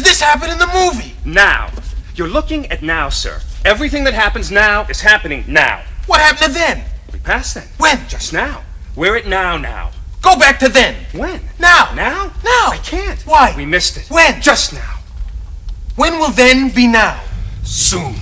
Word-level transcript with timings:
does 0.00 0.08
this 0.08 0.20
happen 0.22 0.50
in 0.50 0.58
the 0.58 0.66
movie? 0.66 1.14
Now. 1.26 1.70
You're 2.14 2.28
looking 2.28 2.72
at 2.72 2.82
now, 2.82 3.10
sir. 3.10 3.38
Everything 3.66 4.04
that 4.04 4.14
happens 4.14 4.50
now 4.50 4.86
is 4.88 4.98
happening 4.98 5.44
now. 5.46 5.82
What 6.06 6.20
happened 6.20 6.54
to 6.54 6.58
then? 6.58 6.82
We 7.12 7.18
passed 7.18 7.54
then. 7.54 7.68
When? 7.76 8.08
Just 8.08 8.32
now. 8.32 8.62
We're 8.96 9.16
at 9.16 9.26
now 9.26 9.58
now. 9.58 9.90
Go 10.22 10.38
back 10.38 10.60
to 10.60 10.70
then. 10.70 10.96
When? 11.12 11.40
Now. 11.58 11.92
Now? 11.94 12.32
Now. 12.42 12.70
I 12.72 12.80
can't. 12.82 13.20
Why? 13.26 13.54
We 13.54 13.66
missed 13.66 13.98
it. 13.98 14.06
When? 14.08 14.40
Just 14.40 14.72
now. 14.72 15.00
When 15.96 16.18
will 16.18 16.30
then 16.30 16.70
be 16.70 16.86
now? 16.86 17.20
Soon. 17.62 18.14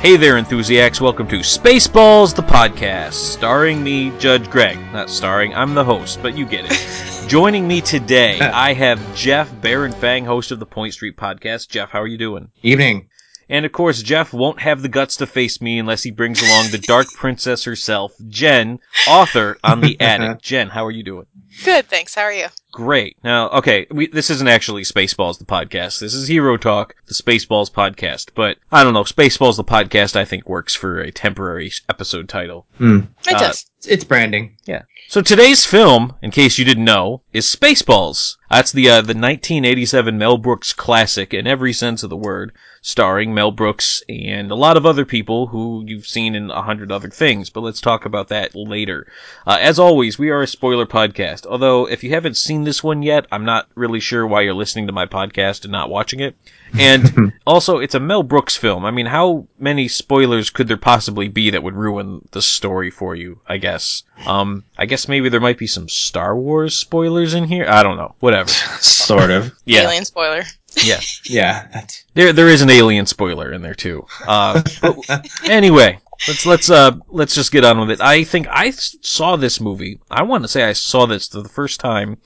Hey 0.00 0.16
there, 0.16 0.38
enthusiasts. 0.38 1.00
Welcome 1.00 1.26
to 1.26 1.40
Spaceballs, 1.40 2.32
the 2.32 2.42
podcast, 2.42 3.14
starring 3.14 3.82
me, 3.82 4.16
Judge 4.18 4.48
Greg. 4.48 4.78
Not 4.92 5.10
starring, 5.10 5.52
I'm 5.56 5.74
the 5.74 5.82
host, 5.82 6.20
but 6.22 6.38
you 6.38 6.46
get 6.46 6.66
it. 6.70 7.28
Joining 7.28 7.66
me 7.66 7.80
today, 7.80 8.38
I 8.40 8.74
have 8.74 9.00
Jeff 9.16 9.52
Baron 9.60 9.90
Fang, 9.90 10.24
host 10.24 10.52
of 10.52 10.60
the 10.60 10.66
Point 10.66 10.94
Street 10.94 11.16
podcast. 11.16 11.68
Jeff, 11.68 11.90
how 11.90 12.00
are 12.00 12.06
you 12.06 12.16
doing? 12.16 12.52
Evening. 12.62 13.08
And 13.50 13.64
of 13.64 13.72
course, 13.72 14.02
Jeff 14.02 14.32
won't 14.32 14.60
have 14.60 14.82
the 14.82 14.88
guts 14.88 15.16
to 15.16 15.26
face 15.26 15.60
me 15.60 15.78
unless 15.78 16.02
he 16.02 16.10
brings 16.10 16.42
along 16.42 16.70
the 16.70 16.78
Dark 16.78 17.06
Princess 17.14 17.64
herself, 17.64 18.12
Jen, 18.28 18.78
author 19.06 19.58
on 19.64 19.80
The 19.80 19.98
Attic. 20.00 20.42
Jen, 20.42 20.68
how 20.68 20.84
are 20.84 20.90
you 20.90 21.02
doing? 21.02 21.26
Good, 21.64 21.86
thanks. 21.86 22.14
How 22.14 22.22
are 22.22 22.32
you? 22.32 22.46
Great. 22.72 23.16
Now, 23.24 23.48
okay, 23.48 23.86
we, 23.90 24.06
this 24.08 24.28
isn't 24.30 24.46
actually 24.48 24.82
Spaceballs 24.82 25.38
the 25.38 25.46
podcast. 25.46 25.98
This 25.98 26.12
is 26.14 26.28
Hero 26.28 26.56
Talk, 26.58 26.94
the 27.06 27.14
Spaceballs 27.14 27.72
podcast. 27.72 28.30
But 28.34 28.58
I 28.70 28.84
don't 28.84 28.92
know, 28.92 29.02
Spaceballs 29.04 29.56
the 29.56 29.64
podcast 29.64 30.14
I 30.14 30.24
think 30.26 30.48
works 30.48 30.74
for 30.74 31.00
a 31.00 31.10
temporary 31.10 31.72
episode 31.88 32.28
title. 32.28 32.66
Hmm. 32.76 33.00
It 33.26 33.34
Uh, 33.34 33.38
does. 33.38 33.66
It's 33.86 34.04
branding. 34.04 34.56
Yeah. 34.66 34.82
So 35.08 35.22
today's 35.22 35.64
film, 35.64 36.14
in 36.20 36.30
case 36.30 36.58
you 36.58 36.64
didn't 36.66 36.84
know, 36.84 37.22
is 37.32 37.46
Spaceballs. 37.46 38.36
That's 38.50 38.72
the 38.72 38.90
uh, 38.90 39.00
the 39.00 39.14
1987 39.14 40.18
Mel 40.18 40.36
Brooks 40.36 40.72
classic 40.74 41.32
in 41.32 41.46
every 41.46 41.72
sense 41.72 42.02
of 42.02 42.10
the 42.10 42.16
word, 42.16 42.52
starring 42.88 43.34
Mel 43.34 43.50
Brooks 43.50 44.02
and 44.08 44.50
a 44.50 44.54
lot 44.54 44.78
of 44.78 44.86
other 44.86 45.04
people 45.04 45.48
who 45.48 45.84
you've 45.86 46.06
seen 46.06 46.34
in 46.34 46.50
a 46.50 46.62
hundred 46.62 46.90
other 46.90 47.10
things. 47.10 47.50
But 47.50 47.60
let's 47.60 47.82
talk 47.82 48.06
about 48.06 48.28
that 48.28 48.54
later. 48.54 49.06
Uh, 49.46 49.58
as 49.60 49.78
always, 49.78 50.18
we 50.18 50.30
are 50.30 50.40
a 50.40 50.46
spoiler 50.46 50.86
podcast. 50.86 51.44
Although 51.44 51.86
if 51.86 52.02
you 52.02 52.08
haven't 52.10 52.38
seen 52.38 52.64
this 52.64 52.82
one 52.82 53.02
yet, 53.02 53.26
I'm 53.30 53.44
not 53.44 53.68
really 53.74 54.00
sure 54.00 54.26
why 54.26 54.40
you're 54.40 54.54
listening 54.54 54.86
to 54.86 54.94
my 54.94 55.04
podcast 55.04 55.64
and 55.64 55.70
not 55.70 55.90
watching 55.90 56.20
it. 56.20 56.34
And 56.78 57.34
also, 57.46 57.78
it's 57.78 57.94
a 57.94 58.00
Mel 58.00 58.22
Brooks 58.22 58.56
film. 58.56 58.86
I 58.86 58.90
mean, 58.90 59.06
how 59.06 59.46
many 59.58 59.86
spoilers 59.88 60.48
could 60.48 60.66
there 60.66 60.78
possibly 60.78 61.28
be 61.28 61.50
that 61.50 61.62
would 61.62 61.74
ruin 61.74 62.26
the 62.30 62.40
story 62.40 62.90
for 62.90 63.14
you? 63.14 63.38
I 63.46 63.58
guess. 63.58 64.02
Um, 64.26 64.64
I 64.78 64.86
guess 64.86 65.08
maybe 65.08 65.28
there 65.28 65.40
might 65.40 65.58
be 65.58 65.66
some 65.66 65.90
Star 65.90 66.34
Wars 66.34 66.74
spoilers 66.74 67.34
in 67.34 67.44
here. 67.44 67.66
I 67.68 67.82
don't 67.82 67.98
know. 67.98 68.14
Whatever. 68.20 68.48
Sort 68.80 69.30
of. 69.30 69.52
Yeah, 69.66 69.82
Alien 69.82 70.06
spoiler. 70.06 70.44
Yeah. 70.84 71.00
Yeah. 71.24 71.68
That's, 71.72 72.04
There, 72.14 72.32
there 72.32 72.48
is 72.48 72.62
an 72.62 72.70
alien 72.70 73.06
spoiler 73.06 73.52
in 73.52 73.62
there 73.62 73.74
too. 73.74 74.06
Uh, 74.26 74.62
anyway, 75.44 75.98
let's 76.26 76.46
let's 76.46 76.70
uh 76.70 76.92
let's 77.08 77.34
just 77.34 77.52
get 77.52 77.64
on 77.64 77.78
with 77.80 77.90
it. 77.90 78.00
I 78.00 78.24
think 78.24 78.46
I 78.48 78.70
saw 78.70 79.36
this 79.36 79.60
movie. 79.60 80.00
I 80.10 80.22
want 80.22 80.44
to 80.44 80.48
say 80.48 80.64
I 80.64 80.72
saw 80.72 81.06
this 81.06 81.28
for 81.28 81.42
the 81.42 81.48
first 81.48 81.80
time 81.80 82.18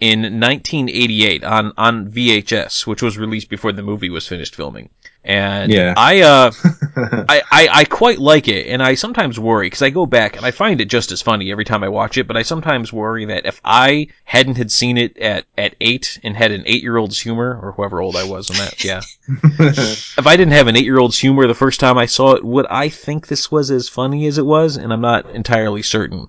in 0.00 0.20
1988 0.22 1.44
on 1.44 1.72
on 1.76 2.10
VHS, 2.10 2.86
which 2.86 3.02
was 3.02 3.18
released 3.18 3.50
before 3.50 3.72
the 3.72 3.82
movie 3.82 4.10
was 4.10 4.26
finished 4.26 4.56
filming. 4.56 4.88
And 5.22 5.70
Yeah. 5.70 5.92
I 5.96 6.22
uh 6.22 6.50
I, 7.28 7.42
I, 7.50 7.68
I 7.72 7.84
quite 7.84 8.18
like 8.18 8.48
it, 8.48 8.66
and 8.66 8.82
I 8.82 8.94
sometimes 8.94 9.38
worry 9.38 9.66
because 9.66 9.82
I 9.82 9.90
go 9.90 10.06
back 10.06 10.36
and 10.36 10.46
I 10.46 10.50
find 10.50 10.80
it 10.80 10.86
just 10.86 11.12
as 11.12 11.20
funny 11.20 11.52
every 11.52 11.64
time 11.64 11.84
I 11.84 11.88
watch 11.88 12.16
it. 12.16 12.26
But 12.26 12.38
I 12.38 12.42
sometimes 12.42 12.92
worry 12.92 13.26
that 13.26 13.44
if 13.44 13.60
I 13.64 14.08
hadn't 14.24 14.56
had 14.56 14.72
seen 14.72 14.96
it 14.96 15.16
at, 15.18 15.44
at 15.58 15.76
eight 15.80 16.18
and 16.22 16.36
had 16.36 16.52
an 16.52 16.62
eight 16.66 16.82
year 16.82 16.96
old's 16.96 17.20
humor, 17.20 17.58
or 17.62 17.72
whoever 17.72 18.00
old 18.00 18.16
I 18.16 18.24
was 18.24 18.50
on 18.50 18.56
that, 18.56 18.82
yeah, 18.82 19.02
if 19.28 20.26
I 20.26 20.36
didn't 20.36 20.52
have 20.52 20.68
an 20.68 20.76
eight 20.76 20.84
year 20.84 20.98
old's 20.98 21.18
humor 21.18 21.46
the 21.46 21.54
first 21.54 21.80
time 21.80 21.98
I 21.98 22.06
saw 22.06 22.34
it, 22.34 22.44
would 22.44 22.66
I 22.66 22.88
think 22.88 23.26
this 23.26 23.50
was 23.52 23.70
as 23.70 23.88
funny 23.88 24.26
as 24.26 24.38
it 24.38 24.46
was? 24.46 24.76
And 24.78 24.92
I'm 24.92 25.02
not 25.02 25.28
entirely 25.30 25.82
certain. 25.82 26.28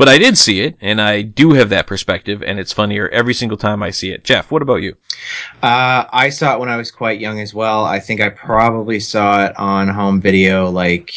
But 0.00 0.08
I 0.08 0.16
did 0.16 0.38
see 0.38 0.62
it, 0.62 0.78
and 0.80 0.98
I 0.98 1.20
do 1.20 1.52
have 1.52 1.68
that 1.68 1.86
perspective, 1.86 2.42
and 2.42 2.58
it's 2.58 2.72
funnier 2.72 3.10
every 3.10 3.34
single 3.34 3.58
time 3.58 3.82
I 3.82 3.90
see 3.90 4.12
it. 4.12 4.24
Jeff, 4.24 4.50
what 4.50 4.62
about 4.62 4.76
you? 4.76 4.96
uh, 5.62 6.06
I 6.10 6.30
saw 6.30 6.54
it 6.54 6.58
when 6.60 6.70
I 6.70 6.78
was 6.78 6.90
quite 6.90 7.20
young 7.20 7.38
as 7.38 7.52
well. 7.52 7.84
I 7.84 8.00
think 8.00 8.22
I 8.22 8.30
probably 8.30 8.98
saw 8.98 9.44
it 9.44 9.54
on 9.58 9.88
home 9.88 10.18
video 10.18 10.70
like 10.70 11.12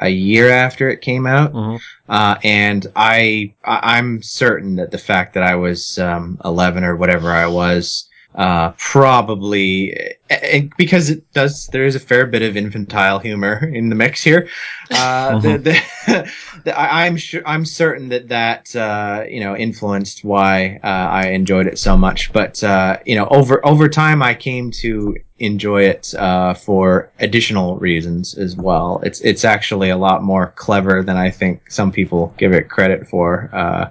a 0.00 0.08
year 0.08 0.50
after 0.50 0.90
it 0.90 1.02
came 1.02 1.24
out. 1.24 1.52
Mhm. 1.52 1.80
Uh, 2.08 2.34
and 2.42 2.88
I, 2.96 3.54
I, 3.64 3.96
I'm 3.96 4.20
certain 4.22 4.74
that 4.74 4.90
the 4.90 4.98
fact 4.98 5.34
that 5.34 5.44
I 5.44 5.54
was 5.54 5.96
um, 6.00 6.40
11 6.44 6.82
or 6.82 6.96
whatever 6.96 7.30
I 7.30 7.46
was, 7.46 8.05
uh, 8.36 8.72
probably 8.76 9.94
eh, 9.94 10.12
eh, 10.28 10.68
because 10.76 11.08
it 11.08 11.32
does. 11.32 11.68
There 11.68 11.84
is 11.84 11.94
a 11.94 12.00
fair 12.00 12.26
bit 12.26 12.42
of 12.42 12.56
infantile 12.56 13.18
humor 13.18 13.70
in 13.74 13.88
the 13.88 13.94
mix 13.94 14.22
here. 14.22 14.48
Uh, 14.90 15.40
the, 15.40 15.58
the, 15.58 16.32
the, 16.64 16.78
I, 16.78 17.06
I'm 17.06 17.16
sure. 17.16 17.42
I'm 17.46 17.64
certain 17.64 18.10
that 18.10 18.28
that 18.28 18.76
uh, 18.76 19.24
you 19.28 19.40
know 19.40 19.56
influenced 19.56 20.22
why 20.22 20.78
uh, 20.84 20.86
I 20.86 21.28
enjoyed 21.28 21.66
it 21.66 21.78
so 21.78 21.96
much. 21.96 22.32
But 22.32 22.62
uh, 22.62 22.98
you 23.06 23.14
know, 23.14 23.26
over 23.28 23.64
over 23.66 23.88
time, 23.88 24.22
I 24.22 24.34
came 24.34 24.70
to 24.72 25.16
enjoy 25.38 25.82
it 25.82 26.14
uh, 26.14 26.54
for 26.54 27.10
additional 27.18 27.76
reasons 27.76 28.36
as 28.38 28.56
well. 28.56 29.00
It's 29.02 29.20
it's 29.20 29.44
actually 29.44 29.90
a 29.90 29.96
lot 29.96 30.22
more 30.22 30.52
clever 30.56 31.02
than 31.02 31.16
I 31.16 31.30
think 31.30 31.70
some 31.70 31.92
people 31.92 32.34
give 32.38 32.52
it 32.52 32.68
credit 32.70 33.06
for. 33.08 33.50
Uh, 33.52 33.90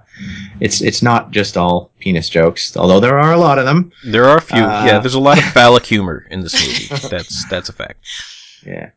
it's 0.60 0.82
it's 0.82 1.02
not 1.02 1.32
just 1.32 1.56
all 1.58 1.92
penis 2.00 2.30
jokes, 2.30 2.76
although 2.76 3.00
there 3.00 3.20
are 3.20 3.34
a 3.34 3.38
lot 3.38 3.60
of 3.60 3.66
them. 3.66 3.92
There 4.06 4.26
are 4.26 4.38
a 4.38 4.42
few. 4.42 4.62
Uh. 4.64 4.86
yeah, 4.86 5.00
there's 5.00 5.14
a 5.14 5.20
lot 5.20 5.38
of 5.38 5.44
phallic 5.54 5.86
humor 5.86 6.26
in 6.32 6.42
this 6.42 6.54
movie. 6.54 7.08
That's 7.10 7.48
that's 7.50 7.70
a 7.70 7.74
fact. 7.74 8.00
Yeah. 8.66 8.90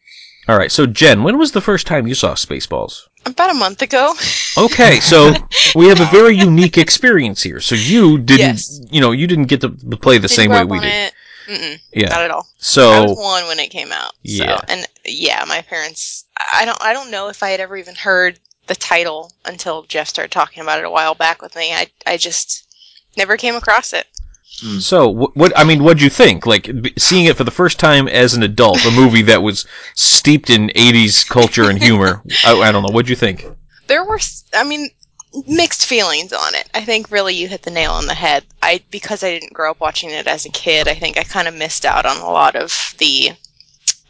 All 0.49 0.57
right, 0.57 0.73
so 0.73 0.87
Jen, 0.87 1.25
when 1.25 1.37
was 1.37 1.53
the 1.53 1.61
first 1.61 1.87
time 1.87 2.07
you 2.07 2.15
saw 2.15 2.33
Spaceballs? 2.33 3.03
About 3.27 3.51
a 3.51 3.55
month 3.55 3.83
ago. 3.83 4.15
Okay, 4.57 4.99
so 5.01 5.35
we 5.75 5.89
have 5.89 6.01
a 6.01 6.07
very 6.07 6.35
unique 6.35 6.79
experience 6.79 7.43
here. 7.43 7.61
So 7.61 7.75
you 7.75 8.17
didn't, 8.17 8.41
Yes. 8.41 8.81
you 8.91 9.03
know, 9.03 9.11
you 9.13 9.27
didn't 9.27 9.45
get 9.49 9.61
to 9.61 9.69
play 9.69 10.17
the 10.17 10.27
Didn't 10.27 10.31
same 10.31 10.51
way 10.51 10.65
we 10.65 10.81
did. 10.81 10.89
It. 10.89 11.13
Mm-mm, 11.49 11.81
Yeah. 11.95 12.09
Not 12.11 12.21
at 12.23 12.31
all. 12.31 12.43
I 12.51 12.55
So 12.59 13.03
was 13.05 13.17
one 13.19 13.47
when 13.47 13.59
it 13.59 13.69
came 13.71 13.91
out. 13.91 14.13
So, 14.27 14.45
Yeah. 14.45 14.61
and 14.69 14.87
yeah, 15.05 15.45
my 15.49 15.63
parents. 15.63 16.25
I 16.53 16.65
don't. 16.65 16.79
I 16.83 16.93
don't 16.93 17.11
know 17.11 17.29
if 17.29 17.43
I 17.43 17.51
had 17.51 17.61
ever 17.61 17.77
even 17.77 17.95
heard 17.95 18.39
the 18.67 18.75
title 18.75 19.33
until 19.47 19.83
Jeff 19.85 20.09
started 20.09 20.31
talking 20.31 20.63
about 20.63 20.79
it 20.79 20.85
a 20.85 20.91
while 20.91 21.15
back 21.15 21.41
with 21.43 21.57
me. 21.57 21.73
I. 21.73 21.87
I 22.07 22.17
just 22.19 22.67
never 23.17 23.37
came 23.37 23.55
across 23.55 23.93
it. 23.93 24.07
Hmm. 24.61 24.79
so 24.79 25.09
what, 25.09 25.37
what? 25.37 25.53
I 25.59 25.65
mean, 25.65 25.83
what'd 25.85 26.03
you 26.03 26.11
think? 26.11 26.45
Like 26.47 26.65
b- 26.83 26.93
seeing 26.99 27.27
it 27.27 27.37
for 27.37 27.45
the 27.45 27.51
first 27.51 27.79
time 27.79 28.09
as 28.09 28.35
an 28.35 28.43
adult, 28.43 28.85
a 28.85 28.91
movie 28.91 29.23
that 29.23 29.43
was 29.43 29.65
steeped 29.95 30.51
in 30.51 30.69
'80s 30.71 31.27
culture 31.29 31.71
and 31.71 31.83
humor. 31.83 32.23
I, 32.45 32.53
I 32.61 32.73
don't 32.73 32.83
know. 32.83 32.93
What'd 32.93 33.09
you 33.09 33.17
think? 33.17 33.47
There 33.87 34.05
were. 34.05 34.21
I 34.55 34.65
mean. 34.65 34.91
Mixed 35.47 35.87
feelings 35.87 36.33
on 36.33 36.55
it. 36.55 36.69
I 36.75 36.85
think 36.85 37.11
really 37.11 37.35
you 37.35 37.49
hit 37.49 37.63
the 37.63 37.71
nail 37.71 37.93
on 37.93 38.07
the 38.07 38.15
head. 38.15 38.45
I 38.63 38.83
because 38.91 39.23
I 39.23 39.31
didn't 39.31 39.53
grow 39.53 39.73
up 39.73 39.81
watching 39.81 40.11
it 40.11 40.27
as 40.27 40.47
a 40.47 40.51
kid. 40.51 40.89
I 40.89 40.95
think 40.95 41.19
I 41.19 41.25
kind 41.25 41.47
of 41.47 41.55
missed 41.55 41.85
out 41.85 42.07
on 42.07 42.17
a 42.17 42.31
lot 42.31 42.57
of 42.57 42.95
the 42.99 43.33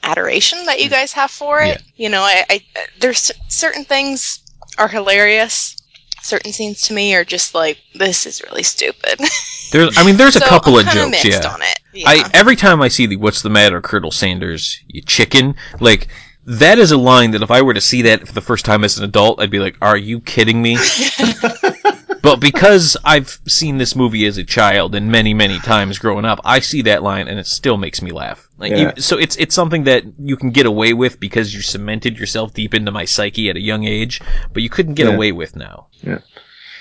adoration 0.03 0.65
that 0.67 0.81
you 0.81 0.89
mm. 0.89 0.93
guys 0.93 1.13
have 1.13 1.31
for 1.31 1.61
it. 1.61 1.83
You 1.97 2.09
know, 2.09 2.23
I, 2.23 2.45
I 2.49 2.65
there's 3.01 3.31
certain 3.49 3.85
things 3.85 4.41
are 4.79 4.89
hilarious. 4.89 5.77
Certain 6.23 6.53
scenes 6.53 6.83
to 6.83 6.93
me 6.93 7.15
are 7.15 7.25
just 7.25 7.55
like 7.55 7.79
this 7.95 8.27
is 8.27 8.43
really 8.43 8.63
stupid. 8.63 9.21
There's, 9.71 9.99
I 9.99 10.05
mean, 10.05 10.17
there's 10.17 10.35
a 10.35 10.41
couple 10.41 10.79
I'm 10.79 10.87
of 10.87 10.95
jokes. 10.95 11.25
Yeah. 11.27 11.47
on 11.47 11.61
it. 11.61 11.79
Yeah. 11.93 12.09
I 12.09 12.31
every 12.33 12.57
time 12.57 12.81
I 12.81 12.89
see 12.89 13.05
the 13.05 13.17
"What's 13.17 13.43
the 13.43 13.51
matter, 13.51 13.83
Colonel 13.83 14.11
Sanders? 14.11 14.81
You 14.87 15.03
chicken?" 15.03 15.57
Like 15.79 16.09
that 16.49 16.79
is 16.79 16.93
a 16.93 16.97
line 16.99 17.31
that 17.33 17.43
if 17.43 17.51
I 17.51 17.63
were 17.63 17.75
to 17.75 17.81
see 17.81 18.03
that 18.03 18.27
for 18.27 18.33
the 18.33 18.41
first 18.41 18.65
time 18.65 18.83
as 18.85 18.99
an 18.99 19.05
adult, 19.05 19.41
I'd 19.41 19.51
be 19.51 19.59
like, 19.61 19.77
"Are 19.83 19.97
you 19.97 20.21
kidding 20.21 20.61
me?" 20.63 20.77
but 22.23 22.41
because 22.41 22.97
I've 23.05 23.39
seen 23.47 23.79
this 23.79 23.95
movie 23.95 24.27
as 24.27 24.39
a 24.39 24.45
child 24.45 24.95
and 24.95 25.11
many, 25.11 25.35
many 25.35 25.59
times 25.61 25.99
growing 25.99 26.25
up, 26.25 26.41
I 26.45 26.59
see 26.61 26.83
that 26.83 27.03
line 27.03 27.29
and 27.29 27.39
it 27.39 27.47
still 27.47 27.77
makes 27.77 28.03
me 28.03 28.11
laugh. 28.11 28.49
Like, 28.59 28.73
Yeah. 28.73 28.93
you- 28.97 29.03
so 29.03 29.17
it's 29.19 29.37
it's 29.37 29.55
something 29.55 29.85
that 29.85 30.05
you 30.19 30.37
can 30.37 30.51
get 30.51 30.67
away 30.67 30.93
with 30.95 31.21
because 31.21 31.55
you 31.55 31.61
cemented 31.63 32.19
yourself 32.19 32.55
deep 32.55 32.75
into 32.75 32.91
my 32.91 33.05
psyche 33.05 33.51
at 33.51 33.57
a 33.57 33.61
young 33.63 33.85
age, 33.85 34.21
but 34.53 34.63
you 34.63 34.69
couldn't 34.69 34.95
get 34.95 35.07
Yeah. 35.07 35.15
away 35.15 35.33
with 35.33 35.55
now. 35.57 35.87
yeah. 36.03 36.19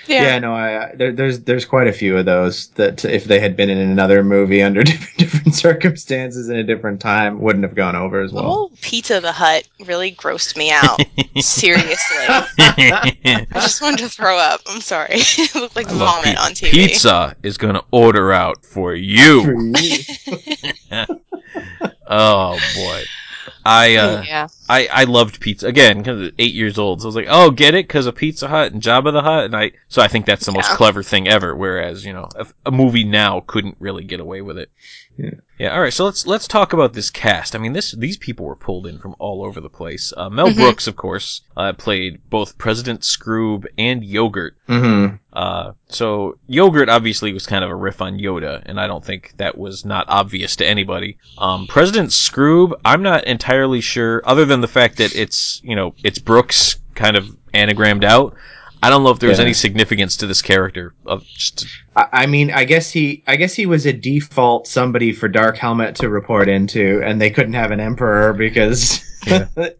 Yeah, 0.08 0.38
no, 0.38 0.54
I, 0.54 0.92
there, 0.96 1.12
there's 1.12 1.40
there's 1.40 1.64
quite 1.64 1.86
a 1.86 1.92
few 1.92 2.16
of 2.16 2.24
those 2.24 2.68
that 2.70 3.04
if 3.04 3.24
they 3.24 3.38
had 3.40 3.56
been 3.56 3.68
in 3.70 3.78
another 3.78 4.24
movie 4.24 4.62
under 4.62 4.82
different, 4.84 5.16
different 5.18 5.54
circumstances 5.54 6.48
in 6.48 6.56
a 6.56 6.64
different 6.64 7.00
time, 7.00 7.40
wouldn't 7.40 7.64
have 7.64 7.74
gone 7.74 7.94
over 7.96 8.20
as 8.22 8.30
The 8.30 8.36
well. 8.36 8.44
whole 8.44 8.72
Pizza 8.80 9.20
the 9.20 9.32
Hutt 9.32 9.68
really 9.86 10.12
grossed 10.12 10.56
me 10.56 10.70
out. 10.72 10.98
Seriously. 11.38 11.96
I 12.58 13.46
just 13.54 13.82
wanted 13.82 13.98
to 14.00 14.08
throw 14.08 14.38
up. 14.38 14.60
I'm 14.66 14.80
sorry. 14.80 15.08
it 15.12 15.54
looked 15.54 15.76
like 15.76 15.88
I 15.88 15.94
vomit 15.94 16.36
pi- 16.36 16.44
on 16.46 16.52
TV. 16.52 16.70
Pizza 16.70 17.36
is 17.42 17.58
gonna 17.58 17.82
order 17.90 18.32
out 18.32 18.64
for 18.64 18.94
you. 18.94 19.44
For 19.44 19.78
you. 19.78 21.06
Oh 22.10 22.58
boy. 22.74 23.02
I 23.64 23.96
uh 23.96 24.22
yeah. 24.26 24.48
I, 24.68 24.88
I 24.92 25.04
loved 25.04 25.40
pizza 25.40 25.66
again 25.66 25.98
because 25.98 26.32
eight 26.38 26.54
years 26.54 26.78
old. 26.78 27.00
So 27.00 27.06
I 27.06 27.08
was 27.08 27.16
like, 27.16 27.26
oh, 27.28 27.50
get 27.50 27.74
it 27.74 27.86
because 27.86 28.06
of 28.06 28.14
Pizza 28.14 28.48
Hut 28.48 28.72
and 28.72 28.82
Jabba 28.82 29.12
the 29.12 29.22
Hutt, 29.22 29.46
and 29.46 29.56
I 29.56 29.72
so 29.88 30.02
I 30.02 30.08
think 30.08 30.26
that's 30.26 30.46
the 30.46 30.52
most 30.52 30.70
clever 30.70 31.02
thing 31.02 31.28
ever. 31.28 31.54
Whereas 31.54 32.04
you 32.04 32.12
know 32.12 32.28
a, 32.36 32.46
a 32.66 32.70
movie 32.70 33.04
now 33.04 33.40
couldn't 33.46 33.76
really 33.78 34.04
get 34.04 34.20
away 34.20 34.42
with 34.42 34.58
it. 34.58 34.70
Yeah. 35.16 35.30
Yeah. 35.58 35.74
All 35.74 35.80
right. 35.80 35.92
So 35.92 36.04
let's 36.04 36.26
let's 36.26 36.46
talk 36.46 36.72
about 36.72 36.92
this 36.92 37.10
cast. 37.10 37.56
I 37.56 37.58
mean, 37.58 37.72
this 37.72 37.90
these 37.92 38.16
people 38.16 38.46
were 38.46 38.54
pulled 38.54 38.86
in 38.86 38.98
from 38.98 39.16
all 39.18 39.44
over 39.44 39.60
the 39.60 39.68
place. 39.68 40.12
Uh, 40.16 40.30
Mel 40.30 40.50
Mhm. 40.50 40.56
Brooks, 40.56 40.86
of 40.86 40.94
course, 40.94 41.40
uh, 41.56 41.72
played 41.72 42.20
both 42.30 42.56
President 42.58 43.00
Skroob 43.00 43.66
and 43.76 44.04
Yogurt. 44.04 44.56
Mm-hmm. 44.68 45.16
Uh, 45.32 45.72
so 45.88 46.38
yogurt 46.46 46.88
obviously 46.88 47.32
was 47.32 47.46
kind 47.46 47.64
of 47.64 47.70
a 47.70 47.74
riff 47.74 48.00
on 48.00 48.18
Yoda, 48.18 48.62
and 48.66 48.80
I 48.80 48.86
don't 48.86 49.04
think 49.04 49.34
that 49.36 49.56
was 49.58 49.84
not 49.84 50.06
obvious 50.08 50.56
to 50.56 50.66
anybody. 50.66 51.18
Um, 51.36 51.66
President 51.66 52.10
Skroob, 52.10 52.72
I'm 52.84 53.02
not 53.02 53.24
entirely 53.24 53.57
sure, 53.80 54.22
other 54.24 54.44
than 54.44 54.60
the 54.60 54.68
fact 54.68 54.96
that 54.98 55.14
it's 55.14 55.60
you 55.64 55.74
know 55.76 55.94
it's 56.04 56.18
Brooks 56.18 56.76
kind 56.94 57.16
of 57.16 57.26
anagrammed 57.54 58.04
out. 58.04 58.34
I 58.80 58.90
don't 58.90 59.02
know 59.02 59.10
if 59.10 59.18
there 59.18 59.28
was 59.28 59.38
Yeah. 59.38 59.44
any 59.46 59.54
significance 59.54 60.16
to 60.18 60.26
this 60.28 60.40
character. 60.40 60.94
Of 61.04 61.24
just 61.24 61.66
I, 61.96 62.06
I 62.12 62.26
mean, 62.26 62.52
I 62.52 62.62
guess 62.64 62.90
he, 62.92 63.24
I 63.26 63.34
guess 63.34 63.52
he 63.54 63.66
was 63.66 63.86
a 63.86 63.92
default 63.92 64.68
somebody 64.68 65.12
for 65.12 65.26
Dark 65.26 65.56
Helmet 65.56 65.96
to 65.96 66.08
report 66.08 66.48
into, 66.48 67.02
and 67.04 67.20
they 67.20 67.30
couldn't 67.30 67.54
have 67.54 67.72
an 67.72 67.80
emperor 67.80 68.32
because 68.34 69.02
Yeah. 69.26 69.48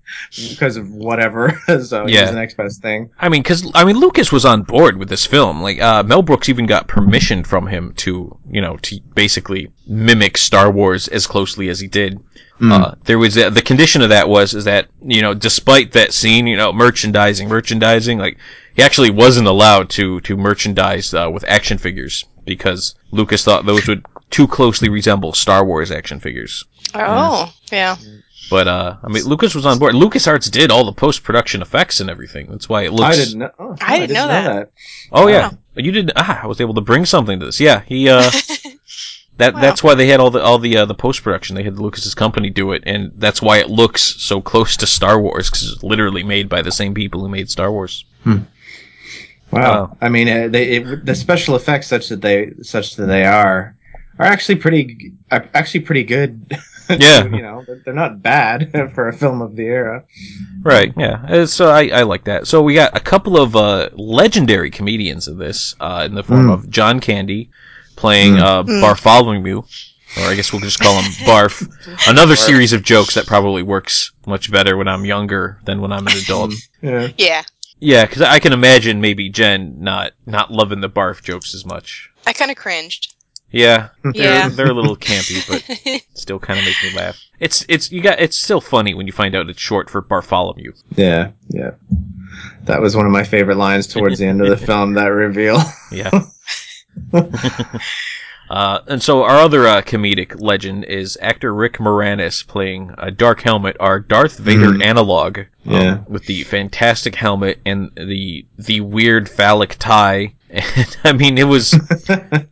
because 0.51 0.77
of 0.77 0.91
whatever. 0.91 1.61
so 1.85 2.07
he 2.07 2.15
Yeah. 2.15 2.23
was 2.23 2.31
the 2.31 2.37
next 2.37 2.57
best 2.57 2.83
thing. 2.83 3.11
I 3.21 3.29
mean, 3.29 3.43
because 3.43 3.71
I 3.73 3.85
mean, 3.85 3.99
Lucas 3.99 4.33
was 4.33 4.45
on 4.45 4.63
board 4.63 4.97
with 4.97 5.09
this 5.09 5.25
film. 5.25 5.63
Like 5.63 5.81
uh, 5.81 6.03
Mel 6.03 6.23
Brooks 6.23 6.49
even 6.49 6.67
got 6.67 6.89
permission 6.89 7.45
from 7.45 7.69
him 7.69 7.93
to, 7.99 8.37
you 8.51 8.61
know, 8.61 8.79
to 8.79 9.01
basically 9.15 9.71
mimic 9.87 10.37
Star 10.39 10.73
Wars 10.73 11.07
as 11.07 11.27
closely 11.29 11.69
as 11.69 11.79
he 11.79 11.87
did. 11.87 12.19
Mm. 12.61 12.73
Uh, 12.73 12.95
there 13.05 13.19
was 13.19 13.39
uh, 13.39 13.51
the 13.51 13.63
condition 13.63 14.03
of 14.03 14.09
that 14.09 14.29
was 14.29 14.53
is 14.55 14.65
that 14.65 14.89
you 15.03 15.23
know, 15.23 15.33
despite 15.33 15.93
that 15.93 16.13
scene, 16.13 16.47
you 16.47 16.57
know, 16.57 16.73
merchandising, 16.73 17.49
merchandising, 17.49 18.19
like 18.19 18.37
he 18.75 18.83
actually 18.83 19.11
wasn't 19.11 19.47
allowed 19.47 19.91
to 19.91 20.21
to 20.23 20.37
merchandise 20.37 21.15
uh, 21.15 21.31
with 21.33 21.45
action 21.47 21.79
figures 21.79 22.25
because 22.45 22.97
Lucas 23.13 23.45
thought 23.45 23.65
those 23.67 23.87
would 23.87 24.05
too 24.31 24.49
closely 24.49 24.89
resemble 24.89 25.33
Star 25.33 25.65
Wars 25.65 25.91
action 25.91 26.19
figures. 26.21 26.65
Oh, 26.95 27.53
yeah. 27.71 27.97
But 28.51 28.67
uh, 28.67 28.97
I 29.03 29.09
mean, 29.09 29.25
Lucas 29.25 29.55
was 29.55 29.67
on 29.67 29.79
board. 29.79 29.95
LucasArts 29.95 30.51
did 30.51 30.71
all 30.71 30.85
the 30.85 30.93
post 30.93 31.23
production 31.23 31.61
effects 31.61 32.01
and 32.01 32.09
everything. 32.09 32.47
That's 32.51 32.69
why 32.69 32.83
it 32.83 32.93
looks. 32.93 33.17
I 33.17 33.21
didn't 33.25 33.39
know. 33.39 33.51
oh, 33.59 33.77
I 33.81 33.99
didn't 33.99 34.15
know 34.15 34.27
that. 34.27 34.73
Oh 35.13 35.29
yeah, 35.29 35.51
you 35.77 35.93
did. 35.93 36.13
Ah, 36.17 36.41
I 36.43 36.47
was 36.47 36.61
able 36.61 36.75
to 36.75 36.81
bring 36.81 37.05
something 37.05 37.39
to 37.41 37.47
this. 37.47 37.61
Yeah, 37.61 37.83
he. 37.87 38.09
Uh, 38.09 38.31
that 39.39 39.55
Wow. 39.55 39.61
that's 39.61 39.83
why 39.83 39.95
they 39.95 40.07
had 40.09 40.21
all 40.21 40.31
the 40.31 40.43
all 40.43 40.59
the 40.59 40.77
uh, 40.77 40.85
the 40.85 40.95
post 40.95 41.23
production. 41.23 41.57
They 41.57 41.63
had 41.65 41.79
Lucas's 41.79 42.15
company 42.15 42.51
do 42.51 42.73
it, 42.73 42.83
and 42.87 43.11
that's 43.17 43.41
why 43.43 43.59
it 43.59 43.71
looks 43.71 44.03
so 44.03 44.41
close 44.41 44.77
to 44.77 44.87
Star 44.87 45.19
Wars 45.21 45.49
because 45.51 45.73
it's 45.73 45.83
literally 45.83 46.23
made 46.23 46.49
by 46.49 46.63
the 46.63 46.73
same 46.73 46.95
people 46.95 47.21
who 47.21 47.29
made 47.29 47.49
Star 47.51 47.73
Wars. 47.73 48.05
Wow. 48.27 48.41
Wow. 49.51 49.97
I 50.01 50.09
mean, 50.09 50.29
uh, 50.29 50.49
they 50.49 50.77
it, 50.77 51.07
the 51.07 51.15
special 51.15 51.57
effects 51.57 51.87
such 51.87 52.09
that 52.11 52.21
they 52.21 52.53
such 52.63 52.97
that 52.97 53.07
they 53.07 53.25
are 53.25 53.75
are 54.19 54.27
actually 54.27 54.57
pretty 54.57 55.13
are 55.31 55.49
actually 55.55 55.81
pretty 55.81 56.05
good. 56.05 56.57
Yeah. 56.91 57.25
you 57.25 57.43
know, 57.43 57.63
they're, 57.67 57.83
they're 57.85 57.93
not 57.93 58.23
bad 58.23 58.73
for 58.95 59.09
a 59.09 59.13
film 59.13 59.43
of 59.43 59.57
the 59.57 59.65
era. 59.67 60.05
Right. 60.63 60.91
Yeah. 60.97 61.23
Uh, 61.29 61.45
So 61.45 61.69
I, 61.69 61.89
I 61.89 62.03
like 62.05 62.25
that. 62.25 62.47
So 62.47 62.63
we 62.63 62.73
got 62.73 62.97
a 62.97 63.01
couple 63.01 63.39
of 63.39 63.55
uh, 63.55 63.91
legendary 63.93 64.71
comedians 64.71 65.29
of 65.29 65.37
this, 65.37 65.77
uh, 65.81 66.05
in 66.07 66.15
the 66.15 66.23
form 66.23 66.47
Mm. 66.47 66.55
of 66.55 66.71
John 66.71 67.01
Candy 67.01 67.51
playing 67.99 68.35
Mm. 68.35 68.43
uh, 68.43 68.63
Mm. 68.63 68.81
Bartholomew, 68.81 69.59
or 69.59 70.23
I 70.23 70.35
guess 70.35 70.53
we'll 70.53 70.63
just 70.63 70.79
call 70.81 71.01
him 71.03 71.11
Barf. 71.27 71.67
Another 72.09 72.37
series 72.37 72.73
of 72.73 72.83
jokes 72.83 73.15
that 73.15 73.27
probably 73.27 73.63
works 73.63 74.13
much 74.27 74.51
better 74.51 74.77
when 74.77 74.89
I'm 74.89 75.05
younger 75.05 75.59
than 75.65 75.81
when 75.81 75.93
I'm 75.93 76.07
an 76.07 76.17
adult. 76.17 76.55
Yeah. 76.81 77.09
Yeah. 77.19 77.43
yeah, 77.81 78.05
because 78.07 78.23
I 78.23 78.39
can 78.39 78.53
imagine 78.53 79.01
maybe 79.01 79.29
Jen 79.29 79.77
not 79.81 80.13
not 80.27 80.51
loving 80.53 80.81
the 80.81 80.89
Barf 80.89 81.23
jokes 81.23 81.55
as 81.55 81.65
much. 81.67 82.09
I 82.27 82.33
kind 82.33 82.51
of 82.51 82.57
cringed. 82.57 83.15
Yeah, 83.51 83.89
they're, 84.15 84.51
they're 84.51 84.71
a 84.71 84.75
little 84.75 84.95
campy, 84.97 85.41
but 85.49 86.03
still 86.15 86.39
kind 86.39 86.59
of 86.61 86.67
make 86.67 86.77
me 86.85 86.93
laugh. 86.99 87.19
It's 87.41 87.65
it's 87.69 87.91
you 87.91 88.03
got 88.03 88.21
it's 88.21 88.37
still 88.37 88.61
funny 88.61 88.93
when 88.95 89.07
you 89.07 89.13
find 89.13 89.35
out 89.35 89.49
it's 89.49 89.59
short 89.61 89.89
for 89.89 90.03
Bartholomew. 90.03 90.73
Yeah, 90.97 91.31
yeah. 91.49 91.71
That 92.65 92.83
was 92.83 92.95
one 92.95 93.07
of 93.07 93.13
my 93.13 93.25
favorite 93.25 93.57
lines 93.57 93.87
towards 93.87 94.19
the 94.19 94.27
end 94.27 94.43
of 94.43 94.49
the 94.51 94.67
film. 94.67 94.93
That 94.95 95.07
reveal. 95.07 95.61
Yeah. 95.91 96.11
uh, 98.51 98.81
and 98.87 99.03
so 99.03 99.23
our 99.25 99.37
other 99.37 99.67
uh, 99.67 99.83
comedic 99.83 100.41
legend 100.41 100.85
is 100.85 101.19
actor 101.21 101.53
Rick 101.53 101.75
Moranis 101.79 102.47
playing 102.47 102.93
a 102.99 103.11
Dark 103.11 103.43
Helmet, 103.43 103.77
our 103.81 104.01
Darth 104.01 104.39
Vader 104.39 104.71
Mhm. 104.73 104.83
analog, 104.83 105.39
um, 105.39 105.45
Yeah. 105.65 105.99
with 106.09 106.25
the 106.27 106.45
fantastic 106.45 107.15
helmet 107.15 107.61
and 107.67 107.91
the 107.97 108.47
the 108.59 108.81
weird 108.81 109.29
phallic 109.29 109.77
tie. 109.79 110.33
And 110.51 110.97
I 111.05 111.13
mean, 111.13 111.37
it 111.37 111.45
was 111.49 111.79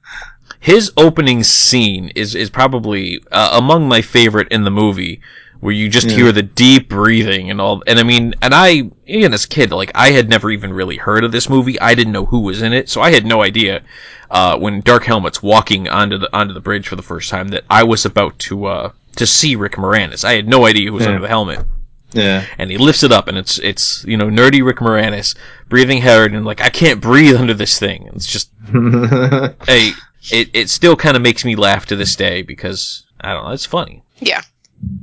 his 0.61 0.93
opening 0.97 1.43
scene 1.43 2.11
is 2.15 2.35
is 2.35 2.51
probably 2.51 3.21
uh, 3.33 3.51
among 3.55 3.89
my 3.89 4.03
favorite 4.03 4.49
in 4.51 4.65
the 4.65 4.71
movie 4.71 5.21
where 5.61 5.73
you 5.73 5.89
just 5.89 6.09
Yeah. 6.09 6.17
hear 6.17 6.33
the 6.33 6.43
deep 6.43 6.89
breathing 6.89 7.51
and 7.51 7.61
all 7.61 7.83
and 7.87 7.99
i 7.99 8.03
mean 8.03 8.35
and 8.43 8.55
i 8.55 8.83
even 9.07 9.33
as 9.35 9.45
a 9.45 9.49
kid 9.49 9.71
like 9.73 9.91
i 9.95 10.11
had 10.11 10.29
never 10.29 10.51
even 10.51 10.73
really 10.73 10.97
heard 10.97 11.25
of 11.25 11.33
this 11.33 11.49
movie 11.49 11.81
i 11.81 11.95
didn't 11.95 12.13
know 12.13 12.25
who 12.27 12.41
was 12.41 12.63
in 12.63 12.73
it 12.73 12.89
so 12.89 13.01
i 13.01 13.11
had 13.11 13.25
no 13.27 13.43
idea 13.43 13.83
uh, 14.31 14.59
when 14.59 14.81
dark 14.81 15.05
helmet's 15.05 15.43
walking 15.43 15.89
onto 15.89 16.19
the 16.19 16.29
onto 16.37 16.53
the 16.53 16.61
bridge 16.61 16.89
for 16.89 16.97
the 16.97 17.03
first 17.03 17.31
time 17.31 17.49
that 17.49 17.65
i 17.71 17.83
was 17.83 18.05
about 18.05 18.39
to 18.39 18.67
uh 18.67 18.91
to 19.17 19.27
see 19.27 19.57
rick 19.57 19.73
moranis 19.73 20.25
i 20.25 20.33
had 20.35 20.49
no 20.49 20.67
idea 20.67 20.87
who 20.89 20.93
was 20.93 21.03
Yeah. 21.05 21.09
under 21.11 21.23
the 21.23 21.29
helmet 21.29 21.65
yeah. 22.13 22.45
and 22.59 22.71
he 22.71 22.79
lifts 22.79 23.03
it 23.03 23.13
up 23.13 23.29
and 23.29 23.37
it's 23.39 23.59
it's 23.59 24.05
you 24.05 24.17
know 24.17 24.27
nerdy 24.29 24.65
rick 24.65 24.79
moranis 24.79 25.35
breathing 25.69 26.01
hard 26.01 26.33
and 26.35 26.45
like 26.45 26.61
i 26.61 26.69
can't 26.71 27.01
breathe 27.01 27.37
under 27.37 27.55
this 27.55 27.79
thing 27.79 28.09
it's 28.15 28.27
just 28.27 28.51
hey, 28.73 29.93
it, 30.33 30.51
it 30.53 30.71
still 30.71 30.97
kind 30.97 31.17
of 31.17 31.23
makes 31.23 31.45
me 31.45 31.55
laugh 31.57 31.87
to 31.87 31.95
this 31.97 32.17
day 32.17 32.43
because 32.43 33.05
I 33.21 33.33
don't 33.33 33.45
know, 33.45 33.51
it's 33.53 33.65
funny. 33.65 34.03
Yeah. 34.19 34.43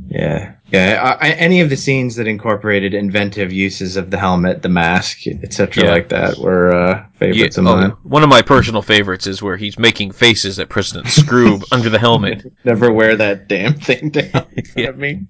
Yeah, 0.08 0.54
yeah. 0.68 1.18
I, 1.20 1.30
I- 1.30 1.32
any 1.32 1.62
of 1.62 1.70
the 1.70 1.78
scenes 1.78 2.16
that 2.18 2.28
incorporated 2.28 2.94
inventive 2.94 3.52
uses 3.52 3.98
of 3.98 4.12
the 4.12 4.18
helmet, 4.18 4.62
the 4.62 4.70
mask, 4.70 5.26
etc., 5.28 5.84
Yeah. 5.86 5.92
like 5.92 6.10
that, 6.10 6.38
were 6.38 6.74
uh, 6.74 7.06
favorites 7.18 7.58
of 7.58 7.66
oh, 7.66 7.76
mine. 7.76 7.90
one 8.04 8.22
of 8.24 8.30
my 8.30 8.42
personal 8.44 8.82
favorites 8.84 9.26
is 9.26 9.42
where 9.42 9.58
he's 9.58 9.80
making 9.80 10.12
faces 10.12 10.60
at 10.60 10.70
President 10.70 11.08
Skroob 11.08 11.64
under 11.72 11.90
the 11.90 11.98
helmet. 12.00 12.46
Never 12.64 12.92
wear 12.94 13.16
that 13.16 13.48
damn 13.48 13.74
thing 13.76 14.10
down 14.12 14.46
Yeah. 14.76 14.88
of 14.90 14.98
me. 14.98 15.26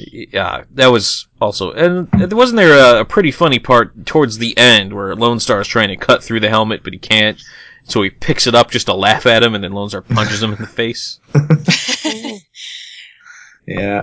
Yeah, 0.00 0.62
that 0.74 0.86
was 0.92 1.26
also, 1.40 1.72
and 1.72 2.08
wasn't 2.32 2.56
there 2.58 2.98
a, 2.98 3.00
a 3.00 3.04
pretty 3.04 3.32
funny 3.32 3.58
part 3.58 4.06
towards 4.06 4.38
the 4.38 4.56
end 4.56 4.92
where 4.94 5.14
Lone 5.16 5.40
Star 5.40 5.60
is 5.60 5.66
trying 5.66 5.88
to 5.88 5.96
cut 5.96 6.22
through 6.22 6.38
the 6.40 6.48
helmet 6.48 6.82
but 6.84 6.92
he 6.92 6.98
can't, 7.00 7.42
so 7.82 8.02
he 8.02 8.10
picks 8.10 8.46
it 8.46 8.54
up 8.54 8.70
just 8.70 8.86
to 8.86 8.94
laugh 8.94 9.26
at 9.26 9.42
him, 9.42 9.54
and 9.56 9.64
then 9.64 9.72
Lone 9.72 9.88
Star 9.88 10.02
punches 10.02 10.40
him 10.42 10.52
in 10.52 10.60
the 10.60 10.66
face. 10.68 11.18
Yeah. 13.68 14.02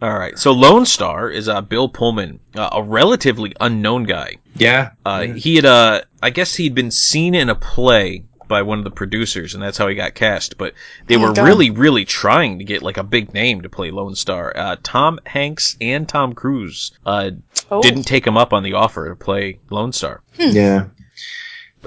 All 0.00 0.18
right, 0.18 0.36
so 0.36 0.50
Lone 0.52 0.84
Star 0.84 1.30
is 1.30 1.48
uh, 1.48 1.60
Bill 1.60 1.88
Pullman, 1.88 2.40
uh, 2.56 2.70
a 2.72 2.82
relatively 2.82 3.54
unknown 3.60 4.02
guy. 4.04 4.38
Yeah. 4.56 4.90
Uh, 5.06 5.24
Yeah. 5.28 5.34
He 5.34 5.54
had, 5.56 5.64
uh, 5.64 6.00
I 6.20 6.30
guess 6.30 6.54
he'd 6.56 6.74
been 6.74 6.90
seen 6.90 7.36
in 7.36 7.48
a 7.48 7.54
play 7.54 8.24
by 8.48 8.62
one 8.62 8.78
of 8.78 8.84
the 8.84 8.90
producers, 8.90 9.54
and 9.54 9.62
that's 9.62 9.78
how 9.78 9.86
he 9.86 9.94
got 9.94 10.14
cast. 10.14 10.58
But 10.58 10.74
they 11.06 11.16
were 11.16 11.32
darn. 11.32 11.46
really, 11.46 11.70
really 11.70 12.04
trying 12.04 12.58
to 12.58 12.64
get 12.64 12.82
like 12.82 12.96
a 12.96 13.04
big 13.04 13.32
name 13.32 13.60
to 13.62 13.68
play 13.68 13.92
Lone 13.92 14.16
Star. 14.16 14.52
Uh, 14.56 14.76
Tom 14.82 15.20
Hanks 15.24 15.76
and 15.80 16.08
Tom 16.08 16.32
Cruise 16.34 16.90
uh, 17.06 17.30
Oh. 17.70 17.80
didn't 17.80 18.02
take 18.02 18.26
him 18.26 18.36
up 18.36 18.52
on 18.52 18.64
the 18.64 18.72
offer 18.74 19.08
to 19.08 19.14
play 19.16 19.60
Lone 19.70 19.92
Star. 19.92 20.20
Yeah. 20.36 20.86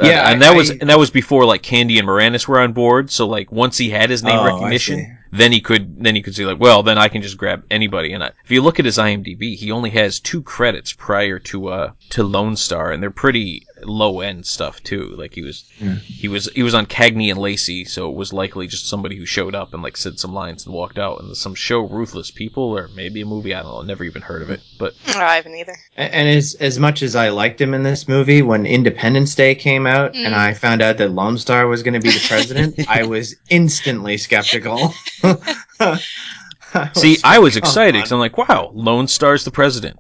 Uh, 0.02 0.08
Yeah, 0.08 0.32
and 0.32 0.42
I- 0.44 0.48
that 0.48 0.56
was 0.58 0.72
I- 0.72 0.78
and 0.82 0.90
that 0.90 0.98
was 1.00 1.10
before 1.12 1.46
like 1.46 1.62
Candy 1.64 2.00
and 2.00 2.08
Moranis 2.08 2.48
were 2.48 2.60
on 2.62 2.72
board. 2.72 3.12
So 3.12 3.28
like 3.28 3.52
once 3.52 3.78
he 3.78 3.90
had 3.90 4.10
his 4.10 4.24
name 4.24 4.40
Oh, 4.40 4.46
recognition, 4.46 5.00
see. 5.00 5.12
Then 5.32 5.52
he 5.52 5.62
could 5.62 6.04
then 6.04 6.16
he 6.16 6.22
could 6.22 6.36
say 6.36 6.46
like, 6.46 6.60
well, 6.60 6.84
then 6.84 6.98
I 6.98 7.08
can 7.08 7.22
just 7.22 7.38
grab 7.38 7.64
anybody. 7.70 8.14
And 8.14 8.24
I, 8.24 8.32
if 8.44 8.52
you 8.52 8.62
look 8.62 8.80
at 8.80 8.86
his 8.86 8.98
IMDb, 8.98 9.56
he 9.56 9.72
only 9.72 9.90
has 9.92 10.20
two 10.20 10.42
credits 10.42 10.94
prior 10.94 11.40
to 11.40 11.68
uh 11.68 11.92
to 12.12 12.24
Lone 12.24 12.56
Star, 12.56 12.92
and 12.92 13.02
they're 13.02 13.12
pretty 13.12 13.66
low 13.86 14.22
end 14.22 14.46
stuff 14.46 14.82
too. 14.84 15.14
Like 15.18 15.34
he 15.34 15.42
was 15.42 15.64
Yeah. 15.80 15.96
he 15.96 16.28
was 16.28 16.50
he 16.56 16.64
was 16.64 16.74
on 16.74 16.86
Cagney 16.86 17.30
and 17.30 17.40
Lacey, 17.40 17.86
so 17.86 18.10
it 18.10 18.16
was 18.16 18.34
likely 18.34 18.68
just 18.68 18.88
somebody 18.90 19.16
who 19.18 19.26
showed 19.26 19.56
up 19.56 19.74
and 19.74 19.82
like 19.84 19.98
said 19.98 20.20
some 20.20 20.34
lines 20.34 20.66
and 20.66 20.74
walked 20.74 20.98
out. 20.98 21.22
And 21.22 21.36
some 21.38 21.56
show 21.56 21.82
Ruthless 21.82 22.32
People 22.32 22.64
or 22.64 22.90
maybe 22.96 23.22
a 23.22 23.26
movie 23.26 23.54
I 23.54 23.62
don't 23.64 23.72
know, 23.74 23.82
never 23.82 24.04
even 24.04 24.22
heard 24.22 24.42
of 24.42 24.50
it, 24.50 24.62
but 24.80 24.94
Oh, 25.10 25.20
I 25.20 25.36
haven't 25.36 25.56
either. 25.56 25.76
A- 25.98 26.16
And 26.16 26.28
as 26.30 26.56
as 26.60 26.80
much 26.80 27.02
as 27.04 27.16
I 27.16 27.30
liked 27.30 27.62
him 27.62 27.74
in 27.74 27.84
this 27.84 28.08
movie, 28.08 28.42
when 28.42 28.66
Independence 28.66 29.36
Day 29.36 29.56
came 29.56 29.86
out 29.88 30.14
Mm. 30.14 30.26
and 30.26 30.36
I 30.36 30.54
found 30.54 30.82
out 30.82 30.98
that 30.98 31.12
Lone 31.12 31.38
Star 31.38 31.68
was 31.68 31.84
going 31.84 31.94
to 31.94 32.00
be 32.00 32.10
the 32.12 32.26
president, 32.28 32.80
I 32.90 33.04
was 33.04 33.36
instantly 33.50 34.18
skeptical. 34.18 34.94
See, 36.94 37.18
I 37.24 37.40
was 37.40 37.56
excited 37.56 37.94
because 37.94 38.12
I'm 38.12 38.20
like, 38.20 38.38
wow, 38.38 38.72
Lone 38.74 39.08
Star's 39.08 39.46
the 39.46 39.52
president. 39.52 40.00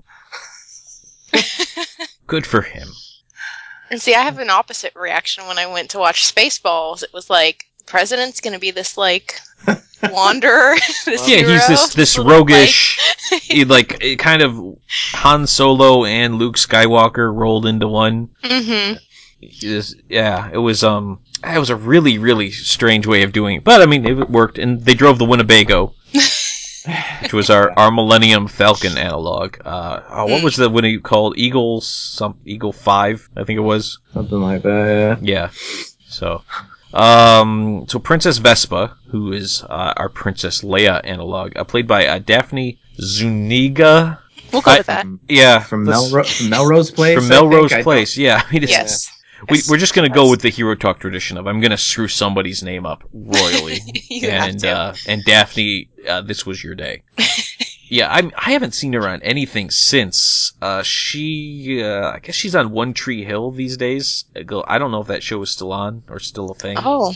Good 2.27 2.45
for 2.45 2.61
him. 2.61 2.87
And 3.89 4.01
see, 4.01 4.15
I 4.15 4.21
have 4.21 4.39
an 4.39 4.49
opposite 4.49 4.95
reaction 4.95 5.47
when 5.47 5.59
I 5.59 5.67
went 5.67 5.91
to 5.91 5.99
watch 5.99 6.23
Spaceballs. 6.33 7.03
It 7.03 7.13
was 7.13 7.29
like, 7.29 7.65
the 7.79 7.85
president's 7.85 8.41
going 8.41 8.53
to 8.53 8.59
be 8.59 8.71
this, 8.71 8.97
like, 8.97 9.39
wanderer. 10.11 10.75
this 11.05 11.27
yeah, 11.27 11.37
he's 11.37 11.67
this 11.67 11.93
this 11.93 12.17
roguish, 12.19 12.99
he, 13.41 13.65
like 13.65 14.03
eh, 14.03 14.15
kind 14.15 14.41
of 14.41 14.77
Han 15.13 15.47
Solo 15.47 16.05
and 16.05 16.35
Luke 16.35 16.57
Skywalker 16.57 17.33
rolled 17.33 17.65
into 17.65 17.87
one. 17.87 18.29
Mike. 18.43 18.51
Mhm. 18.51 18.99
He 19.39 19.81
yeah, 20.09 20.49
it 20.51 20.57
was 20.57 20.83
um, 20.83 21.19
it 21.43 21.59
was 21.59 21.69
a 21.69 21.75
really 21.75 22.17
really 22.17 22.51
strange 22.51 23.05
way 23.05 23.23
of 23.23 23.31
doing 23.33 23.57
it, 23.57 23.63
but 23.63 23.81
I 23.81 23.85
mean 23.85 24.05
it 24.05 24.29
worked, 24.29 24.57
and 24.57 24.81
they 24.81 24.93
drove 24.93 25.19
the 25.19 25.25
Winnebago. 25.25 25.93
Which 27.21 27.33
was 27.33 27.49
our, 27.49 27.71
our 27.77 27.91
Millennium 27.91 28.47
Falcon 28.47 28.97
analog. 28.97 29.57
Uh, 29.65 30.01
oh, 30.09 30.25
what 30.25 30.43
was 30.43 30.55
the 30.55 30.69
what 30.69 30.83
he 30.83 30.99
called 30.99 31.37
Eagle 31.37 31.81
some 31.81 32.37
Eagle 32.45 32.73
Five? 32.73 33.27
I 33.35 33.43
think 33.43 33.57
it 33.57 33.61
was. 33.61 33.99
Something 34.13 34.41
like 34.41 34.61
that. 34.63 35.19
Yeah. 35.21 35.49
So, 36.07 36.43
um, 36.93 37.85
so 37.87 37.99
Princess 37.99 38.37
Vespa, 38.37 38.95
who 39.07 39.33
is 39.33 39.63
uh, 39.63 39.93
our 39.97 40.09
Princess 40.09 40.61
Leia 40.61 41.01
analog, 41.03 41.55
uh, 41.57 41.63
played 41.63 41.87
by 41.87 42.05
uh, 42.07 42.19
Daphne 42.19 42.79
Zuniga. 42.99 44.19
We'll 44.53 44.61
go 44.61 44.71
I- 44.71 44.77
with 44.77 44.87
that. 44.87 45.05
Yeah, 45.27 45.59
From, 45.59 45.85
Melro- 45.85 46.25
from 46.25 46.49
Melrose 46.49 46.91
Place. 46.91 47.15
From 47.17 47.25
I 47.25 47.35
think. 47.39 47.49
Melrose 47.51 47.73
I 47.73 47.83
Place. 47.83 48.17
Yeah, 48.17 48.41
I 48.45 48.53
mean, 48.53 48.63
it's, 48.63 48.71
Yes. 48.71 49.14
We, 49.49 49.61
we're 49.69 49.77
just 49.77 49.93
gonna 49.93 50.09
go 50.09 50.29
with 50.29 50.41
the 50.41 50.49
hero 50.49 50.75
talk 50.75 50.99
tradition 50.99 51.37
of 51.37 51.47
I'm 51.47 51.59
gonna 51.59 51.77
screw 51.77 52.07
somebody's 52.07 52.63
name 52.63 52.85
up 52.85 53.03
royally, 53.13 53.79
and 54.23 54.59
to. 54.61 54.69
uh, 54.69 54.95
and 55.07 55.23
Daphne, 55.23 55.89
uh, 56.07 56.21
this 56.21 56.45
was 56.45 56.63
your 56.63 56.75
day. 56.75 57.03
yeah, 57.89 58.11
I'm, 58.11 58.31
I 58.37 58.51
haven't 58.51 58.73
seen 58.73 58.93
her 58.93 59.07
on 59.07 59.21
anything 59.21 59.69
since. 59.69 60.53
Uh, 60.61 60.83
she, 60.83 61.83
uh, 61.83 62.11
I 62.11 62.19
guess 62.19 62.35
she's 62.35 62.55
on 62.55 62.71
One 62.71 62.93
Tree 62.93 63.23
Hill 63.23 63.51
these 63.51 63.77
days. 63.77 64.25
Go- 64.45 64.65
I 64.67 64.77
don't 64.77 64.91
know 64.91 65.01
if 65.01 65.07
that 65.07 65.23
show 65.23 65.41
is 65.41 65.49
still 65.51 65.71
on 65.71 66.03
or 66.09 66.19
still 66.19 66.51
a 66.51 66.55
thing. 66.55 66.77
Oh, 66.79 67.13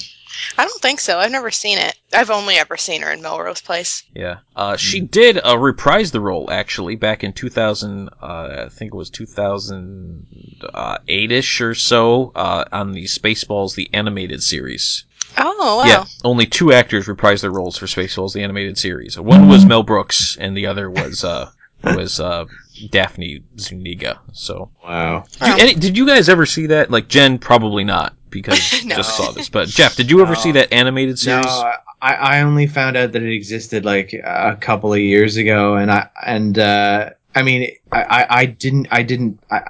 I 0.57 0.65
don't 0.65 0.81
think 0.81 1.00
so. 1.00 1.19
I've 1.19 1.31
never 1.31 1.51
seen 1.51 1.77
it. 1.77 1.95
I've 2.13 2.29
only 2.29 2.55
ever 2.55 2.77
seen 2.77 3.01
her 3.01 3.12
in 3.12 3.21
Melrose 3.21 3.59
Place. 3.62 4.03
Yeah. 4.13 4.38
Uh, 4.55 4.77
she 4.77 5.00
did 5.00 5.39
uh, 5.45 5.57
reprise 5.57 6.12
the 6.12 6.21
role 6.21 6.51
actually 6.51 6.95
back 6.95 7.24
in 7.24 7.33
2000. 7.33 8.09
Uh, 8.21 8.65
I 8.65 8.69
think 8.69 8.93
it 8.93 8.98
was 8.98 9.09
2008 9.09 11.31
ish 11.31 11.62
or 11.62 11.74
so 11.75 12.31
uh, 12.36 12.65
on 12.71 12.91
the 12.91 13.05
Spaceballs 13.05 13.75
the 13.75 13.89
animated 13.93 14.43
series. 14.43 15.05
Oh 15.38 15.77
wow. 15.77 15.86
Yeah. 15.86 16.05
Only 16.24 16.45
two 16.45 16.71
actors 16.74 17.07
reprised 17.07 17.41
their 17.41 17.51
roles 17.51 17.77
for 17.77 17.86
Spaceballs 17.86 18.33
the 18.33 18.43
animated 18.43 18.77
series. 18.77 19.17
One 19.19 19.48
was 19.48 19.65
Mel 19.65 19.83
Brooks, 19.83 20.38
and 20.39 20.57
the 20.57 20.65
other 20.65 20.89
was 20.89 21.24
uh, 21.24 21.51
was 21.83 22.19
uh, 22.19 22.45
Daphne 22.89 23.43
Zuniga. 23.59 24.19
So. 24.33 24.71
Wow. 24.83 25.25
Did 25.39 25.48
you, 25.48 25.53
any, 25.59 25.75
did 25.75 25.95
you 25.98 26.07
guys 26.07 26.29
ever 26.29 26.48
see 26.48 26.65
that? 26.67 26.91
Like 26.91 27.07
Jen, 27.07 27.38
probably 27.38 27.83
not 27.83 28.15
because 28.29 28.83
No. 28.86 28.95
just 28.95 29.15
saw 29.17 29.31
this. 29.31 29.50
But 29.50 29.67
Jeff, 29.69 29.95
did 29.95 30.09
you 30.09 30.21
ever 30.21 30.33
No. 30.33 30.39
see 30.39 30.51
that 30.53 30.71
animated 30.74 31.17
series? 31.19 31.45
No, 31.45 31.74
I, 32.01 32.13
I 32.13 32.41
only 32.41 32.67
found 32.67 32.95
out 32.98 33.12
that 33.12 33.21
it 33.24 33.33
existed 33.33 33.86
like 33.86 34.13
a 34.13 34.57
couple 34.59 34.93
of 34.93 35.00
years 35.00 35.38
ago, 35.38 35.75
and 35.75 35.91
I 35.91 36.09
and 36.25 36.57
uh, 36.57 37.09
I 37.36 37.41
mean, 37.43 37.71
I, 37.91 38.01
I, 38.03 38.27
I 38.41 38.45
didn't, 38.45 38.88
I 38.91 39.03
didn't, 39.03 39.39
I, 39.51 39.62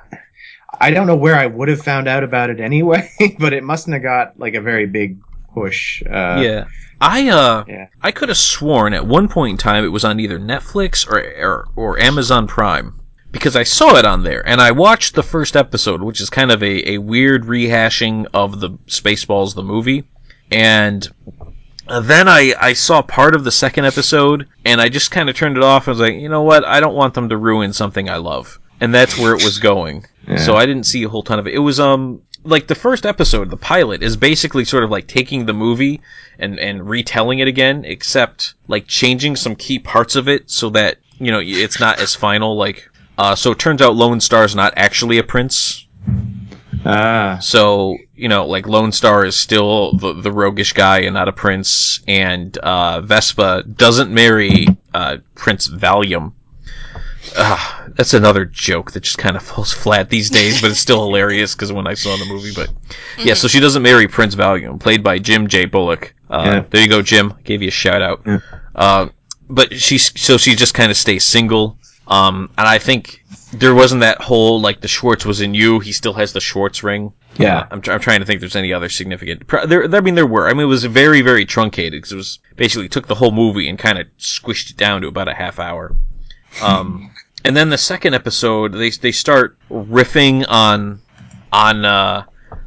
I 0.79 0.91
don't 0.91 1.07
know 1.07 1.15
where 1.15 1.35
I 1.35 1.45
would 1.47 1.67
have 1.67 1.81
found 1.81 2.07
out 2.07 2.23
about 2.23 2.49
it 2.49 2.59
anyway, 2.69 3.09
but 3.39 3.53
it 3.53 3.63
mustn't 3.63 3.93
have 3.93 4.03
got 4.03 4.39
like 4.39 4.53
a 4.53 4.61
very 4.61 4.85
big 4.85 5.17
push. 5.53 6.03
Uh, 6.03 6.39
yeah. 6.41 6.65
I 7.01 7.29
uh 7.29 7.63
Yeah. 7.67 7.87
I 8.01 8.11
could 8.11 8.27
have 8.29 8.37
sworn 8.37 8.93
at 8.93 9.05
one 9.07 9.29
point 9.29 9.51
in 9.51 9.57
time 9.57 9.85
it 9.85 9.87
was 9.87 10.03
on 10.03 10.19
either 10.19 10.37
Netflix 10.37 11.07
or, 11.09 11.19
or 11.41 11.67
or 11.77 11.97
Amazon 11.99 12.45
Prime 12.45 12.98
because 13.31 13.55
I 13.55 13.63
saw 13.63 13.97
it 13.97 14.05
on 14.05 14.23
there 14.23 14.45
and 14.47 14.59
I 14.61 14.71
watched 14.71 15.15
the 15.15 15.23
first 15.23 15.55
episode 15.55 16.01
which 16.01 16.21
is 16.21 16.29
kind 16.29 16.51
of 16.51 16.63
a, 16.63 16.93
a 16.93 16.97
weird 16.97 17.43
rehashing 17.43 18.27
of 18.33 18.59
the 18.59 18.71
Spaceballs 18.87 19.55
the 19.55 19.63
movie 19.63 20.03
and 20.51 21.07
then 22.01 22.27
I, 22.27 22.53
I 22.59 22.73
saw 22.73 23.01
part 23.01 23.35
of 23.35 23.43
the 23.43 23.51
second 23.51 23.85
episode 23.85 24.47
and 24.65 24.79
I 24.79 24.89
just 24.89 25.11
kind 25.11 25.29
of 25.29 25.35
turned 25.35 25.57
it 25.57 25.63
off 25.63 25.87
I 25.87 25.91
was 25.91 25.99
like, 25.99 26.15
you 26.15 26.29
know 26.29 26.43
what? 26.43 26.65
I 26.65 26.79
don't 26.79 26.95
want 26.95 27.13
them 27.13 27.29
to 27.29 27.37
ruin 27.37 27.73
something 27.73 28.09
I 28.09 28.17
love. 28.17 28.59
And 28.81 28.93
that's 28.93 29.17
where 29.17 29.35
it 29.35 29.43
was 29.43 29.59
going. 29.59 30.05
Yeah. 30.27 30.37
So 30.37 30.55
I 30.55 30.65
didn't 30.65 30.85
see 30.85 31.03
a 31.03 31.09
whole 31.09 31.23
ton 31.23 31.39
of 31.39 31.47
it. 31.47 31.53
It 31.53 31.59
was 31.59 31.79
um 31.79 32.21
like 32.43 32.67
the 32.67 32.75
first 32.75 33.05
episode, 33.05 33.49
the 33.49 33.57
pilot 33.57 34.01
is 34.01 34.15
basically 34.15 34.65
sort 34.65 34.83
of 34.83 34.89
like 34.89 35.07
taking 35.07 35.45
the 35.45 35.53
movie 35.53 36.01
and 36.37 36.59
and 36.59 36.87
retelling 36.87 37.39
it 37.39 37.47
again, 37.47 37.83
except 37.85 38.53
like 38.67 38.87
changing 38.87 39.35
some 39.35 39.55
key 39.55 39.79
parts 39.79 40.15
of 40.15 40.27
it 40.27 40.49
so 40.49 40.69
that 40.71 40.97
you 41.19 41.31
know 41.31 41.41
it's 41.43 41.79
not 41.79 41.99
as 41.99 42.15
final. 42.15 42.55
Like, 42.55 42.89
uh, 43.19 43.35
so 43.35 43.51
it 43.51 43.59
turns 43.59 43.81
out 43.81 43.95
Lone 43.95 44.19
Star's 44.19 44.55
not 44.55 44.73
actually 44.77 45.17
a 45.17 45.23
prince. 45.23 45.85
Ah. 46.85 47.37
So 47.41 47.97
you 48.15 48.29
know, 48.29 48.45
like 48.45 48.67
Lone 48.67 48.91
Star 48.91 49.25
is 49.25 49.35
still 49.35 49.93
the, 49.97 50.13
the 50.13 50.31
roguish 50.31 50.73
guy 50.73 50.99
and 51.01 51.13
not 51.13 51.27
a 51.27 51.33
prince, 51.33 51.99
and 52.07 52.57
uh, 52.59 53.01
Vespa 53.01 53.63
doesn't 53.75 54.11
marry 54.13 54.65
uh, 54.93 55.17
Prince 55.35 55.67
Valium. 55.67 56.33
Uh, 57.35 57.87
that's 57.95 58.13
another 58.13 58.45
joke 58.45 58.91
that 58.91 59.01
just 59.01 59.17
kind 59.17 59.35
of 59.35 59.43
falls 59.49 59.71
flat 59.73 60.09
these 60.09 60.29
days, 60.29 60.61
but 60.61 60.71
it's 60.71 60.79
still 60.79 61.03
hilarious 61.05 61.53
because 61.53 61.71
when 61.73 61.85
I 61.87 61.93
saw 61.93 62.15
the 62.17 62.25
movie. 62.25 62.53
But 62.55 62.69
yeah, 63.17 63.33
so 63.33 63.47
she 63.47 63.59
doesn't 63.59 63.83
marry 63.83 64.07
Prince 64.07 64.35
Valium, 64.35 64.79
played 64.79 65.03
by 65.03 65.19
Jim 65.19 65.47
J. 65.47 65.65
Bullock. 65.65 66.13
Uh, 66.29 66.43
Yeah. 66.45 66.63
There 66.69 66.81
you 66.81 66.87
go, 66.87 67.01
Jim. 67.01 67.33
Gave 67.43 67.61
you 67.61 67.67
a 67.67 67.71
shout 67.71 68.01
out. 68.01 68.21
Yeah. 68.25 68.39
Uh, 68.75 69.09
but 69.49 69.73
she's 69.77 70.11
so 70.19 70.37
she 70.37 70.55
just 70.55 70.73
kind 70.73 70.89
of 70.91 70.97
stays 70.97 71.25
single. 71.25 71.77
Um, 72.09 72.49
and 72.57 72.67
I 72.67 72.79
think 72.79 73.23
there 73.53 73.75
wasn't 73.75 74.01
that 74.01 74.19
whole 74.21 74.59
like 74.59 74.81
the 74.81 74.87
Schwartz 74.87 75.25
was 75.25 75.41
in 75.41 75.53
you. 75.53 75.79
He 75.79 75.91
still 75.91 76.13
has 76.13 76.33
the 76.33 76.41
Schwartz 76.41 76.83
ring. 76.83 77.13
Yeah. 77.37 77.67
I'm, 77.69 77.81
tr- 77.81 77.91
I'm 77.91 77.99
trying 77.99 78.19
to 78.19 78.25
think 78.25 78.37
if 78.37 78.41
there's 78.41 78.55
any 78.55 78.73
other 78.73 78.89
significant. 78.89 79.47
Pr- 79.47 79.65
there, 79.67 79.95
I 79.95 80.01
mean, 80.01 80.15
there 80.15 80.25
were. 80.25 80.49
I 80.49 80.53
mean, 80.53 80.63
it 80.63 80.65
was 80.65 80.83
very, 80.85 81.21
very 81.21 81.45
truncated 81.45 81.93
because 81.93 82.11
it 82.11 82.17
was 82.17 82.39
basically 82.55 82.89
took 82.89 83.07
the 83.07 83.15
whole 83.15 83.31
movie 83.31 83.69
and 83.69 83.77
kind 83.77 83.99
of 83.99 84.07
squished 84.17 84.71
it 84.71 84.77
down 84.77 85.01
to 85.01 85.07
about 85.07 85.27
a 85.27 85.33
half 85.33 85.59
hour. 85.59 85.95
Um, 86.63 87.11
and 87.45 87.55
then 87.55 87.69
the 87.69 87.77
second 87.77 88.15
episode, 88.15 88.73
they 88.73 88.89
they 88.89 89.11
start 89.11 89.57
riffing 89.69 90.45
on 90.49 91.01
on 91.53 91.85
uh, 91.85 92.23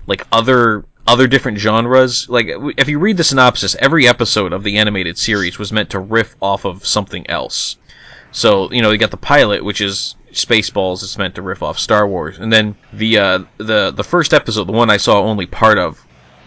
like 0.07 0.25
other 0.31 0.85
other 1.07 1.27
different 1.27 1.59
genres. 1.59 2.29
Like 2.29 2.47
if 2.79 2.89
you 2.89 2.99
read 2.99 3.17
the 3.17 3.25
synopsis, 3.25 3.75
every 3.81 4.07
episode 4.07 4.53
of 4.53 4.63
the 4.63 4.79
animated 4.79 5.19
series 5.19 5.59
was 5.59 5.73
meant 5.73 5.91
to 5.91 5.99
riff 5.99 6.37
off 6.41 6.65
of 6.65 6.87
something 6.87 7.29
else. 7.29 7.77
So 8.33 8.71
you 8.73 8.83
know 8.83 8.91
you 8.91 8.99
got 8.99 9.11
the 9.11 9.17
pilot, 9.17 9.65
which 9.65 9.81
is 9.81 10.17
Spaceballs. 10.33 11.03
It's 11.03 11.19
meant 11.19 11.35
to 11.37 11.43
riff 11.43 11.63
off 11.63 11.79
Star 11.79 12.07
Wars, 12.09 12.39
and 12.39 12.53
then 12.53 12.75
the 12.93 13.19
uh, 13.19 13.39
the 13.59 13.91
the 13.93 14.05
first 14.05 14.33
episode, 14.35 14.65
the 14.65 14.73
one 14.73 14.91
I 14.91 14.97
saw 14.97 15.21
only 15.23 15.47
part 15.47 15.79
of, 15.79 16.01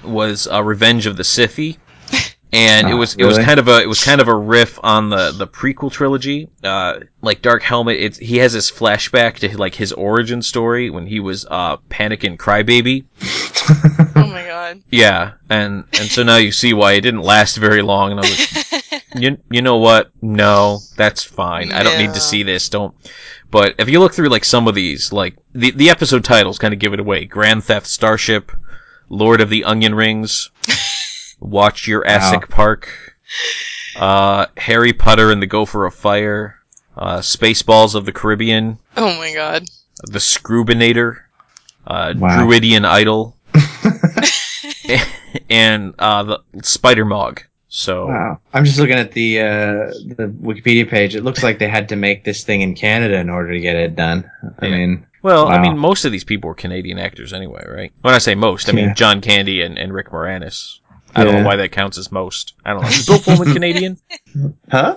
was 0.04 0.48
uh, 0.48 0.64
Revenge 0.64 1.06
of 1.06 1.16
the 1.18 1.24
Sithy, 1.24 1.78
and 2.54 2.88
it 2.90 2.94
Ah, 2.94 2.98
was 2.98 3.16
it 3.16 3.26
was 3.26 3.38
kind 3.38 3.60
of 3.60 3.68
a 3.68 3.82
it 3.82 3.88
was 3.88 4.04
kind 4.04 4.20
of 4.20 4.28
a 4.28 4.36
riff 4.36 4.80
on 4.84 5.10
the 5.10 5.32
the 5.32 5.48
prequel 5.48 5.92
trilogy. 5.92 6.50
Uh, 6.64 7.02
like 7.22 7.42
Dark 7.44 7.62
Helmet, 7.62 7.98
it's 8.00 8.18
he 8.18 8.38
has 8.38 8.54
this 8.54 8.72
flashback 8.72 9.36
to 9.40 9.58
like 9.58 9.76
his 9.76 9.94
origin 9.94 10.42
story 10.42 10.90
when 10.90 11.06
he 11.06 11.20
was 11.20 11.46
uh, 11.50 11.78
Panic 11.90 12.22
Crybaby. 12.22 13.06
Oh 14.18 14.28
my 14.28 14.46
god. 14.46 14.84
Yeah, 14.92 15.34
and 15.50 15.84
and 16.00 16.10
so 16.10 16.22
now 16.24 16.38
you 16.38 16.52
see 16.52 16.74
why 16.74 16.94
it 16.94 17.02
didn't 17.02 17.22
last 17.22 17.58
very 17.58 17.82
long. 17.82 18.12
And 18.12 18.20
I 18.20 18.24
was 18.24 18.56
like, 18.56 18.65
you 19.16 19.38
you 19.50 19.62
know 19.62 19.78
what? 19.78 20.12
No, 20.22 20.80
that's 20.98 21.24
fine. 21.24 21.72
I 21.72 21.84
don't 21.84 21.98
need 22.00 22.14
to 22.14 22.20
see 22.20 22.44
this. 22.44 22.70
Don't. 22.70 22.94
But 23.52 23.76
if 23.80 23.90
you 23.90 24.00
look 24.00 24.14
through 24.14 24.30
like 24.30 24.44
some 24.46 24.68
of 24.68 24.76
these, 24.76 25.12
like 25.14 25.36
the 25.54 25.72
the 25.72 25.90
episode 25.90 26.24
titles 26.24 26.60
kind 26.60 26.74
of 26.74 26.80
give 26.80 26.94
it 26.94 27.00
away: 27.00 27.26
Grand 27.26 27.64
Theft 27.64 27.88
Starship, 27.88 28.52
Lord 29.10 29.42
of 29.42 29.50
the 29.50 29.64
Onion 29.64 29.96
Rings, 29.96 30.50
Watch 31.40 31.88
Your 31.88 32.04
Asic 32.04 32.50
Park, 32.50 32.90
uh, 33.96 34.48
Harry 34.58 34.94
Potter 34.94 35.32
and 35.32 35.42
the 35.42 35.48
Gopher 35.48 35.86
of 35.86 35.94
Fire, 35.94 36.60
uh, 36.98 37.20
Spaceballs 37.20 37.96
of 37.96 38.06
the 38.06 38.12
Caribbean, 38.12 38.80
Oh 38.98 39.18
my 39.18 39.34
god. 39.34 39.66
The 40.04 40.20
Scrubinator, 40.20 41.18
uh, 41.88 42.14
Wow. 42.18 42.44
Druidian 42.46 42.84
Idol, 42.86 43.38
and 45.50 45.94
uh, 46.00 46.24
the 46.24 46.40
Spider 46.64 47.06
Mog. 47.06 47.42
So 47.78 48.08
Wow. 48.08 48.40
I'm 48.54 48.64
just 48.64 48.80
looking 48.80 48.96
at 48.96 49.12
the 49.12 49.42
uh, 49.42 49.44
the 50.16 50.34
Wikipedia 50.42 50.90
page. 50.90 51.14
It 51.14 51.26
looks 51.26 51.44
like 51.44 51.60
they 51.60 51.68
had 51.68 51.90
to 51.90 51.98
make 51.98 52.24
this 52.24 52.46
thing 52.46 52.62
in 52.62 52.74
Canada 52.74 53.18
in 53.18 53.30
order 53.30 53.52
to 53.52 53.60
get 53.60 53.76
it 53.76 53.98
done. 53.98 54.32
I 54.60 54.68
Yeah. 54.68 54.78
mean, 54.78 55.08
Well, 55.24 55.50
I 55.50 55.62
mean, 55.62 55.78
most 55.78 56.06
of 56.06 56.14
these 56.14 56.24
people 56.24 56.48
were 56.48 56.56
Canadian 56.56 56.98
actors 57.00 57.34
anyway, 57.34 57.66
right? 57.68 57.92
When 58.02 58.14
I 58.14 58.20
say 58.20 58.34
most, 58.34 58.70
I 58.70 58.72
mean 58.72 58.96
John 58.96 59.20
Candy 59.20 59.62
and, 59.62 59.78
and 59.78 59.94
Rick 59.94 60.10
Moranis. 60.12 60.80
I 61.14 61.26
don't 61.26 61.34
know 61.42 61.46
why 61.46 61.58
that 61.58 61.74
counts 61.74 61.98
as 61.98 62.14
most. 62.14 62.54
I 62.66 62.72
don't 62.72 62.82
know. 62.82 62.88
Is 62.88 63.06
Bill 63.06 63.20
Pullman 63.20 63.52
Canadian? 63.52 63.98
huh? 64.72 64.96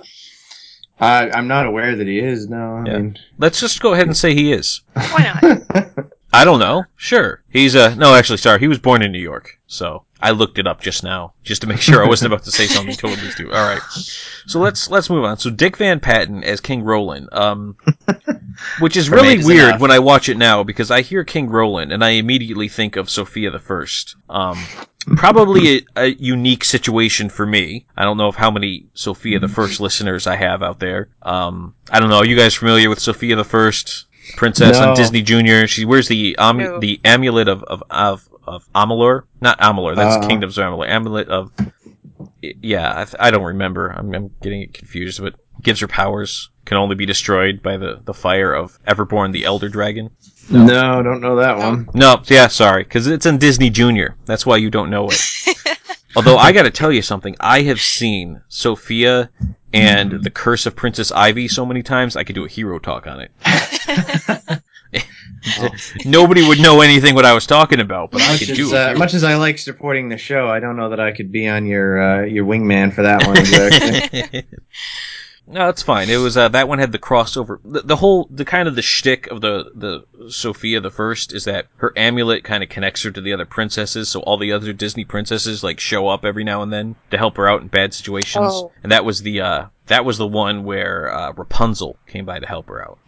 I 1.01 1.29
I'm 1.31 1.49
not 1.49 1.65
aware 1.65 1.97
that 1.97 2.07
he 2.07 2.19
is. 2.19 2.47
No, 2.47 2.77
I 2.77 2.83
Yeah. 2.89 2.97
mean, 2.99 3.17
Let's 3.37 3.59
just 3.59 3.81
go 3.81 3.91
ahead 3.91 4.07
and 4.07 4.15
say 4.15 4.33
he 4.33 4.53
is. 4.53 4.81
Why 4.93 5.23
not? 5.41 5.93
I 6.31 6.45
don't 6.45 6.59
know. 6.59 6.85
Sure. 6.95 7.43
He's 7.49 7.75
uh 7.75 7.93
no, 7.95 8.15
actually 8.15 8.37
sorry, 8.37 8.59
he 8.61 8.69
was 8.69 8.79
born 8.79 9.01
in 9.01 9.11
New 9.11 9.19
York. 9.19 9.59
So 9.67 10.05
I 10.21 10.31
looked 10.31 10.59
it 10.59 10.67
up 10.67 10.81
just 10.81 11.03
now, 11.03 11.33
just 11.43 11.61
to 11.61 11.67
make 11.67 11.79
sure 11.79 12.03
I 12.03 12.07
wasn't 12.07 12.33
about 12.33 12.43
to 12.43 12.51
say 12.51 12.65
something 12.67 12.95
totally 12.97 13.29
stupid. 13.29 13.53
All 13.55 13.65
right. 13.67 13.81
So 14.47 14.59
let's 14.59 14.89
let's 14.89 15.09
move 15.09 15.23
on. 15.23 15.37
So 15.37 15.49
Dick 15.49 15.77
Van 15.77 15.99
Patten 15.99 16.43
as 16.43 16.59
King 16.59 16.83
Roland, 16.83 17.29
um, 17.31 17.77
which 18.79 18.97
is 18.97 19.09
really 19.09 19.43
weird 19.43 19.69
enough. 19.69 19.81
when 19.81 19.91
I 19.91 19.99
watch 19.99 20.27
it 20.29 20.37
now 20.37 20.63
because 20.63 20.91
I 20.91 21.01
hear 21.01 21.23
King 21.23 21.49
Roland 21.49 21.93
and 21.93 22.03
I 22.03 22.11
immediately 22.11 22.67
think 22.67 22.95
of 22.95 23.09
Sofia 23.09 23.51
the 23.51 23.59
First. 23.59 24.15
Um, 24.29 24.57
probably 25.15 25.77
a, 25.77 25.81
a 25.95 26.05
unique 26.07 26.65
situation 26.65 27.29
for 27.29 27.45
me. 27.45 27.85
I 27.95 28.03
don't 28.03 28.17
know 28.17 28.27
if 28.27 28.35
how 28.35 28.51
many 28.51 28.87
Sofia 28.93 29.39
the 29.39 29.47
First 29.47 29.79
listeners 29.79 30.27
I 30.27 30.35
have 30.35 30.61
out 30.61 30.79
there. 30.79 31.09
Um, 31.21 31.75
I 31.89 31.99
don't 31.99 32.09
know. 32.09 32.17
Are 32.17 32.25
you 32.25 32.35
guys 32.35 32.55
familiar 32.55 32.89
with 32.89 32.99
Sofia 32.99 33.35
the 33.35 33.43
First, 33.45 34.05
princess 34.35 34.77
on 34.77 34.95
Disney 34.95 35.21
Junior? 35.21 35.67
She 35.67 35.85
wears 35.85 36.07
the 36.07 36.35
um, 36.37 36.57
No. 36.57 36.79
the 36.79 36.99
amulet 37.05 37.47
of 37.47 37.63
of 37.63 37.83
of, 37.89 38.27
of 38.45 38.71
Amalur, 38.73 39.23
not 39.41 39.59
Amalur. 39.59 39.95
That's 39.95 40.23
Uh. 40.23 40.27
Kingdoms 40.27 40.57
of 40.57 40.65
Amalur. 40.65 40.87
Amulet 40.87 41.27
of 41.29 41.51
yeah. 42.41 42.93
I, 43.01 43.05
th- 43.05 43.15
I 43.19 43.31
don't 43.31 43.43
remember. 43.43 43.89
I'm, 43.89 44.13
I'm 44.13 44.31
getting 44.41 44.61
it 44.61 44.73
confused, 44.73 45.21
but 45.21 45.35
gives 45.61 45.79
her 45.81 45.87
powers. 45.87 46.49
Can 46.65 46.77
only 46.77 46.95
be 46.95 47.05
destroyed 47.07 47.63
by 47.63 47.77
the, 47.77 47.99
the 48.05 48.13
fire 48.13 48.53
of 48.53 48.77
Everborn, 48.85 49.31
the 49.33 49.43
Elder 49.45 49.69
Dragon. 49.69 50.11
No, 50.51 51.01
don't 51.01 51.19
know 51.21 51.37
that 51.37 51.57
one. 51.57 51.89
No, 51.95 52.21
yeah, 52.25 52.47
sorry, 52.47 52.83
because 52.83 53.07
it's 53.07 53.25
in 53.25 53.39
Disney 53.39 53.69
Junior. 53.71 54.15
That's 54.25 54.45
why 54.45 54.57
you 54.57 54.69
don't 54.69 54.89
know 54.91 55.09
it. 55.09 55.19
Although 56.15 56.37
I 56.37 56.51
got 56.53 56.63
to 56.63 56.71
tell 56.71 56.91
you 56.91 57.01
something, 57.01 57.35
I 57.39 57.61
have 57.63 57.79
seen 57.79 58.41
Sofia 58.47 59.29
and 59.73 60.23
the 60.23 60.31
Curse 60.31 60.65
of 60.65 60.75
Princess 60.75 61.11
Ivy 61.11 61.47
so 61.47 61.65
many 61.65 61.83
times 61.83 62.15
I 62.15 62.23
could 62.23 62.35
do 62.35 62.45
a 62.45 62.49
hero 62.49 62.79
talk 62.79 63.07
on 63.07 63.21
it. 63.21 63.31
Nobody 66.05 66.47
would 66.47 66.59
know 66.59 66.81
anything 66.81 67.15
what 67.15 67.25
I 67.25 67.33
was 67.33 67.45
talking 67.45 67.79
about, 67.79 68.11
but 68.11 68.21
I 68.21 68.37
could 68.37 68.49
as, 68.49 68.57
do 68.57 68.75
uh, 68.75 68.95
much 68.97 69.13
as 69.13 69.23
I 69.23 69.35
like 69.35 69.57
supporting 69.57 70.09
the 70.09 70.17
show, 70.17 70.49
I 70.49 70.59
don't 70.59 70.75
know 70.75 70.89
that 70.89 70.99
I 70.99 71.11
could 71.11 71.31
be 71.31 71.47
on 71.47 71.65
your 71.65 72.01
uh, 72.01 72.25
your 72.25 72.45
wingman 72.45 72.93
for 72.93 73.03
that 73.03 73.25
one. 73.25 73.37
Exactly. 73.37 74.43
No, 75.51 75.67
it's 75.67 75.81
fine. 75.81 76.11
It 76.11 76.17
was 76.17 76.37
uh, 76.37 76.49
that 76.49 76.67
one 76.67 76.77
had 76.77 76.91
the 76.91 76.99
crossover. 76.99 77.57
The, 77.65 77.81
the 77.81 77.95
whole 77.95 78.27
the 78.29 78.45
kind 78.45 78.67
of 78.67 78.75
the 78.75 78.83
shtick 78.83 79.25
of 79.27 79.41
the 79.41 79.71
the 79.73 80.29
Sofia 80.29 80.79
the 80.79 80.91
First 80.91 81.33
is 81.33 81.45
that 81.45 81.65
her 81.77 81.91
amulet 81.97 82.43
kind 82.43 82.61
of 82.61 82.69
connects 82.69 83.01
her 83.01 83.09
to 83.09 83.19
the 83.19 83.33
other 83.33 83.45
princesses, 83.45 84.09
so 84.09 84.19
all 84.21 84.37
the 84.37 84.51
other 84.51 84.73
Disney 84.73 85.05
princesses 85.05 85.63
like 85.63 85.79
show 85.79 86.07
up 86.07 86.23
every 86.23 86.43
now 86.43 86.61
and 86.61 86.71
then 86.71 86.95
to 87.09 87.17
help 87.17 87.35
her 87.37 87.49
out 87.49 87.61
in 87.61 87.67
bad 87.67 87.95
situations. 87.95 88.51
Oh. 88.53 88.71
And 88.83 88.91
that 88.91 89.05
was 89.05 89.23
the 89.23 89.41
uh, 89.41 89.65
that 89.87 90.05
was 90.05 90.19
the 90.19 90.27
one 90.27 90.65
where 90.65 91.11
uh, 91.11 91.33
Rapunzel 91.33 91.97
came 92.05 92.25
by 92.25 92.39
to 92.39 92.45
help 92.45 92.67
her 92.67 92.83
out. 92.83 92.99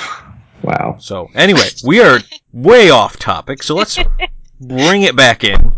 wow. 0.62 0.96
So 0.98 1.28
anyway, 1.34 1.68
we 1.84 2.00
are 2.00 2.20
way 2.54 2.88
off 2.88 3.18
topic, 3.18 3.62
so 3.62 3.74
let's 3.74 3.98
bring 4.62 5.02
it 5.02 5.14
back 5.14 5.44
in. 5.44 5.72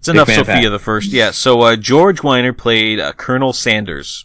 It's 0.00 0.08
enough 0.08 0.28
Sofia 0.28 0.44
fact. 0.44 0.70
the 0.70 0.78
First. 0.78 1.10
Yeah, 1.10 1.30
so 1.30 1.60
uh, 1.60 1.76
George 1.76 2.20
Wyner 2.20 2.56
played 2.56 3.00
uh, 3.00 3.12
Colonel 3.12 3.52
Sanders. 3.52 4.24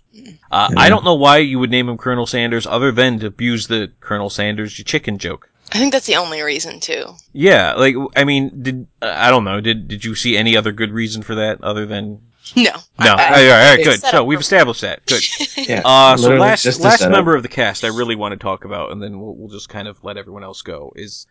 Uh, 0.50 0.70
I 0.78 0.88
don't 0.88 1.04
know 1.04 1.16
why 1.16 1.40
you 1.40 1.60
would 1.60 1.70
name 1.70 1.90
him 1.90 1.98
Colonel 1.98 2.26
Sanders 2.26 2.66
other 2.66 2.94
than 2.94 3.20
to 3.20 3.28
abuse 3.28 3.68
the 3.68 3.92
Colonel 4.00 4.30
Sanders 4.30 4.80
you 4.80 4.86
chicken 4.86 5.18
joke. 5.18 5.50
I 5.74 5.80
think 5.80 5.92
that's 5.92 6.08
the 6.08 6.16
only 6.16 6.42
reason 6.42 6.80
too. 6.80 7.06
Yeah, 7.34 7.74
like 7.74 7.96
I 8.16 8.24
mean, 8.24 8.64
did 8.64 8.88
uh, 9.02 9.14
I 9.14 9.30
don't 9.30 9.44
know? 9.44 9.60
Did 9.60 9.90
did 9.90 10.06
you 10.06 10.16
see 10.16 10.38
any 10.38 10.56
other 10.56 10.72
good 10.72 10.92
reason 10.92 11.24
for 11.24 11.36
that 11.36 11.62
other 11.62 11.86
than 11.86 12.22
No. 12.56 12.64
no? 12.64 12.72
I- 13.00 13.10
all 13.10 13.16
right, 13.16 13.50
all 13.50 13.76
right, 13.76 13.84
good. 13.84 14.02
So 14.02 14.24
we've 14.24 14.40
established 14.40 14.82
that. 14.82 15.06
Good. 15.06 15.24
Yeah. 15.58 15.82
Uh, 15.84 16.16
so 16.18 16.36
last 16.36 16.64
last 16.80 17.10
member 17.10 17.36
of 17.36 17.42
the 17.42 17.50
cast 17.50 17.84
I 17.84 17.88
really 17.88 18.16
want 18.16 18.34
to 18.34 18.38
talk 18.38 18.66
about, 18.66 18.92
and 18.92 19.02
then 19.02 19.20
we'll, 19.20 19.34
we'll 19.36 19.48
just 19.50 19.68
kind 19.68 19.88
of 19.88 20.04
let 20.04 20.16
everyone 20.18 20.44
else 20.44 20.62
go. 20.62 20.94
Is 20.96 21.26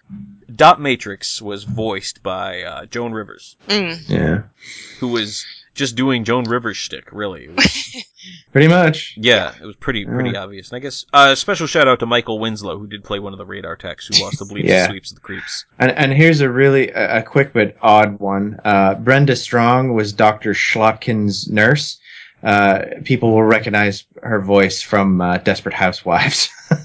Dot 0.53 0.81
Matrix 0.81 1.41
was 1.41 1.63
voiced 1.63 2.23
by 2.23 2.63
uh, 2.63 2.87
Joan 2.87 3.13
Rivers, 3.13 3.57
Mm. 3.69 4.09
Yeah. 4.09 4.43
who 4.99 5.09
was 5.09 5.47
just 5.75 5.95
doing 5.95 6.25
Joan 6.25 6.45
Rivers 6.45 6.77
shtick. 6.77 7.13
Really, 7.13 7.45
It 7.45 7.55
was- 7.57 8.05
Pretty 8.53 8.69
much. 8.69 9.15
yeah, 9.17 9.53
it 9.61 9.65
was 9.67 9.77
pretty 9.77 10.05
pretty 10.05 10.37
obvious. 10.37 10.71
And 10.71 10.77
I 10.77 10.81
guess 10.81 11.05
uh, 11.13 11.35
special 11.35 11.67
shout 11.67 11.89
out 11.89 11.99
to 12.01 12.07
Michael 12.07 12.39
Winslow, 12.39 12.79
who 12.79 12.87
did 12.87 13.03
play 13.05 13.19
one 13.19 13.33
of 13.33 13.39
the 13.39 13.45
radar 13.45 13.77
techs 13.77 14.07
who 14.07 14.23
lost 14.25 14.39
the 14.39 14.45
bleeps, 14.45 14.65
Yeah. 14.69 14.83
the 14.87 14.93
sweeps, 14.93 15.11
the 15.13 15.21
creeps. 15.21 15.65
And 15.79 15.91
and 15.93 16.13
here's 16.13 16.41
a 16.41 16.49
really 16.49 16.91
a, 16.91 17.19
a 17.19 17.23
quick 17.23 17.53
but 17.53 17.77
odd 17.83 18.21
one. 18.21 18.61
Uh, 18.65 18.95
Brenda 18.95 19.35
Strong 19.37 19.93
was 19.95 20.13
Dr. 20.13 20.53
Schlotkin's 20.55 21.49
nurse. 21.51 21.99
Uh, 22.43 22.85
people 23.05 23.33
will 23.33 23.43
recognize 23.43 24.05
her 24.23 24.41
voice 24.41 24.83
from 24.83 25.21
uh, 25.21 25.39
Desperate 25.39 25.75
Housewives. 25.75 26.49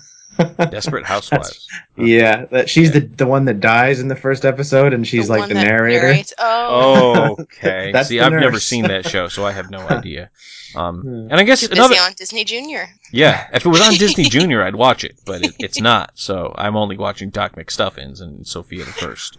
Desperate 0.72 1.05
Housewives. 1.13 1.67
yeah, 1.98 2.46
that 2.46 2.69
she's 2.69 2.91
the 2.91 3.01
the 3.01 3.25
one 3.27 3.46
that 3.46 3.60
dies 3.60 4.00
in 4.00 4.08
the 4.08 4.15
first 4.15 4.46
episode, 4.46 4.93
and 4.93 5.08
she's 5.08 5.27
The 5.27 5.34
like 5.38 5.48
the 5.50 5.53
narrator. 5.55 6.01
narrates- 6.08 6.34
Oh. 6.39 7.35
Oh, 7.37 7.37
okay. 7.44 7.92
That's 7.92 8.09
See, 8.09 8.20
I've 8.20 8.31
never 8.33 8.59
seen 8.59 8.83
that 8.85 9.07
show, 9.07 9.27
so 9.27 9.46
I 9.46 9.51
have 9.51 9.70
no 9.72 9.79
idea. 9.90 10.29
Hmm. 10.74 10.77
Um, 10.79 11.07
and 11.31 11.33
I 11.33 11.44
guess 11.44 11.61
Too 11.61 11.68
busy 11.70 11.79
another, 11.79 11.96
on 11.96 12.13
Disney 12.13 12.44
Junior. 12.44 12.87
yeah, 13.11 13.48
if 13.53 13.66
it 13.66 13.70
was 13.70 13.81
on 13.81 13.96
Disney 13.96 14.25
Junior, 14.25 14.61
I'd 14.63 14.75
watch 14.75 15.03
it, 15.03 15.20
but 15.25 15.44
it, 15.44 15.55
it's 15.57 15.81
not. 15.81 16.11
So 16.13 16.53
I'm 16.55 16.75
only 16.75 16.96
watching 16.96 17.31
Doc 17.31 17.55
McStuffins 17.55 18.22
and 18.22 18.46
Sofia 18.46 18.85
the 18.85 18.92
First, 18.92 19.35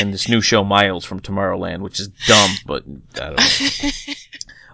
and 0.00 0.12
this 0.12 0.28
new 0.28 0.40
show 0.40 0.64
Miles 0.64 1.04
from 1.04 1.20
Tomorrowland, 1.20 1.78
which 1.82 2.00
is 2.00 2.08
dumb, 2.26 2.50
but 2.66 2.82
I 3.14 3.26
don't 3.30 3.36
know. 3.36 4.14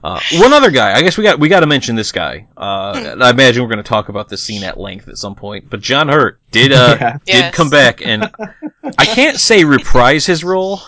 Uh, 0.05 0.21
one 0.35 0.53
other 0.53 0.71
guy, 0.71 0.93
I 0.95 1.01
guess 1.01 1.17
we 1.17 1.25
got 1.25 1.41
we 1.41 1.49
got 1.49 1.61
to 1.61 1.67
mention 1.67 1.97
this 1.97 2.13
guy. 2.13 2.47
Uh, 2.59 3.17
I 3.23 3.31
imagine 3.31 3.63
we're 3.63 3.71
going 3.71 3.83
to 3.83 3.89
talk 3.89 4.11
about 4.11 4.29
this 4.29 4.43
scene 4.43 4.63
at 4.63 4.79
length 4.79 5.09
at 5.09 5.17
some 5.17 5.35
point. 5.35 5.71
But 5.71 5.81
John 5.81 6.09
Hurt 6.09 6.39
did 6.51 6.73
uh, 6.73 6.97
Yeah. 7.01 7.13
did 7.25 7.35
Yes. 7.35 7.55
come 7.55 7.71
back, 7.71 8.03
and 8.07 8.31
I 8.99 9.07
can't 9.07 9.39
say 9.41 9.65
reprise 9.65 10.27
his 10.27 10.45
role. 10.45 10.83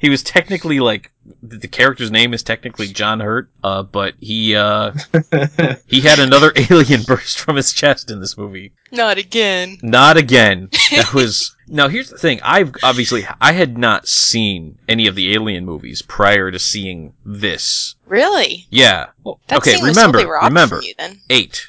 He 0.00 0.08
was 0.08 0.22
technically 0.22 0.80
like 0.80 1.12
the 1.42 1.58
the 1.58 1.68
character's 1.68 2.10
name 2.10 2.32
is 2.32 2.42
technically 2.42 2.88
John 2.88 3.20
Hurt, 3.20 3.50
uh, 3.62 3.82
but 3.82 4.14
he 4.18 4.56
uh, 4.56 4.92
he 5.86 6.00
had 6.00 6.18
another 6.18 6.52
alien 6.70 7.02
burst 7.02 7.38
from 7.38 7.56
his 7.56 7.72
chest 7.72 8.10
in 8.10 8.18
this 8.18 8.38
movie. 8.38 8.72
Not 8.90 9.18
again. 9.18 9.76
Not 9.82 10.16
again. 10.16 10.70
That 10.90 11.12
was 11.14 11.54
now. 11.68 11.88
Here's 11.88 12.08
the 12.08 12.16
thing. 12.18 12.40
I've 12.42 12.74
obviously 12.82 13.26
I 13.40 13.52
had 13.52 13.76
not 13.78 14.08
seen 14.08 14.78
any 14.88 15.06
of 15.06 15.14
the 15.14 15.34
Alien 15.34 15.64
movies 15.66 16.00
prior 16.02 16.50
to 16.50 16.58
seeing 16.58 17.12
this. 17.24 17.94
Really? 18.06 18.66
Yeah. 18.70 19.08
Well, 19.22 19.38
That 19.48 19.58
okay. 19.58 19.74
scene 19.74 19.84
was 19.84 19.96
Remember. 19.96 20.18
totally 20.18 20.44
Remember. 20.48 20.80
You, 20.82 20.94
then. 20.98 21.20
Eight. 21.28 21.66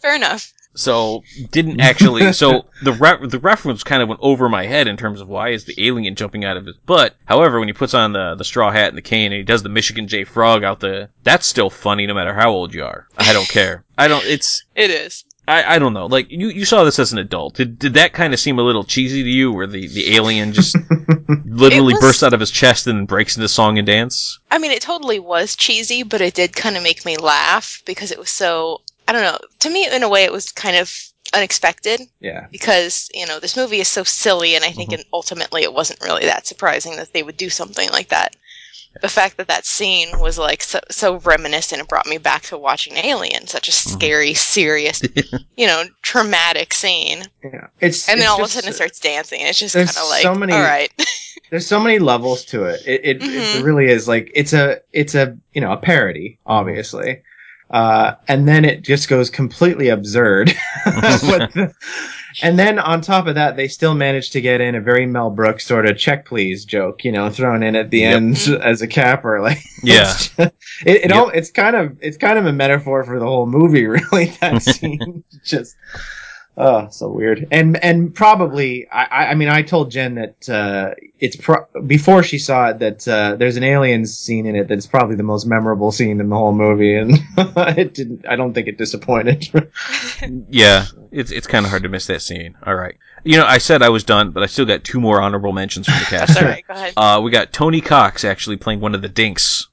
Fair 0.00 0.16
enough. 0.16 0.52
So 0.76 1.22
didn't 1.50 1.80
actually. 1.80 2.32
So 2.32 2.66
the 2.82 2.92
re- 2.92 3.26
the 3.26 3.38
reference 3.38 3.82
kind 3.82 4.02
of 4.02 4.08
went 4.08 4.20
over 4.22 4.48
my 4.48 4.66
head 4.66 4.86
in 4.88 4.96
terms 4.96 5.20
of 5.20 5.28
why 5.28 5.50
is 5.50 5.64
the 5.64 5.74
alien 5.86 6.14
jumping 6.14 6.44
out 6.44 6.56
of 6.56 6.66
his 6.66 6.76
butt. 6.76 7.16
However, 7.24 7.58
when 7.58 7.68
he 7.68 7.72
puts 7.74 7.94
on 7.94 8.12
the 8.12 8.34
the 8.36 8.44
straw 8.44 8.70
hat 8.70 8.88
and 8.88 8.96
the 8.98 9.02
cane 9.02 9.32
and 9.32 9.38
he 9.38 9.42
does 9.42 9.62
the 9.62 9.68
Michigan 9.68 10.06
J 10.08 10.24
Frog 10.24 10.64
out 10.64 10.80
the, 10.80 11.08
that's 11.24 11.46
still 11.46 11.70
funny 11.70 12.06
no 12.06 12.14
matter 12.14 12.34
how 12.34 12.50
old 12.50 12.74
you 12.74 12.84
are. 12.84 13.06
I 13.18 13.32
don't 13.32 13.48
care. 13.48 13.84
I 13.98 14.08
don't. 14.08 14.24
It's. 14.24 14.62
It 14.76 14.90
is. 14.90 15.24
I, 15.48 15.76
I 15.76 15.78
don't 15.78 15.94
know. 15.94 16.06
Like 16.06 16.30
you, 16.30 16.48
you 16.48 16.64
saw 16.64 16.84
this 16.84 16.98
as 16.98 17.12
an 17.12 17.18
adult. 17.18 17.54
Did, 17.54 17.78
did 17.78 17.94
that 17.94 18.12
kind 18.12 18.34
of 18.34 18.40
seem 18.40 18.58
a 18.58 18.62
little 18.62 18.84
cheesy 18.84 19.22
to 19.22 19.28
you, 19.28 19.52
where 19.52 19.66
the, 19.66 19.86
the 19.88 20.14
alien 20.16 20.52
just 20.52 20.76
literally 21.44 21.94
was- 21.94 22.00
bursts 22.00 22.22
out 22.22 22.32
of 22.34 22.40
his 22.40 22.50
chest 22.50 22.86
and 22.86 23.06
breaks 23.06 23.36
into 23.36 23.48
song 23.48 23.78
and 23.78 23.86
dance? 23.86 24.38
I 24.50 24.58
mean, 24.58 24.72
it 24.72 24.82
totally 24.82 25.18
was 25.18 25.54
cheesy, 25.56 26.02
but 26.02 26.20
it 26.20 26.34
did 26.34 26.54
kind 26.54 26.76
of 26.76 26.82
make 26.82 27.04
me 27.04 27.16
laugh 27.16 27.82
because 27.86 28.10
it 28.10 28.18
was 28.18 28.30
so. 28.30 28.82
I 29.08 29.12
don't 29.12 29.22
know. 29.22 29.38
To 29.60 29.70
me, 29.70 29.86
in 29.90 30.02
a 30.02 30.08
way, 30.08 30.24
it 30.24 30.32
was 30.32 30.50
kind 30.52 30.76
of 30.76 30.92
unexpected 31.34 32.00
yeah. 32.20 32.46
because 32.52 33.08
you 33.12 33.26
know 33.26 33.40
this 33.40 33.56
movie 33.56 33.80
is 33.80 33.88
so 33.88 34.04
silly, 34.04 34.54
and 34.54 34.64
I 34.64 34.70
think 34.72 34.90
Mhm. 34.90 35.04
ultimately 35.12 35.62
it 35.62 35.72
wasn't 35.74 36.00
really 36.02 36.24
that 36.24 36.46
surprising 36.46 36.96
that 36.96 37.12
they 37.12 37.22
would 37.22 37.36
do 37.36 37.50
something 37.50 37.88
like 37.90 38.08
that. 38.08 38.36
The 39.02 39.08
fact 39.10 39.36
that 39.36 39.48
that 39.48 39.66
scene 39.66 40.18
was 40.20 40.38
like 40.38 40.62
so, 40.62 40.80
so 40.90 41.18
reminiscent, 41.18 41.82
it 41.82 41.88
brought 41.88 42.06
me 42.06 42.16
back 42.16 42.42
to 42.44 42.56
watching 42.56 42.96
Alien, 42.96 43.46
such 43.46 43.68
a 43.68 43.72
Mm-hmm. 43.72 43.90
scary, 43.98 44.34
serious, 44.34 45.02
you 45.56 45.66
know, 45.66 45.84
traumatic 46.02 46.72
scene. 46.72 47.24
Yeah. 47.44 47.66
It's 47.80 48.08
And 48.08 48.18
then 48.20 48.24
it's 48.26 48.30
all 48.30 48.40
of 48.42 48.46
a 48.46 48.48
sudden 48.48 48.70
it 48.70 48.74
starts 48.74 48.98
dancing. 48.98 49.40
It's 49.42 49.58
just 49.58 49.74
kind 49.74 49.88
of 49.90 50.08
like, 50.08 50.22
so 50.22 50.34
many- 50.34 50.54
all 50.54 50.60
right, 50.62 50.90
there's 51.50 51.66
so 51.66 51.78
many 51.78 51.98
levels 51.98 52.44
to 52.46 52.64
it. 52.64 52.80
It 52.86 53.04
it, 53.04 53.20
Mhm. 53.20 53.56
it 53.56 53.62
really 53.64 53.86
is 53.90 54.08
like 54.08 54.30
it's 54.34 54.54
a 54.54 54.80
it's 54.92 55.14
a 55.14 55.36
you 55.52 55.60
know 55.60 55.72
a 55.72 55.76
parody, 55.76 56.38
obviously, 56.46 57.20
uh, 57.70 58.14
and 58.28 58.46
then 58.48 58.64
it 58.64 58.82
just 58.82 59.08
goes 59.08 59.30
completely 59.30 59.88
absurd. 59.88 60.52
The- 60.84 61.74
and 62.42 62.58
then 62.58 62.78
on 62.78 63.00
top 63.00 63.28
of 63.28 63.34
that, 63.36 63.56
they 63.56 63.66
still 63.66 63.94
managed 63.94 64.32
to 64.34 64.42
get 64.42 64.60
in 64.60 64.74
a 64.74 64.80
very 64.80 65.06
Mel 65.06 65.30
Brooks 65.30 65.66
sort 65.66 65.86
of 65.88 65.96
check 65.96 66.26
please 66.26 66.66
joke, 66.66 67.02
you 67.02 67.10
know, 67.10 67.30
thrown 67.30 67.62
in 67.62 67.74
at 67.74 67.88
the 67.90 68.00
Yep. 68.00 68.16
end 68.16 68.34
Mhm. 68.36 68.60
as 68.60 68.82
a 68.82 68.86
capper. 68.86 69.40
Like 69.46 69.58
Yeah. 69.82 70.02
it's, 70.12 70.28
just- 70.28 70.38
it, 70.38 70.52
it 70.86 71.10
Yep. 71.10 71.12
all 71.14 71.28
it's 71.30 71.50
kind 71.50 71.74
of 71.76 71.96
it's 72.02 72.18
kind 72.18 72.38
of 72.38 72.44
a 72.44 72.52
metaphor 72.52 73.04
for 73.04 73.18
the 73.18 73.24
whole 73.24 73.46
movie, 73.46 73.86
really. 73.86 74.26
That 74.42 74.62
scene 74.62 75.24
just. 75.44 75.74
Oh, 76.58 76.88
so 76.90 77.08
weird. 77.08 77.48
And 77.50 77.76
and 77.84 78.14
probably 78.14 78.88
I 78.90 79.04
I 79.04 79.26
I 79.30 79.34
mean 79.34 79.48
I 79.48 79.60
told 79.60 79.90
Jen 79.90 80.14
that 80.14 80.48
uh, 80.48 80.94
it's 81.18 81.36
pro- 81.36 81.66
before 81.86 82.22
she 82.22 82.38
saw 82.38 82.70
it 82.70 82.78
that 82.78 83.06
uh, 83.06 83.36
there's 83.36 83.56
an 83.58 83.62
aliens 83.62 84.16
scene 84.16 84.46
in 84.46 84.56
it 84.56 84.66
that's 84.66 84.86
probably 84.86 85.16
the 85.16 85.22
most 85.22 85.44
memorable 85.46 85.92
scene 85.92 86.18
in 86.18 86.30
the 86.30 86.36
whole 86.36 86.54
movie, 86.54 86.96
and 86.96 87.12
it 87.36 87.92
didn't. 87.92 88.26
I 88.26 88.36
don't 88.36 88.54
think 88.54 88.68
it 88.68 88.78
disappointed. 88.78 89.48
Yeah, 90.48 90.86
it's 91.12 91.30
it's 91.30 91.46
kind 91.46 91.66
of 91.66 91.70
hard 91.70 91.82
to 91.82 91.88
miss 91.90 92.06
that 92.06 92.22
scene. 92.22 92.56
All 92.64 92.74
right, 92.74 92.96
you 93.22 93.36
know, 93.36 93.44
I 93.44 93.58
said 93.58 93.82
I 93.82 93.90
was 93.90 94.02
done, 94.02 94.30
but 94.30 94.42
I 94.42 94.46
still 94.46 94.64
got 94.64 94.82
two 94.82 95.00
more 95.00 95.20
honorable 95.20 95.52
mentions 95.52 95.86
from 95.86 95.98
the 95.98 96.04
cast. 96.06 96.38
all 96.38 96.44
right. 96.44 96.66
Go 96.66 96.72
ahead. 96.74 96.94
Uh, 96.96 97.20
we 97.22 97.30
got 97.30 97.52
Tony 97.52 97.80
Cox 97.82 98.24
actually 98.24 98.56
playing 98.56 98.80
one 98.80 98.94
of 98.94 99.02
the 99.02 99.08
Dinks. 99.08 99.68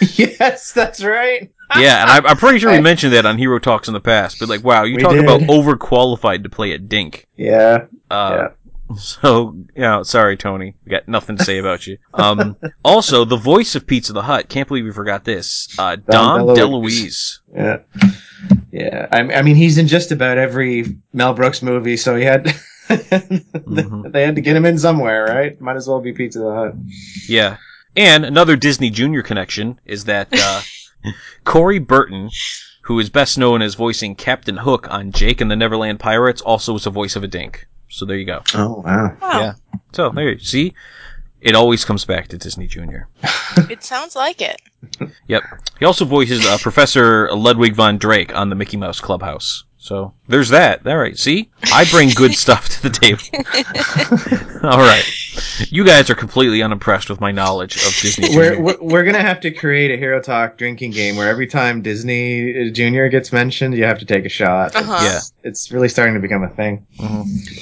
yes, 0.16 0.72
that's 0.72 1.02
right. 1.02 1.50
Yeah, 1.76 2.02
and 2.02 2.26
I, 2.26 2.30
I'm 2.30 2.36
pretty 2.36 2.60
sure 2.60 2.70
we 2.70 2.80
mentioned 2.80 3.12
that 3.14 3.26
on 3.26 3.36
Hero 3.38 3.58
Talks 3.58 3.88
in 3.88 3.94
the 3.94 4.00
past. 4.00 4.38
But 4.38 4.48
like, 4.48 4.62
wow, 4.62 4.84
you 4.84 4.98
talk 4.98 5.14
did. 5.14 5.24
about 5.24 5.40
overqualified 5.40 6.44
to 6.44 6.48
play 6.48 6.70
a 6.70 6.78
Dink. 6.78 7.26
Yeah, 7.36 7.86
Uh, 8.08 8.50
So, 8.96 9.56
yeah, 9.74 10.02
sorry, 10.02 10.36
Tony. 10.36 10.76
We 10.84 10.90
got 10.90 11.08
nothing 11.08 11.36
to 11.38 11.44
say 11.44 11.58
about 11.58 11.84
you. 11.88 11.98
Um, 12.14 12.56
also, 12.84 13.24
the 13.24 13.36
voice 13.36 13.74
of 13.74 13.84
Pizza 13.84 14.12
the 14.12 14.22
Hutt. 14.22 14.48
Can't 14.48 14.68
believe 14.68 14.84
we 14.84 14.92
forgot 14.92 15.24
this. 15.24 15.74
Uh, 15.76 15.96
Dom, 15.96 16.46
Dom 16.46 16.56
DeLuise. 16.56 17.40
Yeah. 17.52 17.78
Yeah. 18.70 19.08
I, 19.10 19.18
I 19.22 19.42
mean, 19.42 19.56
he's 19.56 19.76
in 19.76 19.88
just 19.88 20.12
about 20.12 20.38
every 20.38 20.98
Mel 21.12 21.34
Brooks 21.34 21.62
movie, 21.62 21.96
so 21.96 22.14
he 22.14 22.22
had. 22.24 22.44
Mhm. 22.88 24.12
They 24.12 24.22
had 24.22 24.36
to 24.36 24.40
get 24.40 24.54
him 24.54 24.64
in 24.64 24.78
somewhere, 24.78 25.24
right? 25.24 25.60
Might 25.60 25.74
as 25.74 25.88
well 25.88 26.00
be 26.00 26.12
Pizza 26.12 26.38
the 26.38 26.54
Hutt. 26.54 26.74
Yeah. 27.28 27.56
And 27.96 28.24
another 28.24 28.56
Disney 28.56 28.90
Junior 28.90 29.22
connection 29.22 29.80
is 29.86 30.04
that 30.04 30.28
uh, 30.32 30.62
Corey 31.44 31.78
Burton, 31.78 32.30
who 32.82 32.98
is 32.98 33.08
best 33.08 33.38
known 33.38 33.62
as 33.62 33.74
voicing 33.74 34.14
Captain 34.14 34.58
Hook 34.58 34.86
on 34.90 35.12
Jake 35.12 35.40
and 35.40 35.50
the 35.50 35.56
Neverland 35.56 35.98
Pirates, 35.98 36.42
also 36.42 36.74
was 36.74 36.86
a 36.86 36.90
voice 36.90 37.16
of 37.16 37.24
a 37.24 37.28
dink. 37.28 37.66
So 37.88 38.04
there 38.04 38.16
you 38.16 38.26
go. 38.26 38.42
Oh 38.54 38.82
wow! 38.84 39.16
Wow. 39.22 39.40
Yeah. 39.40 39.52
So 39.92 40.10
there 40.10 40.32
you 40.32 40.38
see. 40.38 40.74
It 41.40 41.54
always 41.54 41.84
comes 41.84 42.04
back 42.04 42.28
to 42.28 42.38
Disney 42.38 42.66
Junior. 42.66 43.08
It 43.70 43.82
sounds 43.82 44.14
like 44.14 44.42
it. 44.42 44.60
Yep. 45.28 45.42
He 45.78 45.86
also 45.86 46.04
voices 46.04 46.44
uh, 46.44 46.58
Professor 46.60 47.32
Ludwig 47.32 47.74
von 47.74 47.96
Drake 47.96 48.36
on 48.36 48.50
the 48.50 48.54
Mickey 48.54 48.76
Mouse 48.76 49.00
Clubhouse. 49.00 49.64
So 49.86 50.14
there's 50.26 50.48
that. 50.48 50.84
All 50.84 50.96
right. 50.96 51.16
See, 51.16 51.48
I 51.72 51.84
bring 51.84 52.08
good 52.08 52.34
stuff 52.44 52.68
to 52.70 52.82
the 52.82 52.90
table. 52.90 53.22
All 54.68 54.78
right. 54.78 55.04
You 55.70 55.84
guys 55.84 56.10
are 56.10 56.16
completely 56.16 56.60
unimpressed 56.60 57.08
with 57.08 57.20
my 57.20 57.30
knowledge 57.30 57.76
of 57.76 57.96
Disney 58.00 58.34
We're, 58.34 58.56
Junior. 58.56 58.62
we're 58.64 58.76
we're 58.80 59.04
gonna 59.04 59.22
have 59.22 59.38
to 59.40 59.52
create 59.52 59.92
a 59.92 59.96
Hero 59.96 60.20
Talk 60.20 60.58
drinking 60.58 60.90
game 60.90 61.14
where 61.14 61.28
every 61.28 61.46
time 61.46 61.82
Disney 61.82 62.70
Junior 62.72 63.08
gets 63.08 63.32
mentioned, 63.32 63.76
you 63.76 63.84
have 63.84 64.00
to 64.00 64.04
take 64.04 64.24
a 64.24 64.28
shot. 64.28 64.74
Uh-huh. 64.74 64.98
Yeah. 65.04 65.20
It's 65.44 65.70
really 65.70 65.88
starting 65.88 66.14
to 66.14 66.20
become 66.20 66.42
a 66.42 66.48
thing. 66.48 66.84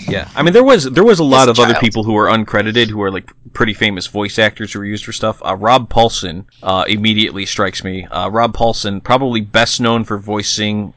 Yeah, 0.08 0.30
I 0.34 0.42
mean 0.42 0.54
there 0.54 0.64
was 0.64 0.84
there 0.84 1.04
was 1.04 1.18
a 1.18 1.24
lot 1.24 1.50
As 1.50 1.58
of 1.58 1.64
a 1.64 1.68
other 1.68 1.78
people 1.78 2.04
who 2.04 2.14
were 2.14 2.28
uncredited 2.28 2.88
who 2.88 3.02
are 3.02 3.10
like 3.10 3.30
pretty 3.52 3.74
famous 3.74 4.06
voice 4.06 4.38
actors 4.38 4.72
who 4.72 4.78
were 4.78 4.86
used 4.86 5.04
for 5.04 5.12
stuff. 5.12 5.42
Uh, 5.44 5.56
Rob 5.56 5.90
Paulsen 5.90 6.46
uh, 6.62 6.84
immediately 6.88 7.44
strikes 7.44 7.84
me. 7.84 8.06
Uh, 8.06 8.30
Rob 8.30 8.56
Paulsen, 8.56 9.04
probably 9.04 9.42
best 9.42 9.78
known 9.78 10.04
for 10.04 10.16
voicing 10.16 10.94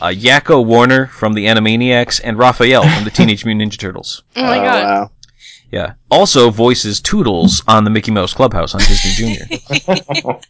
uh, 0.00 0.08
Yakko 0.08 0.64
Warner 0.64 1.06
from 1.06 1.34
the 1.34 1.46
Animaniacs 1.46 2.20
and 2.24 2.38
Raphael 2.38 2.82
from 2.88 3.04
the 3.04 3.10
Teenage 3.10 3.44
Mutant 3.44 3.72
Ninja 3.72 3.78
Turtles. 3.78 4.22
Oh 4.36 4.42
my 4.42 4.56
god. 4.56 4.84
wow. 4.84 5.10
Yeah, 5.70 5.92
also 6.10 6.50
voices 6.50 7.00
Toodles 7.00 7.62
on 7.68 7.84
the 7.84 7.90
Mickey 7.90 8.10
Mouse 8.10 8.34
Clubhouse 8.34 8.74
on 8.74 8.80
Disney 8.80 9.12
Junior. 9.12 9.46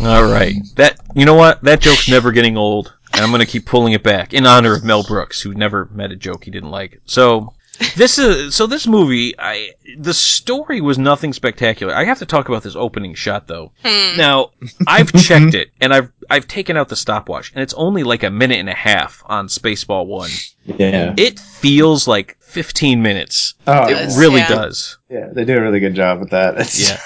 All 0.02 0.24
right, 0.24 0.54
that 0.76 0.98
you 1.14 1.24
know 1.24 1.34
what 1.34 1.62
that 1.62 1.80
joke's 1.80 2.08
never 2.08 2.30
getting 2.32 2.58
old, 2.58 2.92
and 3.14 3.22
I'm 3.22 3.30
gonna 3.30 3.46
keep 3.46 3.64
pulling 3.64 3.94
it 3.94 4.02
back 4.02 4.34
in 4.34 4.44
honor 4.46 4.74
of 4.74 4.84
Mel 4.84 5.02
Brooks, 5.02 5.40
who 5.40 5.54
never 5.54 5.88
met 5.92 6.10
a 6.12 6.16
joke 6.16 6.44
he 6.44 6.50
didn't 6.50 6.70
like. 6.70 7.00
So 7.06 7.54
this 7.96 8.18
is 8.18 8.54
so 8.54 8.66
this 8.66 8.86
movie. 8.86 9.34
I 9.38 9.70
the 9.98 10.14
story 10.14 10.80
was 10.80 10.98
nothing 10.98 11.32
spectacular. 11.32 11.94
I 11.94 12.04
have 12.04 12.18
to 12.20 12.26
talk 12.26 12.48
about 12.48 12.62
this 12.62 12.76
opening 12.76 13.14
shot 13.14 13.46
though. 13.46 13.72
Hmm. 13.84 14.16
Now 14.16 14.50
I've 14.86 15.12
checked 15.12 15.54
it, 15.54 15.70
and 15.80 15.92
I've 15.92 16.12
I've 16.30 16.46
taken 16.48 16.76
out 16.76 16.88
the 16.88 16.96
stopwatch, 16.96 17.52
and 17.54 17.62
it's 17.62 17.74
only 17.74 18.02
like 18.02 18.22
a 18.22 18.30
minute 18.30 18.58
and 18.58 18.68
a 18.68 18.74
half 18.74 19.22
on 19.26 19.48
Spaceball 19.48 20.06
One. 20.06 20.30
Yeah. 20.64 21.14
It 21.16 21.38
feels 21.38 22.08
like 22.08 22.36
15 22.40 23.02
minutes. 23.02 23.54
Oh, 23.66 23.86
It 23.88 23.94
Does, 23.94 24.18
really 24.18 24.40
yeah. 24.40 24.48
does. 24.48 24.98
yeah. 25.10 25.28
They 25.32 25.44
do 25.44 25.56
a 25.58 25.60
really 25.60 25.80
good 25.80 25.94
job 25.94 26.20
with 26.20 26.30
that. 26.30 26.58
It's, 26.58 26.88
Yeah. 26.90 27.00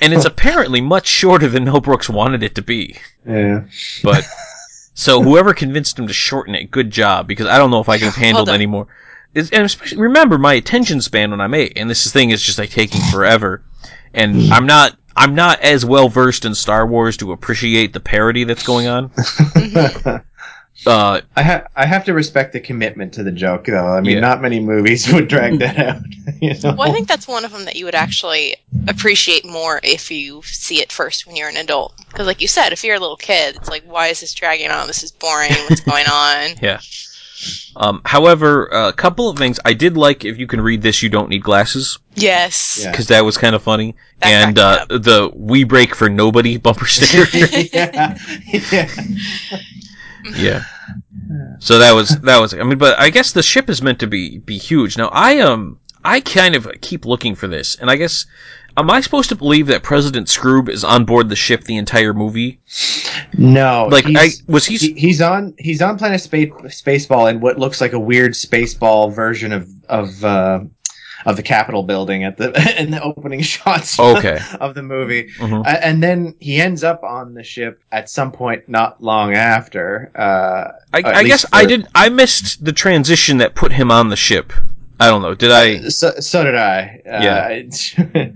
And 0.00 0.12
it's 0.14 0.24
apparently 0.24 0.80
much 0.80 1.06
shorter 1.06 1.46
than 1.46 1.64
Mel 1.64 1.80
Brooks 1.80 2.08
wanted 2.08 2.42
it 2.42 2.54
to 2.54 2.62
be. 2.62 2.96
Yeah. 3.26 3.64
But 4.02 4.24
so 4.94 5.22
whoever 5.22 5.52
convinced 5.54 5.98
him 5.98 6.06
to 6.06 6.12
shorten 6.12 6.54
it, 6.54 6.70
good 6.70 6.90
job 6.90 7.26
because 7.28 7.46
I 7.46 7.58
don't 7.58 7.70
know 7.70 7.80
if 7.80 7.88
I 7.88 7.98
could 7.98 8.04
have 8.12 8.14
handled 8.14 8.46
done. 8.46 8.54
Any 9.34 9.48
and 9.52 9.64
especially 9.64 9.98
remember 9.98 10.38
my 10.38 10.54
attention 10.54 11.00
span 11.00 11.30
when 11.30 11.40
I'm 11.40 11.54
eight, 11.54 11.74
and 11.76 11.88
this 11.90 12.10
thing 12.12 12.30
is 12.30 12.42
just 12.42 12.58
like 12.58 12.70
taking 12.70 13.00
forever. 13.12 13.62
And 14.12 14.52
I'm 14.52 14.66
not 14.66 14.96
I'm 15.16 15.34
not 15.34 15.60
as 15.60 15.84
well 15.84 16.08
versed 16.08 16.44
in 16.44 16.54
Star 16.54 16.86
Wars 16.86 17.16
to 17.18 17.32
appreciate 17.32 17.92
the 17.92 18.00
parody 18.00 18.44
that's 18.44 18.64
going 18.64 18.86
on. 18.86 19.10
Uh, 20.86 21.20
I 21.36 21.42
ha- 21.42 21.64
I 21.76 21.86
have 21.86 22.04
to 22.04 22.12
respect 22.12 22.52
the 22.52 22.60
commitment 22.60 23.14
to 23.14 23.22
the 23.22 23.30
joke, 23.32 23.64
though. 23.66 23.86
I 23.86 24.00
mean, 24.00 24.14
Yeah. 24.16 24.20
not 24.20 24.42
many 24.42 24.60
movies 24.60 25.10
would 25.12 25.28
drag 25.28 25.58
that 25.60 25.78
out. 25.78 26.02
You 26.42 26.52
know? 26.52 26.74
Well, 26.76 26.82
I 26.90 26.92
think 26.92 27.08
that's 27.08 27.28
one 27.28 27.44
of 27.44 27.52
them 27.52 27.64
that 27.64 27.76
you 27.76 27.84
would 27.86 27.94
actually 27.94 28.56
appreciate 28.88 29.46
more 29.46 29.80
if 29.82 30.10
you 30.10 30.42
see 30.42 30.82
it 30.82 30.90
first 30.92 31.26
when 31.26 31.36
you're 31.36 31.48
an 31.48 31.56
adult. 31.56 31.94
Because, 32.08 32.26
like 32.26 32.42
you 32.42 32.48
said, 32.48 32.72
if 32.72 32.82
you're 32.84 32.96
a 32.96 33.00
little 33.00 33.16
kid, 33.16 33.56
it's 33.56 33.68
like, 33.70 33.84
why 33.84 34.08
is 34.08 34.20
this 34.20 34.34
dragging 34.34 34.70
on? 34.70 34.86
This 34.86 35.02
is 35.02 35.10
boring. 35.12 35.52
What's 35.68 35.80
going 35.80 36.04
on? 36.06 36.56
Yeah. 36.60 36.80
Um, 37.76 38.00
however, 38.04 38.66
a 38.66 38.92
couple 38.92 39.28
of 39.28 39.36
things 39.36 39.58
I 39.64 39.72
did 39.74 39.96
like. 39.96 40.24
If 40.24 40.38
you 40.38 40.46
can 40.46 40.60
read 40.60 40.82
this, 40.82 41.02
you 41.02 41.08
don't 41.08 41.28
need 41.28 41.42
glasses 41.42 41.98
Yes. 42.14 42.78
Yeah. 42.82 42.90
because 42.90 43.08
that 43.08 43.24
was 43.24 43.36
kind 43.36 43.54
of 43.54 43.62
funny. 43.62 43.96
That 44.20 44.28
and 44.28 44.58
uh, 44.58 44.86
the 44.88 45.30
"We 45.34 45.64
Break 45.64 45.94
for 45.94 46.08
Nobody" 46.08 46.56
bumper 46.64 46.86
sticker. 46.88 47.26
yeah. 47.72 48.16
yeah. 48.52 48.88
yeah. 50.36 50.62
So 51.58 51.78
that 51.78 51.92
was 51.92 52.10
that 52.20 52.38
was. 52.40 52.54
I 52.54 52.62
mean, 52.62 52.78
but 52.78 52.98
I 52.98 53.10
guess 53.10 53.32
the 53.32 53.42
ship 53.42 53.68
is 53.68 53.82
meant 53.82 54.00
to 54.00 54.06
be 54.06 54.38
be 54.38 54.58
huge. 54.58 54.96
Now 54.96 55.08
I 55.12 55.40
um 55.40 55.78
I 56.04 56.20
kind 56.20 56.54
of 56.54 56.68
keep 56.80 57.04
looking 57.04 57.34
for 57.34 57.48
this, 57.48 57.76
and 57.76 57.90
I 57.90 57.96
guess. 57.96 58.26
Am 58.76 58.90
I 58.90 59.00
supposed 59.00 59.28
to 59.28 59.36
believe 59.36 59.68
that 59.68 59.82
President 59.84 60.26
Skroob 60.26 60.68
is 60.68 60.82
on 60.82 61.04
board 61.04 61.28
the 61.28 61.36
ship 61.36 61.62
the 61.64 61.76
entire 61.76 62.12
movie? 62.12 62.58
No, 63.38 63.86
Like, 63.90 64.06
I 64.06 64.08
he's- 64.26 64.42
was 64.48 64.66
he? 64.66 64.76
he, 64.76 64.92
he's 64.94 65.20
on 65.22 65.54
he's 65.58 65.80
on 65.80 65.96
Planet 65.96 66.20
Space 66.20 66.50
Spaceball 66.50 67.30
in 67.30 67.40
what 67.40 67.58
looks 67.58 67.80
like 67.80 67.92
a 67.92 68.00
weird 68.00 68.32
Spaceball 68.32 69.14
version 69.14 69.52
of 69.52 69.68
of 69.88 70.24
uh, 70.24 70.60
of 71.24 71.36
the 71.36 71.42
Capitol 71.42 71.84
building 71.84 72.24
at 72.24 72.36
the 72.36 72.48
in 72.80 72.90
the 72.90 73.00
opening 73.02 73.42
shots 73.54 73.98
Okay. 73.98 74.40
of 74.60 74.74
the 74.74 74.82
movie, 74.82 75.30
Mhm. 75.38 75.64
A- 75.64 75.86
and 75.86 76.02
then 76.02 76.34
he 76.40 76.60
ends 76.60 76.82
up 76.82 77.04
on 77.04 77.34
the 77.34 77.44
ship 77.44 77.80
at 77.92 78.10
some 78.10 78.32
point 78.32 78.68
not 78.68 79.00
long 79.02 79.34
after. 79.34 80.10
Uh, 80.16 80.72
I, 80.92 81.02
I 81.20 81.22
guess 81.24 81.46
I 81.52 81.64
did. 81.64 81.86
I 81.94 82.08
missed 82.08 82.64
the 82.64 82.72
transition 82.72 83.38
that 83.38 83.54
put 83.54 83.72
him 83.72 83.92
on 83.92 84.08
the 84.08 84.16
ship. 84.16 84.52
I 85.00 85.08
don't 85.08 85.22
know. 85.22 85.34
Did 85.34 85.50
I? 85.50 85.88
So, 85.88 86.12
so 86.20 86.42
did 86.44 86.56
I. 86.56 87.00
Yeah. 87.04 87.62
Uh, 88.14 88.26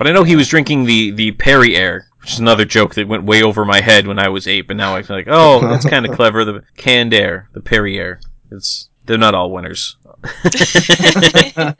But 0.00 0.06
I 0.06 0.12
know 0.12 0.24
he 0.24 0.34
was 0.34 0.48
drinking 0.48 0.84
the 0.84 1.10
the 1.10 1.32
Perri-Air, 1.32 2.06
which 2.22 2.32
is 2.32 2.38
another 2.38 2.64
joke 2.64 2.94
that 2.94 3.06
went 3.06 3.24
way 3.24 3.42
over 3.42 3.66
my 3.66 3.82
head 3.82 4.06
when 4.06 4.18
I 4.18 4.30
was 4.30 4.46
eight. 4.46 4.62
But 4.62 4.78
now 4.78 4.96
I 4.96 5.02
feel 5.02 5.14
like, 5.14 5.28
oh, 5.28 5.60
that's 5.60 5.84
kind 5.84 6.06
of 6.06 6.16
clever. 6.16 6.42
The 6.42 6.62
canned 6.78 7.12
air, 7.12 7.50
the 7.52 7.60
Perri-Air. 7.60 8.18
It's 8.50 8.88
they're 9.04 9.18
not 9.18 9.34
all 9.34 9.50
winners. 9.50 9.98
Can't 10.42 11.76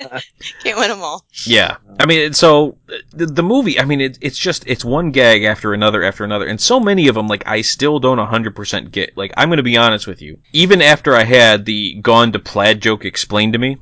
win 0.77 0.91
them 0.91 1.03
all. 1.03 1.25
Yeah, 1.47 1.79
I 1.99 2.05
mean, 2.05 2.35
so 2.35 2.77
the, 3.13 3.25
the 3.25 3.43
movie. 3.43 3.81
I 3.81 3.87
mean, 3.87 4.03
it, 4.03 4.19
it's 4.21 4.37
just 4.37 4.65
it's 4.67 4.85
one 4.85 5.13
gag 5.13 5.45
after 5.45 5.73
another 5.73 6.03
after 6.03 6.23
another, 6.23 6.47
and 6.47 6.61
so 6.61 6.79
many 6.79 7.09
of 7.09 7.15
them. 7.15 7.27
Like 7.27 7.45
I 7.47 7.63
still 7.63 8.01
don't 8.01 8.19
hundred 8.19 8.55
percent 8.55 8.93
get. 8.93 9.17
Like 9.17 9.33
I'm 9.39 9.49
gonna 9.49 9.63
be 9.63 9.79
honest 9.79 10.07
with 10.07 10.21
you. 10.21 10.37
Even 10.53 10.83
after 10.83 11.17
I 11.17 11.25
had 11.25 11.65
the 11.65 11.95
gone 12.03 12.33
to 12.33 12.39
plaid 12.39 12.83
joke 12.83 13.07
explained 13.07 13.55
to 13.55 13.59
me, 13.59 13.79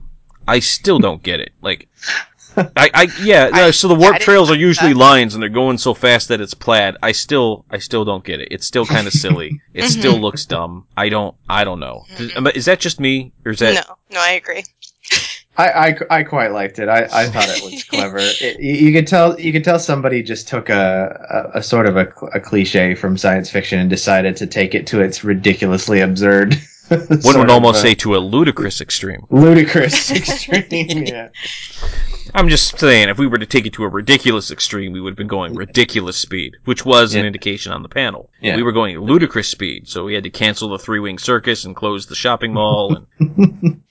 I 0.46 0.60
still 0.60 1.00
don't 1.00 1.24
get 1.24 1.40
it. 1.40 1.50
Like. 1.60 1.88
I, 2.76 2.90
I 2.94 3.08
yeah, 3.22 3.48
no, 3.48 3.66
I- 3.66 3.70
so 3.70 3.88
the 3.88 3.94
warp 3.94 4.18
trails 4.18 4.50
are 4.50 4.54
usually 4.56 4.92
that. 4.92 4.98
lines 4.98 5.34
and 5.34 5.42
they're 5.42 5.48
going 5.50 5.78
so 5.78 5.94
fast 5.94 6.28
that 6.28 6.40
it's 6.40 6.54
plaid. 6.54 6.96
I 7.02 7.12
still 7.12 7.64
I 7.70 7.78
still 7.78 8.04
don't 8.04 8.24
get 8.24 8.40
it. 8.40 8.48
It's 8.50 8.66
still 8.66 8.86
kind 8.86 9.06
of 9.06 9.12
silly. 9.12 9.60
It 9.74 9.82
Mm-hmm. 9.84 10.00
still 10.00 10.18
looks 10.20 10.44
dumb. 10.44 10.86
I 10.96 11.08
don't 11.08 11.34
I 11.48 11.64
don't 11.64 11.80
know. 11.80 12.04
Does- 12.16 12.32
Is 12.56 12.64
that 12.66 12.80
just 12.80 12.98
me 13.00 13.32
or 13.44 13.52
is 13.52 13.60
that 13.60 13.86
no, 13.88 13.94
no, 14.10 14.20
I 14.20 14.32
agree. 14.32 14.64
I, 15.56 15.68
I, 15.88 16.18
I 16.18 16.22
quite 16.22 16.52
liked 16.52 16.78
it. 16.78 16.88
I, 16.88 17.08
I 17.12 17.26
thought 17.26 17.48
it 17.48 17.64
was 17.64 17.82
clever. 17.84 18.18
It, 18.20 18.60
you, 18.60 18.74
you 18.86 18.92
could 18.92 19.06
tell 19.08 19.38
you 19.40 19.52
could 19.52 19.64
tell 19.64 19.78
somebody 19.80 20.22
just 20.22 20.46
took 20.48 20.68
a, 20.68 21.50
a, 21.54 21.58
a 21.58 21.62
sort 21.62 21.86
of 21.86 21.96
a, 21.96 22.06
a 22.32 22.40
cliche 22.40 22.94
from 22.94 23.16
science 23.18 23.50
fiction 23.50 23.78
and 23.80 23.90
decided 23.90 24.36
to 24.36 24.46
take 24.46 24.74
it 24.74 24.86
to 24.88 25.00
its 25.00 25.24
ridiculously 25.24 26.00
absurd. 26.00 26.54
one 26.88 27.38
would 27.38 27.50
almost 27.50 27.78
uh, 27.80 27.82
say 27.82 27.94
to 27.96 28.14
a 28.16 28.18
ludicrous 28.18 28.80
extreme? 28.80 29.26
ludicrous 29.30 30.10
extreme. 30.12 31.04
yeah. 31.06 31.28
I'm 32.38 32.48
just 32.48 32.78
saying, 32.78 33.08
if 33.08 33.18
we 33.18 33.26
were 33.26 33.38
to 33.38 33.46
take 33.46 33.66
it 33.66 33.72
to 33.74 33.84
a 33.84 33.88
ridiculous 33.88 34.50
extreme, 34.52 34.92
we 34.92 35.00
would 35.00 35.10
have 35.10 35.16
been 35.18 35.26
going 35.26 35.54
ridiculous 35.54 36.16
speed, 36.16 36.54
which 36.66 36.84
was 36.84 37.14
an 37.14 37.20
Yeah. 37.22 37.26
indication 37.26 37.72
on 37.72 37.82
the 37.82 37.88
panel. 37.88 38.30
Yeah. 38.40 38.54
We 38.56 38.62
were 38.62 38.70
going 38.72 38.96
ludicrous 39.00 39.48
speed, 39.48 39.88
so 39.88 40.04
we 40.04 40.14
had 40.14 40.22
to 40.24 40.30
cancel 40.30 40.68
the 40.68 40.78
three 40.78 41.00
wing 41.00 41.18
circus 41.18 41.64
and 41.64 41.74
close 41.74 42.06
the 42.06 42.14
shopping 42.14 42.52
mall. 42.54 43.04
And 43.18 43.82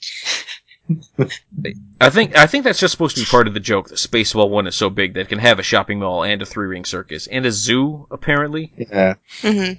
I 1.99 2.09
think 2.09 2.37
I 2.37 2.47
think 2.47 2.63
that's 2.63 2.79
just 2.79 2.93
supposed 2.93 3.15
to 3.17 3.21
be 3.21 3.25
part 3.25 3.47
of 3.49 3.53
the 3.53 3.59
joke. 3.59 3.89
that 3.89 3.95
Spaceball 3.95 4.49
One 4.49 4.67
is 4.67 4.75
so 4.75 4.89
big 4.89 5.15
that 5.15 5.21
it 5.21 5.29
can 5.29 5.39
have 5.39 5.59
a 5.59 5.63
shopping 5.63 5.99
mall 5.99 6.23
and 6.23 6.41
a 6.41 6.45
three 6.45 6.67
ring 6.67 6.85
circus 6.85 7.27
and 7.27 7.45
a 7.45 7.51
zoo, 7.51 8.07
apparently. 8.11 8.71
Yeah. 8.77 9.15
hmm 9.41 9.73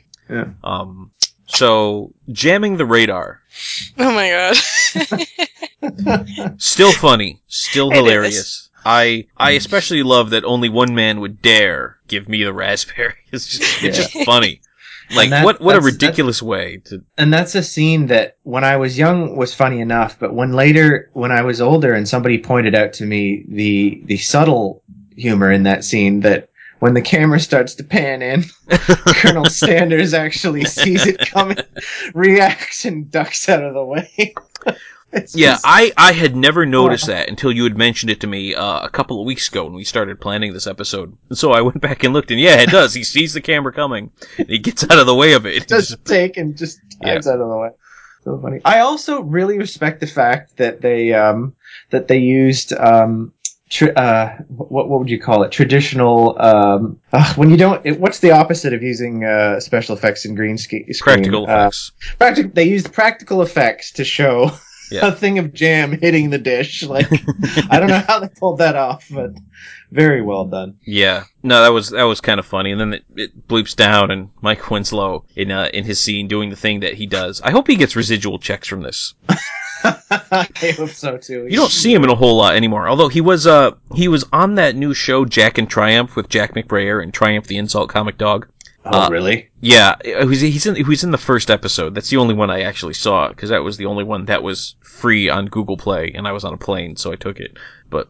Um, 0.62 1.11
so 1.48 2.12
jamming 2.30 2.76
the 2.76 2.87
radar, 2.87 3.40
Oh 3.98 4.12
my 4.12 4.30
god. 4.30 4.56
still 6.58 6.92
funny, 6.92 7.40
still 7.48 7.90
hilarious. 7.90 8.68
I 8.84 9.26
I 9.37 9.50
especially 9.52 10.02
love 10.02 10.30
that 10.30 10.44
only 10.44 10.68
one 10.68 10.94
man 10.94 11.20
would 11.20 11.42
dare 11.42 11.98
give 12.06 12.28
me 12.28 12.44
the 12.44 12.52
raspberry. 12.52 13.14
It's 13.32 13.46
just 13.46 13.82
it's 13.82 13.98
just 13.98 14.24
funny. 14.24 14.61
Like 15.14 15.30
that- 15.30 15.44
what 15.44 15.61
what 15.61 15.76
a 15.76 15.80
ridiculous 15.80 16.42
way 16.42 16.78
to 16.87 17.02
and 17.16 17.32
that's 17.32 17.54
a 17.54 17.62
scene 17.62 18.06
that 18.06 18.37
when 18.44 18.64
I 18.64 18.76
was 18.76 18.96
young 18.98 19.37
was 19.37 19.54
funny 19.54 19.80
enough, 19.80 20.18
but 20.18 20.34
when 20.34 20.52
later 20.52 21.11
when 21.12 21.32
I 21.32 21.42
was 21.42 21.61
older 21.61 21.92
and 21.94 22.08
somebody 22.08 22.38
pointed 22.38 22.74
out 22.74 22.92
to 22.94 23.04
me 23.04 23.44
the 23.48 24.02
the 24.04 24.18
subtle 24.18 24.82
humor 25.16 25.50
in 25.50 25.64
that 25.64 25.84
scene 25.84 26.20
that 26.20 26.47
when 26.80 26.94
the 26.94 27.02
camera 27.02 27.40
starts 27.40 27.74
to 27.76 27.84
pan 27.84 28.22
in, 28.22 28.44
Colonel 28.70 29.46
Sanders 29.46 30.14
actually 30.14 30.64
sees 30.64 31.06
it 31.06 31.18
coming, 31.18 31.58
reacts 32.14 32.84
and 32.84 33.10
ducks 33.10 33.48
out 33.48 33.62
of 33.62 33.74
the 33.74 33.84
way. 33.84 34.34
Yeah, 35.32 35.52
just- 35.52 35.64
I, 35.64 35.90
I 35.96 36.12
had 36.12 36.36
never 36.36 36.66
noticed 36.66 37.06
that 37.06 37.30
until 37.30 37.50
you 37.50 37.62
had 37.64 37.78
mentioned 37.78 38.10
it 38.10 38.20
to 38.20 38.26
me 38.26 38.54
uh, 38.54 38.80
a 38.84 38.90
couple 38.90 39.18
of 39.18 39.26
weeks 39.26 39.48
ago 39.48 39.64
when 39.64 39.72
we 39.72 39.84
started 39.84 40.20
planning 40.20 40.52
this 40.52 40.66
episode. 40.66 41.16
So 41.32 41.52
I 41.52 41.62
went 41.62 41.80
back 41.80 42.04
and 42.04 42.12
looked, 42.12 42.30
and 42.30 42.38
yeah, 42.38 42.60
it 42.60 42.68
does. 42.68 42.92
He 42.92 43.04
sees 43.04 43.32
the 43.32 43.40
camera 43.40 43.72
coming, 43.72 44.10
and 44.36 44.50
he 44.50 44.58
gets 44.58 44.84
out 44.84 44.98
of 44.98 45.06
the 45.06 45.14
way 45.14 45.32
of 45.32 45.46
it. 45.46 45.66
just 45.66 46.04
take 46.04 46.36
and 46.36 46.58
just 46.58 46.78
dives 47.00 47.26
out 47.26 47.40
of 47.40 47.48
the 47.48 47.56
way. 47.56 47.70
So 48.24 48.38
funny. 48.38 48.60
I 48.66 48.80
also 48.80 49.22
really 49.22 49.56
respect 49.58 50.00
the 50.00 50.06
fact 50.06 50.58
that 50.58 50.82
they 50.82 51.14
um 51.14 51.54
that 51.88 52.08
they 52.08 52.18
used 52.18 52.74
um 52.74 53.32
tr- 53.68 53.96
uh 53.96 54.31
what 54.48 54.88
what 54.88 54.98
would 55.00 55.11
you 55.11 55.20
call 55.20 55.42
it 55.42 55.52
traditional 55.52 56.40
um 56.40 57.00
uh, 57.12 57.35
when 57.35 57.50
you 57.50 57.57
don't 57.57 57.85
it, 57.87 57.98
what's 58.00 58.20
the 58.20 58.31
opposite 58.31 58.72
of 58.72 58.83
using 58.83 59.24
uh 59.24 59.61
special 59.61 59.96
effects 59.96 60.24
in 60.24 60.35
green 60.35 60.59
ski- 60.59 60.92
screen 60.92 61.16
Practical 61.16 61.42
Uh, 61.48 61.52
effects. 61.68 61.92
practic- 62.18 62.54
they 62.54 62.64
used 62.64 62.92
practical 62.92 63.42
effects 63.42 63.92
to 63.92 64.04
show 64.04 64.50
Yeah. 64.90 65.09
a 65.09 65.12
thing 65.12 65.38
of 65.38 65.52
jam 65.52 65.92
hitting 65.92 66.31
the 66.31 66.38
dish 66.38 66.83
like 66.83 67.09
I 67.70 67.78
don't 67.78 67.90
know 67.90 67.98
how 68.07 68.20
they 68.20 68.28
pulled 68.28 68.59
that 68.59 68.74
off 68.74 69.07
but 69.11 69.33
very 69.90 70.20
well 70.22 70.44
done. 70.46 70.78
Yeah, 70.87 71.24
no, 71.42 71.62
that 71.62 71.72
was 71.72 71.90
that 71.90 72.02
was 72.04 72.20
kind 72.20 72.38
of 72.38 72.44
funny, 72.46 72.72
and 72.72 72.81
then 72.81 72.92
it, 72.94 73.04
it 73.16 73.48
bleeps 73.48 73.74
down, 73.74 74.11
and 74.11 74.28
Mike 74.42 74.70
Winslow 74.70 75.24
in 75.35 75.50
uh, 75.50 75.70
in 75.72 75.85
his 75.85 75.98
scene 75.98 76.28
doing 76.28 76.50
the 76.50 76.57
thing 76.57 76.81
that 76.81 76.92
he 76.92 77.07
does. 77.07 77.40
I 77.40 77.50
hope 77.52 77.66
he 77.66 77.76
gets 77.76 77.96
residual 77.96 78.38
checks 78.38 78.68
from 78.68 78.83
this. 78.83 79.14
I 79.84 80.74
hope 80.76 80.90
so 80.90 81.16
too. 81.16 81.46
You 81.48 81.56
don't 81.56 81.70
see 81.70 81.92
him 81.92 82.04
in 82.04 82.10
a 82.10 82.14
whole 82.14 82.36
lot 82.36 82.56
anymore. 82.56 82.88
Although 82.88 83.08
he 83.08 83.20
was 83.20 83.46
uh 83.46 83.72
he 83.94 84.08
was 84.08 84.24
on 84.32 84.56
that 84.56 84.76
new 84.76 84.94
show 84.94 85.24
Jack 85.24 85.58
and 85.58 85.68
Triumph 85.68 86.16
with 86.16 86.28
Jack 86.28 86.54
McBrayer 86.54 87.02
and 87.02 87.12
Triumph 87.12 87.46
the 87.46 87.58
Insult 87.58 87.88
Comic 87.88 88.18
Dog. 88.18 88.48
Oh 88.84 89.02
uh, 89.02 89.08
really? 89.10 89.50
Yeah, 89.60 89.96
was, 90.24 90.40
he's 90.40 90.66
in 90.66 90.76
he 90.76 90.82
was 90.82 91.04
in 91.04 91.10
the 91.10 91.18
first 91.18 91.50
episode. 91.50 91.94
That's 91.94 92.10
the 92.10 92.16
only 92.16 92.34
one 92.34 92.50
I 92.50 92.62
actually 92.62 92.94
saw 92.94 93.28
because 93.28 93.50
that 93.50 93.62
was 93.62 93.76
the 93.76 93.86
only 93.86 94.04
one 94.04 94.24
that 94.26 94.42
was 94.42 94.76
free 94.80 95.28
on 95.28 95.46
Google 95.46 95.76
Play, 95.76 96.12
and 96.14 96.26
I 96.26 96.32
was 96.32 96.44
on 96.44 96.54
a 96.54 96.58
plane, 96.58 96.96
so 96.96 97.12
I 97.12 97.16
took 97.16 97.38
it. 97.38 97.56
But 97.90 98.08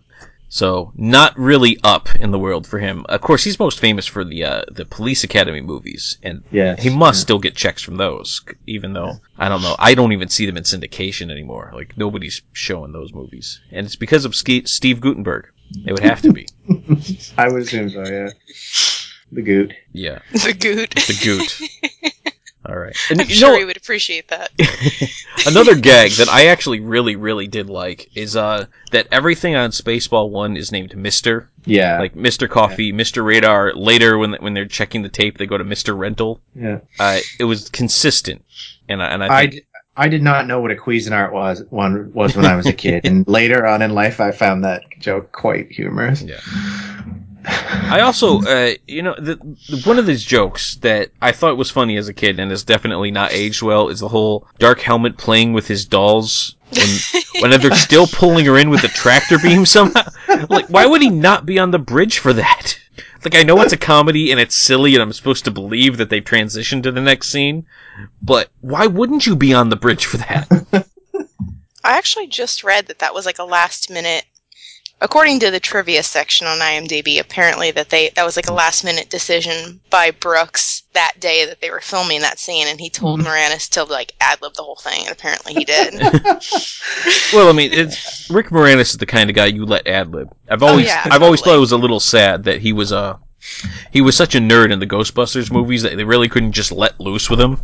so 0.49 0.93
not 0.97 1.39
really 1.39 1.79
up 1.85 2.15
in 2.17 2.31
the 2.31 2.39
world 2.39 2.67
for 2.67 2.79
him. 2.79 3.05
Of 3.09 3.21
course, 3.21 3.45
he's 3.45 3.59
most 3.59 3.79
famous 3.81 4.07
for 4.07 4.25
the 4.25 4.45
uh, 4.45 4.63
the 4.71 4.85
Police 4.85 5.25
Academy 5.25 5.61
movies, 5.61 6.19
and 6.23 6.43
Yeah. 6.51 6.77
he 6.77 6.91
must 6.91 7.21
still 7.21 7.39
get 7.39 7.55
checks 7.55 7.83
from 7.83 7.97
those. 7.97 8.41
Even 8.67 8.93
though 8.95 9.15
I 9.39 9.49
don't 9.49 9.63
know, 9.63 9.77
I 9.79 9.95
don't 9.95 10.13
even 10.13 10.29
see 10.29 10.47
them 10.47 10.57
in 10.57 10.65
syndication 10.65 11.31
anymore. 11.31 11.71
Like 11.75 11.97
nobody's 11.99 12.43
showing 12.53 12.93
those 12.93 13.13
movies, 13.13 13.61
and 13.73 13.87
it's 13.87 13.97
because 13.97 14.25
of 14.25 14.35
Ske- 14.35 14.67
Steve 14.67 15.01
Guttenberg. 15.01 15.47
It 15.87 15.93
would 15.93 16.03
have 16.03 16.23
to 16.23 16.33
be. 16.33 16.47
I 17.37 17.49
would 17.49 17.63
assume 17.63 17.91
so, 17.91 18.03
yeah. 18.07 18.31
The 19.31 19.43
goot. 19.43 19.75
Yeah, 19.93 20.21
The 20.33 20.55
goot. 20.59 20.95
the 20.95 21.21
Goot. 21.23 22.13
All 22.68 22.76
right, 22.78 22.94
and 23.11 23.20
I'm 23.20 23.28
you 23.28 23.35
sure 23.35 23.52
know- 23.52 23.59
he 23.59 23.64
would 23.64 23.76
appreciate 23.78 24.28
that. 24.28 24.50
Another 25.46 25.74
gag 25.74 26.11
that 26.12 26.28
I 26.28 26.46
actually 26.48 26.81
really, 26.81 27.16
really 27.16 27.46
did 27.46 27.70
like 27.70 28.11
is 28.14 28.37
uh 28.37 28.66
that 28.90 29.07
everything 29.11 29.57
on 29.57 29.70
Spaceball 29.70 30.31
One 30.31 30.57
is 30.57 30.70
named 30.72 30.94
Mister, 30.96 31.48
Yeah. 31.64 31.98
like 31.98 32.14
Mister 32.14 32.46
Coffee, 32.48 32.92
Mister 32.92 33.22
Radar. 33.22 33.72
Later, 33.74 34.18
when 34.18 34.35
when 34.40 34.52
they're 34.54 34.66
checking 34.66 35.02
the 35.02 35.09
tape, 35.09 35.38
they 35.38 35.46
go 35.46 35.57
to 35.57 35.64
Mister 35.64 35.94
Rental. 35.94 36.40
yeah. 36.54 36.81
Uh, 37.00 37.20
it 37.40 37.44
was 37.44 37.68
consistent, 37.70 38.44
and 38.88 39.02
I, 39.02 39.07
and 39.09 39.24
I 39.24 39.26
I, 39.28 39.40
think, 39.42 39.52
d- 39.52 39.62
I 39.96 40.09
did 40.09 40.22
not 40.22 40.46
know 40.46 40.61
what 40.61 40.70
a 40.70 40.74
Cuisinart 40.76 41.33
was 41.33 41.62
one 41.70 42.12
was 42.12 42.37
when 42.37 42.44
I 42.44 42.57
was 42.57 42.66
a 42.66 42.72
kid, 42.74 43.07
and 43.07 43.26
later 43.28 43.64
on 43.66 43.81
in 43.81 43.94
life, 43.94 44.20
I 44.20 44.33
found 44.33 44.64
that 44.64 44.83
joke 44.98 45.33
quite 45.33 45.70
humorous. 45.72 46.20
Yeah. 46.22 46.40
I 47.91 48.01
also, 48.01 48.43
uh, 48.43 48.75
you 48.87 49.03
know, 49.03 49.15
the, 49.19 49.37
the, 49.37 49.83
one 49.85 49.99
of 49.99 50.07
these 50.07 50.23
jokes 50.23 50.77
that 50.77 51.11
I 51.23 51.33
thought 51.33 51.57
was 51.57 51.71
funny 51.71 51.97
as 51.97 52.09
a 52.09 52.15
kid 52.15 52.39
and 52.39 52.51
has 52.51 52.63
definitely 52.63 53.11
not 53.11 53.33
aged 53.33 53.63
well 53.63 53.89
is 53.89 54.01
the 54.01 54.09
whole 54.09 54.47
Dark 54.59 54.81
Helmet 54.81 55.17
playing 55.17 55.55
with 55.55 55.67
his 55.67 55.87
dolls 55.87 56.57
when, 56.71 57.23
when 57.51 57.61
they're 57.61 57.75
still 57.75 58.07
pulling 58.07 58.45
her 58.45 58.59
in 58.59 58.69
with 58.69 58.83
the 58.83 58.89
tractor 58.89 59.39
beam 59.39 59.65
somehow. 59.65 60.03
Like, 60.51 60.67
why 60.69 60.85
would 60.85 61.01
he 61.01 61.09
not 61.09 61.47
be 61.47 61.59
on 61.59 61.71
the 61.71 61.79
bridge 61.79 62.19
for 62.19 62.35
that? 62.35 62.79
Like, 63.25 63.35
I 63.35 63.43
know 63.43 63.61
it's 63.63 63.73
a 63.73 63.79
comedy 63.79 64.31
and 64.31 64.39
it's 64.39 64.55
silly 64.55 64.95
and 64.95 65.03
I'm 65.03 65.13
supposed 65.13 65.47
to 65.47 65.51
believe 65.51 65.97
that 65.97 66.11
they've 66.11 66.23
transitioned 66.23 66.83
to 66.83 66.93
the 66.93 67.01
next 67.01 67.31
scene, 67.31 67.67
but 68.21 68.51
why 68.61 68.87
wouldn't 68.87 69.27
you 69.27 69.37
be 69.37 69.55
on 69.55 69.71
the 69.71 69.77
bridge 69.77 70.05
for 70.05 70.19
that? 70.19 70.49
I 71.85 71.97
actually 71.97 72.27
just 72.27 72.63
read 72.63 72.87
that 72.87 72.99
that 72.99 73.15
was 73.15 73.25
like 73.25 73.39
a 73.39 73.45
last 73.45 73.91
minute. 73.91 74.27
According 75.01 75.39
to 75.41 75.53
the 75.53 75.61
trivia 75.61 76.03
section 76.03 76.49
on 76.49 76.59
IMDb, 76.59 77.21
apparently 77.21 77.71
that 77.71 77.89
they 77.91 78.11
that 78.17 78.25
was 78.25 78.35
like 78.35 78.49
a 78.49 78.53
last 78.53 78.83
minute 78.83 79.09
decision 79.11 79.81
by 79.91 80.11
Brooks 80.11 80.83
that 80.93 81.13
day 81.21 81.45
that 81.47 81.61
they 81.61 81.71
were 81.71 81.81
filming 81.81 82.21
that 82.23 82.41
scene, 82.41 82.67
and 82.67 82.81
he 82.81 82.91
told 82.91 83.21
Moranis 83.21 83.69
to 83.71 83.85
like 83.85 84.15
ad 84.21 84.43
lib 84.43 84.55
the 84.55 84.65
whole 84.65 84.77
thing, 84.77 85.03
and 85.03 85.13
apparently 85.13 85.55
he 85.55 85.65
did. 85.65 85.95
Well, 87.33 87.49
I 87.49 87.53
mean, 87.53 87.73
it's 87.73 88.29
Rick 88.31 88.49
Moranis 88.49 88.91
is 88.91 88.97
the 88.99 89.07
kind 89.07 89.31
of 89.31 89.37
guy 89.37 89.47
you 89.47 89.65
let 89.67 89.87
ad 89.87 90.13
lib. 90.13 90.35
I've 90.49 90.63
always, 90.63 90.87
yeah, 90.87 91.07
I've 91.11 91.23
always 91.23 91.41
thought 91.41 91.55
it 91.55 91.61
was 91.61 91.73
a 91.73 91.79
little 91.79 92.01
sad 92.01 92.45
that 92.45 92.61
he 92.61 92.73
was 92.73 92.93
uh, 92.93 93.17
he 93.93 94.01
was 94.01 94.17
such 94.17 94.35
a 94.35 94.39
nerd 94.39 94.73
in 94.73 94.79
the 94.79 94.87
Ghostbusters 94.87 95.53
movies 95.53 95.83
that 95.83 95.97
they 95.97 96.05
really 96.05 96.29
couldn't 96.29 96.53
just 96.53 96.73
let 96.73 96.99
loose 96.99 97.31
with 97.31 97.41
him. 97.41 97.59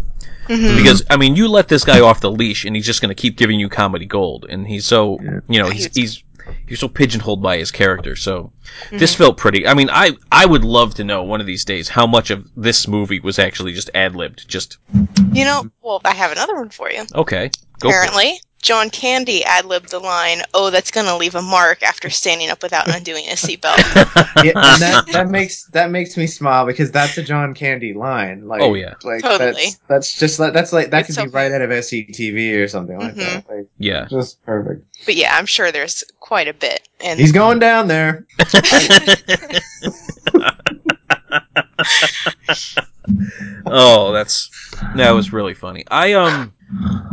Mhm. 0.49 0.77
Because 0.77 1.05
I 1.11 1.17
mean, 1.17 1.37
you 1.37 1.49
let 1.49 1.69
this 1.69 1.85
guy 1.85 2.01
off 2.01 2.21
the 2.21 2.31
leash, 2.31 2.65
and 2.65 2.77
he's 2.77 2.87
just 2.87 3.01
going 3.01 3.15
to 3.15 3.21
keep 3.21 3.37
giving 3.37 3.59
you 3.59 3.69
comedy 3.69 4.07
gold, 4.07 4.47
and 4.49 4.67
he's 4.67 4.85
so, 4.87 5.19
you 5.49 5.63
know, 5.63 5.71
he's 5.71 5.95
he's 5.95 6.23
he's 6.67 6.81
so 6.81 6.89
pigeonholed 6.89 7.43
by 7.43 7.59
his 7.59 7.71
character. 7.71 8.17
So 8.17 8.53
this 8.91 9.13
mm-hmm. 9.13 9.23
felt 9.23 9.37
pretty. 9.37 9.67
I 9.67 9.75
mean, 9.75 9.91
I 9.91 10.13
I 10.31 10.47
would 10.47 10.65
love 10.65 10.95
to 10.97 11.05
know 11.05 11.23
one 11.23 11.41
of 11.41 11.47
these 11.47 11.65
days 11.65 11.89
how 11.89 12.07
much 12.07 12.31
of 12.31 12.49
this 12.57 12.89
movie 12.89 13.21
was 13.21 13.39
actually 13.39 13.73
just 13.73 13.91
ad 13.95 14.15
libbed. 14.15 14.49
Just 14.49 14.79
You 15.33 15.45
know, 15.45 15.71
well, 15.83 16.01
I 16.05 16.15
have 16.15 16.33
another 16.33 16.55
one 16.55 16.71
for 16.71 16.91
you. 16.91 17.05
okay, 17.15 17.51
go. 17.81 17.89
Apparently, 17.89 18.41
John 18.65 18.89
Candy 18.89 19.45
ad 19.45 19.67
libbed 19.67 19.91
the 19.91 19.99
line, 20.01 20.41
"Oh, 20.55 20.71
that's 20.71 20.91
gonna 20.91 21.17
leave 21.19 21.35
a 21.35 21.43
mark" 21.43 21.83
after 21.83 22.09
standing 22.09 22.49
up 22.49 22.63
without 22.63 22.89
undoing 22.89 23.25
his 23.25 23.39
seatbelt. 23.41 23.77
yeah, 24.43 24.53
and 24.57 24.81
that, 24.83 25.05
that 25.13 25.29
makes 25.29 25.65
that 25.67 25.91
makes 25.91 26.17
me 26.17 26.27
smile 26.27 26.65
because 26.65 26.91
that's 26.91 27.19
a 27.19 27.23
John 27.23 27.53
Candy 27.53 27.93
line. 27.93 28.49
Like, 28.49 28.63
Oh, 28.63 28.73
yeah. 28.73 28.95
like 29.05 29.21
Totally. 29.23 29.53
that's 29.53 29.77
that's 29.87 30.19
just 30.19 30.41
like 30.41 30.55
that's 30.55 30.73
like 30.73 30.91
that 30.91 31.01
It's 31.01 31.09
could 31.09 31.15
so 31.17 31.25
be 31.25 31.31
right 31.31 31.53
out 31.53 31.61
of 31.61 31.69
SCTV 31.69 32.57
or 32.65 32.67
something 32.67 32.99
like 32.99 33.15
that. 33.17 33.45
Like, 33.51 33.67
Yeah. 33.79 34.07
just 34.07 34.43
perfect. 34.45 34.83
But 35.05 35.17
yeah, 35.17 35.37
I'm 35.37 35.47
sure 35.47 35.71
there's 35.71 36.03
quite 36.21 36.49
a 36.49 36.55
bit. 36.55 36.89
And 37.01 37.21
He's 37.21 37.33
going 37.33 37.59
down 37.59 37.87
there. 37.87 38.27
oh, 43.67 44.13
that's 44.13 44.51
that 44.97 45.11
was 45.11 45.33
really 45.33 45.55
funny. 45.55 45.85
I 45.91 46.15
um, 46.15 46.53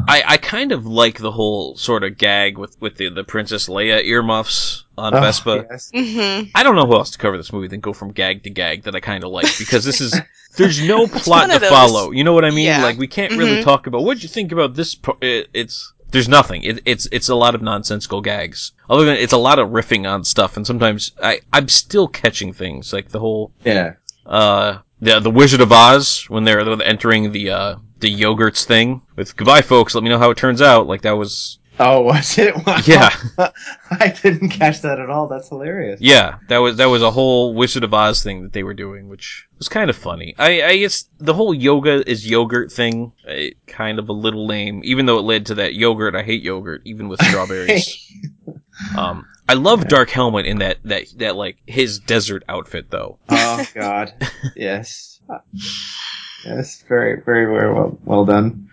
I 0.08 0.24
I 0.26 0.38
kind 0.38 0.72
of 0.72 0.86
like 0.86 1.20
the 1.20 1.32
whole 1.32 1.76
sort 1.78 2.04
of 2.04 2.18
gag 2.18 2.58
with 2.58 2.80
with 2.82 2.98
the 2.98 3.10
the 3.10 3.24
Princess 3.24 3.68
Leia 3.68 4.04
earmuffs 4.04 4.86
on 4.98 5.14
Oh, 5.16 5.22
Vespa. 5.22 5.66
yes. 5.70 5.92
hmm 5.94 6.44
I 6.56 6.64
don't 6.64 6.76
know 6.76 6.86
who 6.86 6.96
else 6.96 7.12
to 7.12 7.18
cover 7.18 7.38
this 7.38 7.54
movie 7.54 7.68
than 7.68 7.80
go 7.80 7.94
from 7.94 8.12
gag 8.12 8.44
to 8.44 8.50
gag 8.50 8.84
that 8.84 8.96
I 8.96 9.00
kind 9.00 9.24
of 9.24 9.32
like 9.32 9.58
because 9.58 9.84
this 9.84 10.02
is 10.02 10.20
there's 10.58 10.82
no 10.86 11.08
plot 11.08 11.50
to 11.50 11.60
follow. 11.60 12.12
You 12.12 12.24
know 12.24 12.34
what 12.34 12.46
I 12.46 12.50
mean? 12.52 12.66
Yeah. 12.66 12.84
Like 12.84 12.98
we 12.98 13.08
can't 13.08 13.32
really 13.34 13.58
Mhm. 13.58 13.64
talk 13.64 13.88
about 13.88 14.04
what 14.04 14.22
you 14.24 14.30
think 14.30 14.52
about 14.52 14.76
this. 14.76 14.96
Pro- 14.96 15.18
it, 15.22 15.48
it's 15.54 15.94
there's 16.12 16.28
nothing. 16.28 16.64
It, 16.64 16.82
it's 16.86 17.08
it's 17.12 17.30
a 17.30 17.36
lot 17.36 17.56
of 17.56 17.62
nonsensical 17.62 18.22
gags. 18.22 18.74
Other 18.90 19.06
than 19.06 19.16
it's 19.16 19.34
a 19.34 19.38
lot 19.38 19.60
of 19.60 19.70
riffing 19.70 20.10
on 20.12 20.24
stuff, 20.24 20.58
and 20.58 20.66
sometimes 20.68 21.12
I 21.24 21.42
I'm 21.54 21.68
still 21.70 22.08
catching 22.08 22.52
things 22.54 22.92
like 22.92 23.10
the 23.10 23.20
whole 23.20 23.52
Yeah. 23.64 23.94
uh 24.26 24.80
the 25.02 25.20
the 25.20 25.32
Wizard 25.32 25.62
of 25.62 25.72
Oz 25.72 26.26
when 26.30 26.44
they're, 26.44 26.62
entering 26.82 27.32
the 27.32 27.50
uh 27.50 27.76
the 28.00 28.14
yogurts 28.14 28.64
thing 28.66 29.02
with 29.16 29.36
goodbye 29.36 29.62
folks. 29.62 29.94
Let 29.94 30.04
me 30.04 30.10
know 30.10 30.20
how 30.20 30.32
it 30.32 30.38
turns 30.38 30.62
out. 30.62 30.88
Like 30.88 31.02
that 31.02 31.18
was 31.18 31.60
Oh, 31.84 32.02
was 32.02 32.38
it? 32.38 32.56
Wow. 32.66 32.78
Yeah. 32.86 33.10
I 33.90 34.16
didn't 34.22 34.50
catch 34.50 34.82
that 34.82 35.00
at 35.00 35.10
all. 35.10 35.28
That's 35.28 35.50
hilarious. 35.50 36.00
Yeah, 36.00 36.38
that 36.48 36.60
was 36.60 36.78
that 36.78 36.86
was 36.86 37.02
a 37.02 37.10
whole 37.10 37.56
Wizard 37.56 37.84
of 37.84 37.94
Oz 37.94 38.22
thing 38.22 38.44
that 38.44 38.54
they 38.54 38.62
were 38.62 38.76
doing, 38.76 39.10
which 39.10 39.48
was 39.58 39.68
kind 39.68 39.90
of 39.90 39.96
funny. 39.96 40.36
I, 40.38 40.62
I 40.62 40.78
guess 40.78 41.06
the 41.18 41.34
whole 41.34 41.54
yoga 41.54 42.08
is 42.08 42.30
yogurt 42.30 42.72
thing, 42.72 43.14
eh, 43.28 43.52
kind 43.66 43.98
of 43.98 44.10
a 44.10 44.14
little 44.14 44.46
lame, 44.46 44.82
even 44.84 45.08
though 45.08 45.18
it 45.18 45.24
led 45.24 45.48
to 45.48 45.56
that 45.56 45.74
yogurt. 45.74 46.16
I 46.16 46.22
hate 46.22 46.44
yogurt, 46.44 46.84
even 46.86 47.10
with 47.10 47.22
strawberries. 47.24 47.98
um, 48.98 49.26
I 49.50 49.56
love 49.56 49.88
Dark 49.88 50.12
Helmet 50.12 50.46
in 50.46 50.60
that 50.60 50.78
that 50.84 51.06
that 51.18 51.36
like 51.36 51.58
his 51.66 51.98
desert 52.00 52.44
outfit 52.48 52.92
though. 52.92 53.18
oh 53.30 53.66
God. 53.74 54.14
Yes. 54.56 55.20
Yes. 56.46 56.84
Very, 56.88 57.22
very, 57.22 57.46
very 57.46 57.74
well, 57.74 57.98
well 58.06 58.26
done. 58.26 58.70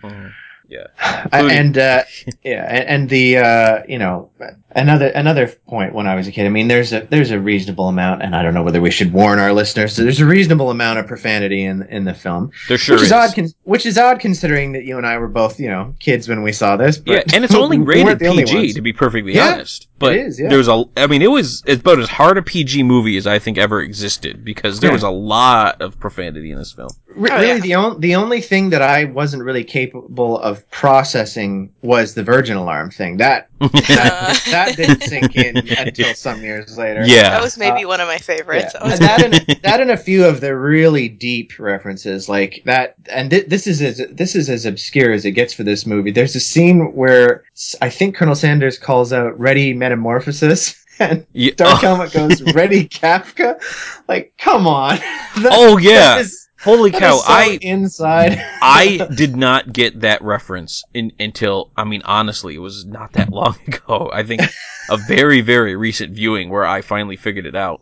Yeah. 0.69 0.87
And 1.33 1.77
uh, 1.77 2.03
yeah, 2.43 2.65
and, 2.69 2.87
and 2.89 3.09
the 3.09 3.37
uh, 3.37 3.83
you 3.87 3.97
know 3.99 4.31
another 4.71 5.07
another 5.07 5.47
point 5.67 5.93
when 5.93 6.07
I 6.07 6.15
was 6.15 6.27
a 6.27 6.31
kid. 6.31 6.45
I 6.45 6.49
mean, 6.49 6.67
there's 6.67 6.93
a 6.93 7.01
there's 7.09 7.31
a 7.31 7.39
reasonable 7.39 7.87
amount, 7.89 8.21
and 8.21 8.35
I 8.35 8.41
don't 8.43 8.53
know 8.53 8.63
whether 8.63 8.79
we 8.81 8.89
should 8.91 9.11
warn 9.11 9.37
our 9.39 9.51
listeners. 9.51 9.95
So 9.95 10.03
there's 10.03 10.19
a 10.21 10.25
reasonable 10.25 10.69
amount 10.69 10.99
of 10.99 11.07
profanity 11.07 11.63
in 11.65 11.83
in 11.89 12.05
the 12.05 12.13
film, 12.13 12.51
There 12.67 12.77
sure 12.77 12.95
which 12.95 13.01
is, 13.03 13.07
is. 13.07 13.11
odd. 13.11 13.35
Con- 13.35 13.49
which 13.63 13.85
is 13.85 13.97
odd 13.97 14.19
considering 14.19 14.71
that 14.73 14.85
you 14.85 14.97
and 14.97 15.05
I 15.05 15.17
were 15.17 15.27
both 15.27 15.59
you 15.59 15.69
know 15.69 15.93
kids 15.99 16.29
when 16.29 16.41
we 16.43 16.51
saw 16.53 16.77
this. 16.77 16.97
But 16.97 17.11
yeah, 17.27 17.35
and 17.35 17.43
it's 17.43 17.53
only 17.63 17.77
rated 17.79 18.05
weren't 18.05 18.23
only 18.23 18.45
PG 18.45 18.73
to 18.73 18.81
be 18.81 18.93
perfectly 18.93 19.35
Yeah, 19.35 19.53
honest. 19.55 19.87
But 19.99 20.15
it 20.15 20.27
is, 20.27 20.39
yeah. 20.39 20.47
there's 20.47 20.69
a, 20.69 20.85
I 20.95 21.07
mean, 21.07 21.21
it 21.21 21.29
was 21.31 21.61
it's 21.65 21.81
about 21.81 21.99
as 21.99 22.07
hard 22.07 22.37
a 22.37 22.41
PG 22.41 22.83
movie 22.83 23.17
as 23.17 23.27
I 23.27 23.39
think 23.39 23.57
ever 23.57 23.81
existed 23.81 24.45
because 24.45 24.79
there 24.79 24.89
Yeah. 24.91 24.93
was 24.93 25.03
a 25.03 25.09
lot 25.09 25.81
of 25.81 25.99
profanity 25.99 26.51
in 26.51 26.57
this 26.57 26.71
film. 26.71 26.89
Re- 27.07 27.29
Oh, 27.31 27.35
really, 27.35 27.47
yeah. 27.47 27.59
the 27.59 27.75
only 27.75 27.99
the 27.99 28.15
only 28.15 28.39
thing 28.41 28.69
that 28.69 28.81
I 28.81 29.05
wasn't 29.05 29.43
really 29.43 29.65
capable 29.65 30.37
of 30.39 30.58
processing 30.71 31.71
was 31.81 32.13
the 32.13 32.23
Virgin 32.23 32.57
Alarm 32.57 32.91
thing. 32.91 33.17
That 33.17 33.49
Uh, 33.61 33.67
that, 33.87 34.41
that 34.51 34.75
didn't 34.77 35.01
sink 35.03 35.35
in 35.35 35.57
until 35.57 36.13
some 36.15 36.41
years 36.41 36.77
later. 36.77 37.03
yeah, 37.05 37.29
that 37.29 37.41
was 37.41 37.57
maybe 37.57 37.85
one 37.85 37.99
of 38.01 38.07
my 38.07 38.17
favorites. 38.17 38.73
Yeah. 38.73 38.87
That 38.95 38.99
that, 38.99 39.23
and, 39.25 39.61
that 39.63 39.81
and 39.81 39.91
a 39.91 39.97
few 39.97 40.25
of 40.25 40.41
the 40.41 40.55
really 40.55 41.09
deep 41.09 41.59
references 41.59 42.29
like 42.29 42.61
that 42.65 42.95
and 43.11 43.29
thi- 43.29 43.41
this 43.41 43.67
is 43.67 43.81
as 43.81 44.01
this 44.11 44.35
is 44.35 44.49
as 44.49 44.65
obscure 44.65 45.11
as 45.11 45.25
it 45.25 45.31
gets 45.31 45.53
for 45.53 45.63
this 45.63 45.85
movie 45.85 46.11
there's 46.11 46.35
a 46.35 46.39
scene 46.39 46.93
where 46.93 47.43
I 47.81 47.89
think 47.89 48.15
colonel 48.15 48.35
sanders 48.35 48.77
calls 48.77 49.11
out 49.13 49.37
ready 49.39 49.73
metamorphosis 49.73 50.83
and 50.99 51.25
Yeah. 51.33 51.51
dark 51.55 51.81
helmet 51.81 52.11
goes 52.13 52.41
ready 52.53 52.87
kafka 52.87 53.59
like 54.07 54.33
come 54.37 54.67
on 54.67 54.97
That- 54.97 55.51
oh 55.51 55.77
yeah, 55.77 56.15
that 56.15 56.21
is- 56.21 56.48
holy 56.63 56.91
cow! 56.91 57.17
so 57.17 57.23
I 57.27 57.57
inside 57.61 58.41
I 58.61 59.07
did 59.15 59.35
not 59.35 59.71
get 59.71 60.01
that 60.01 60.21
reference 60.21 60.83
in, 60.93 61.11
until, 61.19 61.71
I 61.75 61.83
mean, 61.83 62.01
honestly, 62.05 62.55
it 62.55 62.59
was 62.59 62.85
not 62.85 63.13
that 63.13 63.29
long 63.29 63.57
ago. 63.67 64.09
I 64.13 64.23
think 64.23 64.41
a 64.89 64.97
very, 64.97 65.41
very 65.41 65.75
recent 65.75 66.13
viewing 66.13 66.49
where 66.49 66.65
I 66.65 66.81
finally 66.81 67.15
figured 67.15 67.45
it 67.45 67.55
out. 67.55 67.81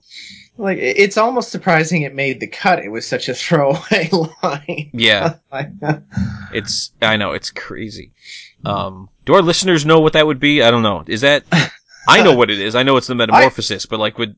like 0.57 0.77
it's 0.79 1.17
almost 1.17 1.49
surprising 1.51 2.01
it 2.01 2.13
made 2.15 2.39
the 2.39 2.47
cut 2.47 2.79
it 2.79 2.89
was 2.89 3.05
such 3.07 3.29
a 3.29 3.33
throwaway 3.33 4.09
line 4.43 4.89
Yeah, 4.93 5.35
it's, 6.51 6.91
I 7.01 7.17
know, 7.17 7.33
it's 7.33 7.51
crazy. 7.51 8.11
Um, 8.65 9.09
do 9.25 9.35
our 9.35 9.41
listeners 9.41 9.85
know 9.85 9.99
what 9.99 10.13
that 10.13 10.25
would 10.25 10.39
be? 10.39 10.61
I 10.63 10.71
don't 10.71 10.81
know. 10.83 11.03
Is 11.07 11.21
that, 11.21 11.43
I 12.07 12.23
know 12.23 12.35
what 12.35 12.49
it 12.49 12.59
is. 12.59 12.75
I 12.75 12.83
know 12.83 12.97
it's 12.97 13.07
the 13.07 13.15
metamorphosis, 13.15 13.85
but 13.85 13.99
like, 13.99 14.17
would, 14.17 14.35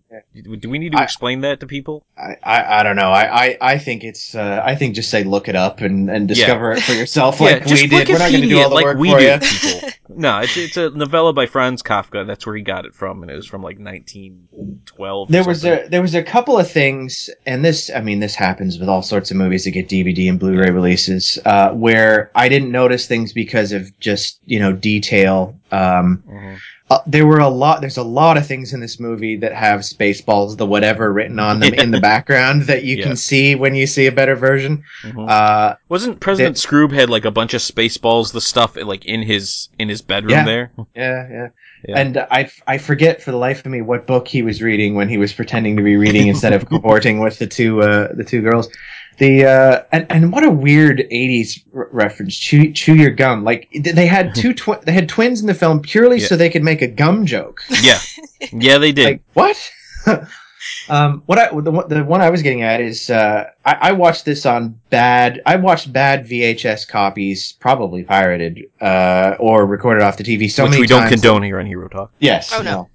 do 0.60 0.70
we 0.70 0.80
need 0.80 0.92
to 0.94 1.00
I- 1.00 1.04
explain 1.04 1.42
that 1.42 1.60
to 1.62 1.68
people? 1.68 2.06
I, 2.18 2.36
I, 2.44 2.80
I 2.80 2.84
don't 2.84 2.96
know. 2.96 3.12
I, 3.12 3.46
I, 3.46 3.58
I 3.62 3.78
think 3.78 4.04
it's. 4.04 4.36
Uh, 4.36 4.62
I 4.66 4.76
think 4.76 4.96
just 4.96 5.10
say 5.10 5.24
look 5.24 5.48
it 5.48 5.56
up 5.56 5.82
and, 5.82 6.10
and 6.10 6.28
discover 6.28 6.72
it 6.74 6.82
for 6.82 6.94
yourself, 6.94 7.40
like 7.42 7.66
just 7.66 7.82
we 7.84 7.88
did. 7.88 8.08
We're 8.10 8.20
not 8.20 8.32
going 8.32 8.42
to 8.44 8.50
do 8.50 8.60
all 8.62 8.70
the 8.70 8.76
like 8.76 8.86
work 8.86 8.98
we 8.98 9.12
for 9.12 9.20
do, 9.20 9.26
you. 9.26 9.38
people. 9.40 9.90
No, 10.12 10.40
it's, 10.40 10.58
it's 10.58 10.76
a 10.76 10.90
novella 10.90 11.34
by 11.34 11.46
Franz 11.46 11.84
Kafka. 11.84 12.26
That's 12.26 12.44
where 12.44 12.56
he 12.56 12.64
got 12.64 12.86
it 12.86 12.96
from, 12.96 13.22
and 13.22 13.32
it 13.32 13.36
was 13.36 13.46
from 13.46 13.62
like 13.62 13.78
1912. 13.78 15.30
There 15.32 15.44
was 15.44 15.64
a 15.66 15.88
there 15.88 16.02
was 16.02 16.16
a 16.16 16.24
couple 16.24 16.58
of 16.58 16.70
things, 16.70 17.30
and 17.46 17.64
this 17.64 17.90
I 17.90 18.02
mean 18.02 18.20
this 18.20 18.36
happens 18.36 18.80
with 18.80 18.90
all 18.90 19.02
sorts 19.02 19.32
of 19.32 19.38
movies 19.38 19.64
that 19.66 19.72
get 19.72 19.88
DVD 19.88 20.28
and 20.30 20.40
Blu-ray 20.40 20.72
releases, 20.72 21.38
uh, 21.46 21.72
where 21.72 22.32
I 22.36 22.50
didn't 22.50 22.72
notice 22.72 23.08
things 23.08 23.34
because 23.34 23.72
of 23.72 23.98
just 24.00 24.40
you 24.46 24.60
know 24.60 24.74
detail. 24.74 25.56
Um, 25.72 26.24
Mhm. 26.28 26.58
Uh, 26.92 26.98
there 27.06 27.28
were 27.28 27.38
a 27.40 27.48
lot. 27.50 27.82
There's 27.82 27.98
a 27.98 28.04
lot 28.04 28.36
of 28.36 28.48
things 28.48 28.74
in 28.74 28.80
this 28.80 29.00
movie 29.00 29.36
that 29.38 29.54
have 29.54 29.82
Spaceballs, 29.82 30.58
the 30.58 30.66
whatever, 30.66 31.14
written 31.14 31.38
on 31.38 31.60
them 31.60 31.76
in 31.76 31.92
the 31.92 32.00
background 32.02 32.64
that 32.64 32.84
you 32.84 32.98
Yeah. 32.98 33.04
can 33.04 33.16
see 33.16 33.54
when 33.54 33.76
you 33.76 33.86
see 33.86 34.08
a 34.08 34.12
better 34.12 34.36
version. 34.36 34.84
Mhm. 35.04 35.30
Uh, 35.30 35.76
Wasn't 35.88 36.20
President 36.20 36.56
Skroob 36.56 36.92
had 36.92 37.10
like 37.12 37.26
a 37.26 37.32
bunch 37.32 37.54
of 37.54 37.62
spaceballs, 37.62 38.32
the 38.34 38.42
stuff 38.42 38.76
like 38.76 39.06
in 39.06 39.22
his 39.22 39.70
in 39.78 39.88
his 39.88 40.02
bedroom 40.02 40.32
Yeah. 40.32 40.46
there? 40.46 40.72
Yeah, 40.96 41.28
yeah. 41.32 41.48
Yeah. 41.88 41.98
And 41.98 42.18
I, 42.30 42.50
I 42.68 42.78
forget 42.78 43.22
for 43.22 43.32
the 43.32 43.38
life 43.38 43.60
of 43.66 43.72
me 43.72 43.82
what 43.82 44.06
book 44.06 44.28
he 44.28 44.42
was 44.42 44.62
reading 44.62 44.96
when 44.96 45.08
he 45.08 45.18
was 45.18 45.32
pretending 45.32 45.78
to 45.78 45.84
be 45.84 45.96
reading 45.96 46.28
instead 46.28 46.52
of 46.54 46.66
cavorting 46.70 47.20
with 47.22 47.40
the 47.40 47.48
two 47.48 47.82
uh, 47.84 48.10
the 48.14 48.24
two 48.26 48.42
girls. 48.42 48.68
The 49.20 49.46
uh, 49.46 49.84
and 49.92 50.08
and 50.10 50.32
what 50.32 50.44
a 50.44 50.50
weird 50.50 51.00
'80s 51.12 51.62
r- 51.76 51.90
reference. 51.92 52.38
Chew 52.38 52.72
chew 52.72 52.96
your 52.96 53.12
gum. 53.12 53.44
Like 53.44 53.68
they 53.78 54.08
had 54.08 54.34
two 54.34 54.54
twi- 54.54 54.80
they 54.84 54.94
had 54.94 55.10
twins 55.10 55.42
in 55.42 55.48
the 55.48 55.54
film 55.54 55.82
purely 55.82 56.20
Yeah. 56.20 56.28
so 56.28 56.36
they 56.38 56.50
could 56.50 56.64
make 56.64 56.82
a 56.82 56.88
gum 56.88 57.26
joke. 57.26 57.62
Yeah, 57.82 58.00
yeah, 58.54 58.78
they 58.78 58.92
did. 58.94 59.06
Like 59.06 59.22
what? 59.34 59.72
um, 60.90 61.24
what 61.26 61.40
I 61.40 61.50
the, 61.50 61.72
one- 61.72 61.88
the 61.88 62.04
one 62.04 62.22
I 62.22 62.30
was 62.30 62.42
getting 62.42 62.62
at 62.64 62.82
is 62.82 63.10
uh, 63.10 63.50
I, 63.66 63.78
I 63.82 63.92
watched 63.94 64.26
this 64.26 64.46
on 64.46 64.80
bad. 64.90 65.42
I 65.46 65.56
watched 65.56 65.92
bad 65.92 66.26
VHS 66.28 66.88
copies, 66.88 67.54
probably 67.54 68.04
pirated 68.04 68.66
uh, 68.82 69.36
or 69.40 69.66
recorded 69.66 70.04
off 70.04 70.18
the 70.18 70.24
TV. 70.24 70.50
So 70.50 70.64
which 70.64 70.72
many 70.72 70.82
we 70.82 70.88
don't 70.88 71.02
times 71.02 71.22
condone 71.22 71.44
here 71.44 71.60
on 71.60 71.66
Hero 71.66 71.88
Talk. 71.88 72.12
Yes. 72.20 72.52
Oh, 72.54 72.62
no. 72.62 72.90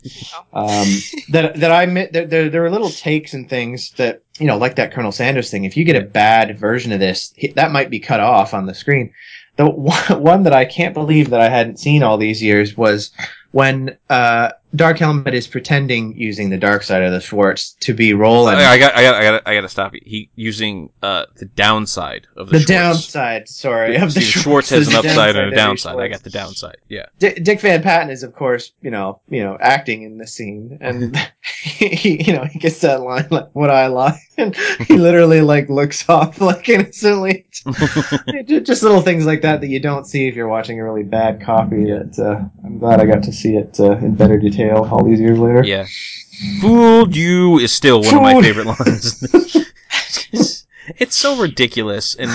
Um, 0.53 0.89
that 1.31 1.57
that 1.61 1.73
I 1.73 1.87
mi- 1.87 2.09
there, 2.11 2.27
there 2.27 2.49
there 2.49 2.65
are 2.65 2.71
little 2.71 2.91
takes 2.91 3.35
and 3.35 3.49
things 3.49 3.91
that 3.93 4.23
you 4.39 4.47
know, 4.47 4.57
like 4.57 4.77
that 4.77 4.93
Colonel 4.93 5.13
Sanders 5.13 5.51
thing. 5.51 5.65
If 5.65 5.77
you 5.77 5.85
get 5.85 5.97
a 5.97 6.05
bad 6.05 6.59
version 6.59 6.93
of 6.93 7.01
this, 7.01 7.35
that 7.55 7.71
might 7.71 7.91
be 7.91 8.01
cut 8.01 8.21
off 8.21 8.53
on 8.55 8.67
the 8.67 8.75
screen. 8.75 9.13
The 9.57 9.69
one, 9.69 10.03
one 10.23 10.43
that 10.45 10.53
I 10.53 10.65
can't 10.65 10.95
believe 10.95 11.31
that 11.31 11.41
I 11.41 11.49
hadn't 11.49 11.79
seen 11.79 12.03
all 12.03 12.19
these 12.19 12.43
years 12.43 12.77
was 12.77 13.13
when 13.53 13.97
uh, 14.11 14.51
Dark 14.75 14.99
Helmet 14.99 15.35
is 15.35 15.47
pretending 15.47 16.17
using 16.17 16.51
the 16.51 16.57
dark 16.57 16.83
side 16.83 17.03
of 17.03 17.13
the 17.13 17.21
Schwartz 17.21 17.73
to 17.81 17.95
be 17.95 18.13
Roland. 18.13 18.59
I, 18.59 18.79
got, 18.79 18.97
I 18.97 19.03
got, 19.03 19.15
I 19.15 19.23
got, 19.23 19.43
I 19.47 19.55
got 19.55 19.61
to 19.61 19.69
stop 19.69 19.95
you. 19.95 20.01
He 20.05 20.31
using 20.35 20.91
uh 21.03 21.27
the 21.37 21.45
downside 21.45 22.27
of 22.37 22.49
the, 22.49 22.59
the 22.59 22.59
Schwartz. 22.61 22.67
downside, 22.67 23.49
sorry, 23.49 23.97
of 23.97 24.13
See, 24.13 24.21
the 24.21 24.27
the 24.27 24.31
Schwartz 24.33 24.71
has 24.71 24.89
an 24.95 24.95
upside 24.97 25.37
and 25.37 25.53
a 25.53 25.57
downside. 25.57 25.99
I 25.99 26.09
got 26.09 26.23
the 26.23 26.31
downside. 26.31 26.79
Yeah. 26.89 27.07
D- 27.19 27.35
Dick 27.35 27.61
Van 27.61 27.83
Patten 27.83 28.11
is, 28.11 28.23
of 28.23 28.35
course, 28.35 28.73
you 28.83 28.91
know, 28.91 29.21
you 29.29 29.45
know, 29.45 29.57
acting 29.61 30.03
in 30.03 30.19
the 30.19 30.27
scene, 30.27 30.79
and 30.81 31.17
he, 31.63 32.23
you 32.25 32.33
know, 32.33 32.45
he 32.45 32.59
gets 32.59 32.81
that 32.81 33.03
line 33.03 33.29
like, 33.31 33.51
"What 33.53 33.71
I 33.71 33.87
lie," 33.87 34.21
and 34.39 34.57
he 34.89 34.97
literally 34.97 35.41
like 35.41 35.69
looks 35.69 36.09
off 36.09 36.41
like 36.41 36.69
innocently. 36.69 37.47
Just 38.45 38.83
little 38.83 39.03
things 39.03 39.27
like 39.27 39.43
that 39.43 39.61
that 39.61 39.69
you 39.69 39.79
don't 39.81 40.07
see 40.07 40.27
if 40.27 40.35
you're 40.35 40.49
watching 40.49 40.81
a 40.81 40.85
really 40.85 41.05
bad 41.05 41.41
copy. 41.41 41.85
That 41.85 42.19
uh, 42.19 42.67
I'm 42.67 42.79
glad 42.79 43.01
I 43.01 43.07
got 43.07 43.23
to 43.25 43.33
see 43.33 43.57
it 43.57 43.79
uh, 43.79 43.93
in 43.99 44.15
better 44.17 44.39
detail 44.39 44.64
all 44.71 45.05
these 45.05 45.21
years 45.21 45.39
later. 45.39 45.63
Yeah. 45.65 45.87
Fooled 46.61 47.15
you 47.15 47.59
is 47.59 47.73
still 47.73 48.01
one 48.03 48.15
of 48.15 48.23
my 48.23 48.43
favorite 48.43 48.67
lines. 48.67 49.23
it's, 50.33 50.67
it's 50.99 51.17
so 51.17 51.41
ridiculous. 51.41 52.15
And 52.15 52.31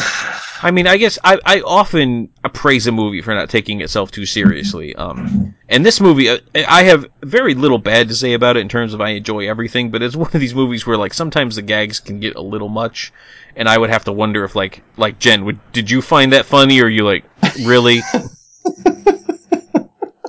I 0.61 0.71
mean, 0.71 0.87
I 0.87 0.97
guess 0.97 1.19
I, 1.23 1.39
I 1.45 1.61
often 1.61 2.29
praise 2.53 2.87
a 2.87 2.91
movie 2.91 3.21
for 3.21 3.33
not 3.33 3.49
taking 3.49 3.81
itself 3.81 4.11
too 4.11 4.25
seriously. 4.25 4.95
Um, 4.95 5.55
and 5.67 5.85
this 5.85 6.01
movie, 6.01 6.29
uh, 6.29 6.39
I 6.67 6.83
have 6.83 7.05
very 7.21 7.53
little 7.55 7.77
bad 7.77 8.09
to 8.09 8.15
say 8.15 8.33
about 8.33 8.57
it 8.57 8.61
in 8.61 8.69
terms 8.69 8.93
of 8.93 9.01
I 9.01 9.09
enjoy 9.09 9.49
everything, 9.49 9.91
but 9.91 10.01
it's 10.01 10.15
one 10.17 10.31
of 10.33 10.39
these 10.39 10.55
movies 10.55 10.85
where 10.85 10.97
like 10.97 11.13
sometimes 11.13 11.55
the 11.55 11.61
gags 11.61 11.99
can 11.99 12.19
get 12.19 12.35
a 12.35 12.41
little 12.41 12.69
much. 12.69 13.13
And 13.55 13.67
I 13.67 13.77
would 13.77 13.89
have 13.89 14.05
to 14.05 14.11
wonder 14.11 14.43
if 14.43 14.55
like, 14.55 14.83
like 14.95 15.19
Jen, 15.19 15.45
would, 15.45 15.59
did 15.71 15.91
you 15.91 16.01
find 16.01 16.33
that 16.33 16.45
funny 16.45 16.79
or 16.81 16.85
are 16.85 16.89
you 16.89 17.03
like, 17.03 17.25
really? 17.63 18.01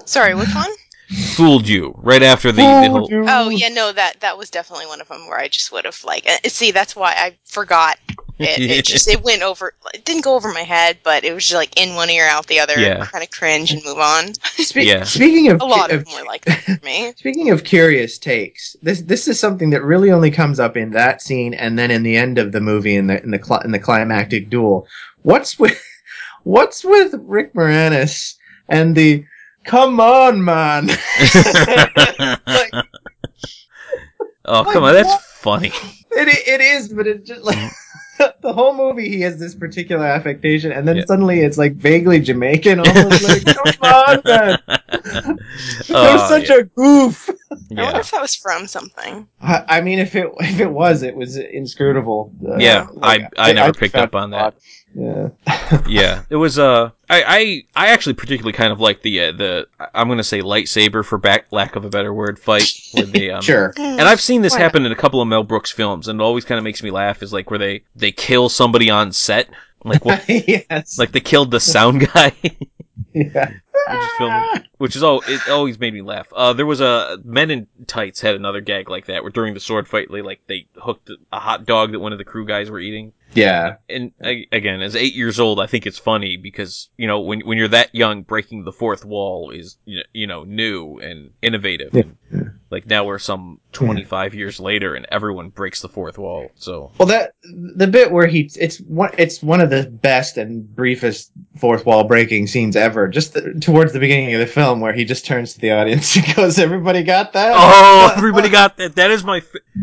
Sorry, 0.04 0.34
which 0.34 0.52
one? 0.54 0.70
Fooled 1.34 1.66
you 1.66 1.92
right 1.98 2.22
after 2.22 2.52
the, 2.52 2.62
the 2.62 2.88
whole, 2.88 3.08
Oh 3.28 3.48
yeah, 3.48 3.68
no 3.68 3.90
that 3.90 4.20
that 4.20 4.38
was 4.38 4.48
definitely 4.48 4.86
one 4.86 5.00
of 5.00 5.08
them 5.08 5.26
where 5.26 5.40
I 5.40 5.48
just 5.48 5.72
would 5.72 5.84
have 5.84 6.04
like 6.04 6.24
uh, 6.24 6.48
see 6.48 6.70
that's 6.70 6.94
why 6.94 7.12
I 7.16 7.36
forgot 7.44 7.98
it. 8.38 8.60
It 8.60 8.84
just 8.86 9.08
it 9.08 9.22
went 9.24 9.42
over. 9.42 9.74
It 9.92 10.04
didn't 10.04 10.22
go 10.22 10.36
over 10.36 10.52
my 10.52 10.62
head, 10.62 10.98
but 11.02 11.24
it 11.24 11.34
was 11.34 11.44
just 11.44 11.56
like 11.56 11.76
in 11.76 11.96
one 11.96 12.10
ear 12.10 12.28
out 12.28 12.46
the 12.46 12.60
other. 12.60 12.78
Yeah. 12.78 13.04
Kind 13.06 13.24
of 13.24 13.30
cringe 13.30 13.72
and 13.72 13.82
move 13.84 13.98
on. 13.98 14.34
Spe- 14.34 14.76
Yeah. 14.76 15.02
Speaking 15.02 15.50
of 15.50 15.60
A 15.60 15.64
lot 15.64 15.90
of 15.90 16.00
of 16.00 16.04
them 16.04 16.14
were 16.14 16.26
like 16.26 16.44
that 16.44 16.60
for 16.60 16.78
me. 16.84 17.12
Speaking 17.16 17.50
of 17.50 17.64
curious 17.64 18.16
takes, 18.16 18.76
this 18.80 19.02
this 19.02 19.26
is 19.26 19.40
something 19.40 19.70
that 19.70 19.82
really 19.82 20.12
only 20.12 20.30
comes 20.30 20.60
up 20.60 20.76
in 20.76 20.90
that 20.92 21.22
scene 21.22 21.54
and 21.54 21.76
then 21.76 21.90
in 21.90 22.04
the 22.04 22.16
end 22.16 22.38
of 22.38 22.52
the 22.52 22.60
movie 22.60 22.94
in 22.94 23.08
the 23.08 23.20
in 23.22 23.32
the 23.32 23.38
cli- 23.38 23.64
in 23.64 23.72
the 23.72 23.80
climactic 23.80 24.48
duel. 24.48 24.86
What's 25.22 25.58
with 25.58 25.82
what's 26.44 26.84
with 26.84 27.14
Rick 27.18 27.54
Moranis 27.54 28.36
and 28.68 28.94
the 28.94 29.24
"Come 29.64 30.00
on, 30.00 30.44
man"? 30.44 30.86
Like- 30.86 32.72
oh, 34.44 34.62
like 34.62 34.72
come 34.72 34.84
on. 34.84 34.94
That's 34.94 35.08
what? 35.08 35.20
funny. 35.22 35.72
It 36.12 36.28
it 36.48 36.60
is, 36.60 36.88
but 36.92 37.06
it 37.06 37.24
just 37.24 37.42
like 37.42 37.58
the 38.42 38.52
whole 38.52 38.74
movie 38.76 39.08
he 39.08 39.20
has 39.22 39.38
this 39.38 39.54
particular 39.54 40.04
affectation, 40.06 40.72
and 40.72 40.86
then 40.86 40.96
Yeah. 40.96 41.04
suddenly 41.06 41.40
it's 41.40 41.56
like 41.58 41.74
vaguely 41.74 42.20
Jamaican, 42.20 42.80
almost 42.80 43.22
like 43.22 43.44
"Come 43.56 43.74
on, 43.82 44.22
man." 44.24 44.58
You're 45.86 45.96
Oh, 45.96 46.28
such 46.28 46.48
yeah. 46.50 46.56
a 46.56 46.62
goof. 46.64 47.30
I 47.76 47.82
wonder 47.84 48.00
if 48.00 48.10
that 48.10 48.20
was 48.20 48.34
from 48.36 48.66
something. 48.66 49.26
I 49.40 49.64
I 49.68 49.80
mean, 49.80 49.98
if 49.98 50.14
it 50.14 50.28
if 50.40 50.60
it 50.60 50.70
was, 50.70 51.02
it 51.02 51.14
was 51.16 51.36
inscrutable. 51.36 52.32
Uh, 52.46 52.56
Yeah, 52.58 52.86
I- 53.02 53.28
I 53.38 53.52
never 53.52 53.72
picked 53.72 53.94
up 53.94 54.14
on 54.14 54.32
it 54.32 54.36
that. 54.36 54.54
Odd. 54.98 55.36
Yeah. 55.44 55.82
yeah, 55.88 56.22
it 56.30 56.36
was. 56.36 56.58
Uh, 56.58 56.90
I, 57.08 57.64
I, 57.76 57.86
I 57.86 57.88
actually 57.88 58.14
particularly 58.14 58.52
kind 58.52 58.72
of 58.72 58.80
like 58.80 59.02
the 59.02 59.20
uh, 59.20 59.32
the 59.32 59.68
I'm 59.94 60.08
gonna 60.08 60.24
say 60.24 60.40
lightsaber 60.40 61.04
for 61.04 61.18
back 61.18 61.46
lack 61.52 61.76
of 61.76 61.84
a 61.84 61.90
better 61.90 62.12
word 62.12 62.38
fight 62.38 62.70
with 62.94 63.12
the 63.12 63.32
um, 63.32 63.42
sure. 63.42 63.72
And 63.76 64.02
I've 64.02 64.20
seen 64.20 64.42
this 64.42 64.54
Why 64.54 64.60
happen 64.60 64.86
in 64.86 64.92
a 64.92 64.96
couple 64.96 65.20
of 65.20 65.28
Mel 65.28 65.44
Brooks 65.44 65.70
films, 65.70 66.08
and 66.08 66.20
it 66.20 66.24
always 66.24 66.44
kind 66.44 66.58
of 66.58 66.64
makes 66.64 66.82
me 66.82 66.90
laugh. 66.90 67.22
Is 67.22 67.32
like 67.32 67.50
where 67.50 67.58
they 67.58 67.82
they 67.94 68.12
kill 68.12 68.48
somebody 68.48 68.90
on 68.90 69.12
set, 69.12 69.48
like 69.84 70.04
what, 70.04 70.24
yes. 70.28 70.98
like 70.98 71.12
they 71.12 71.20
killed 71.20 71.50
the 71.50 71.60
sound 71.60 72.08
guy. 72.14 72.32
yeah. 73.12 73.50
which 73.88 74.02
is 74.02 74.10
film, 74.18 74.64
which 74.78 74.96
is 74.96 75.02
all 75.02 75.22
it 75.26 75.48
always 75.48 75.78
made 75.78 75.94
me 75.94 76.02
laugh. 76.02 76.32
Uh, 76.32 76.52
there 76.52 76.66
was 76.66 76.80
a 76.80 77.18
Men 77.24 77.50
in 77.50 77.66
Tights 77.86 78.20
had 78.20 78.34
another 78.34 78.60
gag 78.60 78.90
like 78.90 79.06
that, 79.06 79.22
where 79.22 79.32
during 79.32 79.54
the 79.54 79.60
sword 79.60 79.86
fight, 79.86 80.08
they 80.10 80.22
like 80.22 80.40
they 80.48 80.66
hooked 80.76 81.10
a 81.32 81.38
hot 81.38 81.64
dog 81.64 81.92
that 81.92 82.00
one 82.00 82.12
of 82.12 82.18
the 82.18 82.24
crew 82.24 82.44
guys 82.44 82.70
were 82.70 82.80
eating. 82.80 83.12
Yeah. 83.34 83.76
And 83.88 84.12
I, 84.22 84.46
again, 84.52 84.82
as 84.82 84.96
eight 84.96 85.14
years 85.14 85.38
old, 85.38 85.60
I 85.60 85.66
think 85.66 85.86
it's 85.86 85.98
funny 85.98 86.36
because 86.36 86.88
you 86.96 87.06
know 87.06 87.20
when 87.20 87.40
when 87.40 87.58
you're 87.58 87.68
that 87.68 87.94
young, 87.94 88.22
breaking 88.22 88.64
the 88.64 88.72
fourth 88.72 89.04
wall 89.04 89.50
is 89.50 89.76
you 89.84 90.26
know, 90.26 90.44
new 90.44 90.98
and 90.98 91.30
innovative. 91.42 91.94
Yeah. 91.94 92.02
And, 92.30 92.59
like 92.70 92.86
now 92.86 93.04
we're 93.04 93.18
some 93.18 93.58
25 93.72 94.34
years 94.34 94.60
later, 94.60 94.94
and 94.94 95.04
everyone 95.10 95.48
breaks 95.48 95.82
the 95.82 95.88
fourth 95.88 96.18
wall. 96.18 96.50
So 96.54 96.92
Well, 96.98 97.06
that 97.08 97.34
the 97.42 97.86
bit 97.88 98.12
where 98.12 98.26
he 98.26 98.50
it's 98.54 98.80
one 98.80 99.10
it's 99.18 99.42
one 99.42 99.60
of 99.60 99.70
the 99.70 99.84
best 99.84 100.36
and 100.36 100.74
briefest 100.74 101.32
fourth 101.56 101.84
wall 101.84 102.04
breaking 102.04 102.46
scenes 102.46 102.76
ever. 102.76 103.08
Just 103.08 103.34
the, 103.34 103.54
towards 103.60 103.92
the 103.92 103.98
beginning 103.98 104.32
of 104.34 104.40
the 104.40 104.46
film, 104.46 104.80
where 104.80 104.92
he 104.92 105.04
just 105.04 105.26
turns 105.26 105.54
to 105.54 105.60
the 105.60 105.72
audience 105.72 106.14
and 106.16 106.34
goes, 106.36 106.58
"Everybody 106.58 107.02
got 107.02 107.32
that?" 107.32 107.52
Oh, 107.56 108.14
everybody 108.16 108.48
got 108.48 108.76
that. 108.76 108.94
That 108.96 109.10
is 109.10 109.24
my. 109.24 109.42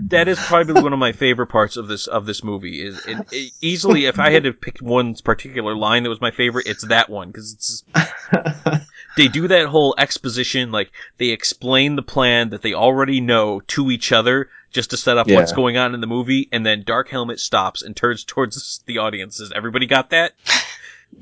That 0.10 0.28
is 0.30 0.40
probably 0.40 0.82
one 0.82 0.94
of 0.94 1.00
my 1.00 1.12
favorite 1.12 1.48
parts 1.48 1.76
of 1.76 1.88
this 1.88 2.08
of 2.08 2.26
this 2.26 2.44
movie. 2.44 2.82
Is 2.86 3.06
it, 3.06 3.18
it- 3.32 3.54
easily 3.62 4.06
if 4.06 4.20
I 4.20 4.30
had 4.32 4.44
to 4.44 4.54
pick 4.54 4.80
one 4.80 5.14
particular 5.16 5.76
line 5.76 6.04
that 6.04 6.10
was 6.10 6.22
my 6.22 6.32
favorite, 6.32 6.68
it's 6.68 6.86
that 6.88 7.10
one 7.10 7.30
because 7.32 7.54
it's 7.54 7.84
they 9.18 9.28
do 9.28 9.48
that 9.50 9.68
whole 9.68 9.96
exposition 9.98 10.72
like 10.72 10.92
they 11.18 11.28
explain 11.30 11.96
the 11.96 12.02
plan 12.02 12.50
that 12.50 12.62
they 12.62 12.74
already 12.74 13.20
know 13.20 13.60
to 13.68 13.92
each 13.92 14.12
other 14.12 14.50
just 14.72 14.92
to 14.92 14.98
set 14.98 15.18
up 15.18 15.28
what's 15.30 15.52
going 15.54 15.78
on 15.78 15.94
in 15.94 16.02
the 16.02 16.08
movie, 16.08 16.48
and 16.52 16.66
then 16.66 16.84
Dark 16.84 17.10
Helmet 17.10 17.40
stops 17.40 17.82
and 17.82 17.96
turns 17.96 18.24
towards 18.24 18.82
the 18.86 19.00
audience. 19.00 19.38
Says, 19.38 19.52
"Everybody 19.54 19.86
got 19.86 20.12
that?" 20.12 20.34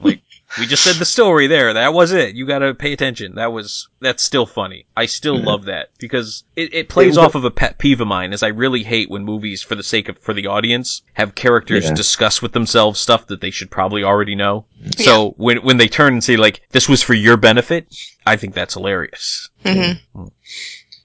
Like 0.01 0.23
we 0.59 0.65
just 0.65 0.83
said 0.83 0.95
the 0.95 1.05
story 1.05 1.47
there. 1.47 1.73
That 1.73 1.93
was 1.93 2.11
it. 2.11 2.35
You 2.35 2.45
got 2.45 2.59
to 2.59 2.73
pay 2.73 2.93
attention. 2.93 3.35
That 3.35 3.51
was 3.51 3.87
that's 3.99 4.23
still 4.23 4.45
funny. 4.45 4.85
I 4.95 5.05
still 5.05 5.37
love 5.41 5.65
that 5.65 5.89
because 5.99 6.43
it, 6.55 6.73
it 6.73 6.89
plays 6.89 7.17
It- 7.17 7.19
off 7.21 7.35
of 7.35 7.43
a 7.45 7.51
pet 7.51 7.77
peeve 7.77 8.01
of 8.01 8.07
mine. 8.07 8.33
Is 8.33 8.43
I 8.43 8.47
really 8.47 8.83
hate 8.83 9.09
when 9.09 9.25
movies, 9.25 9.61
for 9.61 9.75
the 9.75 9.83
sake 9.83 10.09
of 10.09 10.17
for 10.19 10.33
the 10.33 10.47
audience, 10.47 11.01
have 11.13 11.35
characters 11.35 11.85
Yeah. 11.85 11.93
discuss 11.93 12.41
with 12.41 12.53
themselves 12.53 12.99
stuff 12.99 13.27
that 13.27 13.41
they 13.41 13.51
should 13.51 13.71
probably 13.71 14.03
already 14.03 14.35
know. 14.35 14.65
So 14.97 15.33
when 15.37 15.57
when 15.57 15.77
they 15.77 15.87
turn 15.87 16.13
and 16.13 16.23
say 16.23 16.37
like 16.37 16.61
this 16.71 16.87
was 16.89 17.01
for 17.01 17.13
your 17.13 17.37
benefit, 17.37 17.87
I 18.25 18.35
think 18.37 18.53
that's 18.53 18.73
hilarious. 18.75 19.49
hmm 19.65 19.93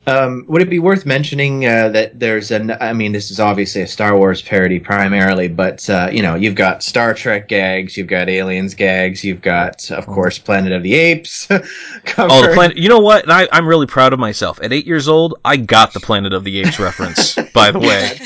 Um, 0.07 0.47
would 0.49 0.63
it 0.63 0.71
be 0.71 0.79
worth 0.79 1.05
mentioning 1.05 1.67
uh, 1.67 1.91
that 1.91 2.19
there's 2.19 2.51
an? 2.51 2.71
I 2.81 2.95
mean, 2.95 3.13
this 3.13 3.31
is 3.31 3.39
obviously 3.39 3.83
a 3.83 3.87
Star 3.87 4.17
Wars 4.17 4.41
parody 4.41 4.81
primarily, 4.81 5.47
but 5.47 5.89
uh, 5.91 6.09
you 6.11 6.23
know, 6.23 6.35
you've 6.35 6.55
got 6.55 6.83
Star 6.83 7.13
Trek 7.13 7.49
gags, 7.49 7.99
you've 7.99 8.07
got 8.07 8.29
Aliens 8.31 8.75
gags, 8.75 9.23
you've 9.23 9.43
got, 9.43 9.91
of 9.91 10.07
course, 10.07 10.39
Planet 10.39 10.73
of 10.73 10.83
the 10.83 10.95
Apes. 10.95 11.49
Oh, 12.17 12.47
the 12.47 12.53
planet! 12.55 12.77
You 12.77 12.89
know 12.89 12.99
what? 12.99 13.25
And 13.25 13.33
I, 13.33 13.49
I'm 13.53 13.67
really 13.67 13.87
proud 13.87 14.13
of 14.13 14.19
myself. 14.19 14.61
At 14.63 14.73
eight 14.73 14.87
years 14.87 15.07
old, 15.07 15.39
I 15.45 15.57
got 15.57 15.93
the 15.93 16.01
Planet 16.01 16.33
of 16.33 16.45
the 16.45 16.61
Apes 16.61 16.79
reference. 16.79 17.35
By 17.55 17.71
the 17.71 17.79
way, 17.79 18.19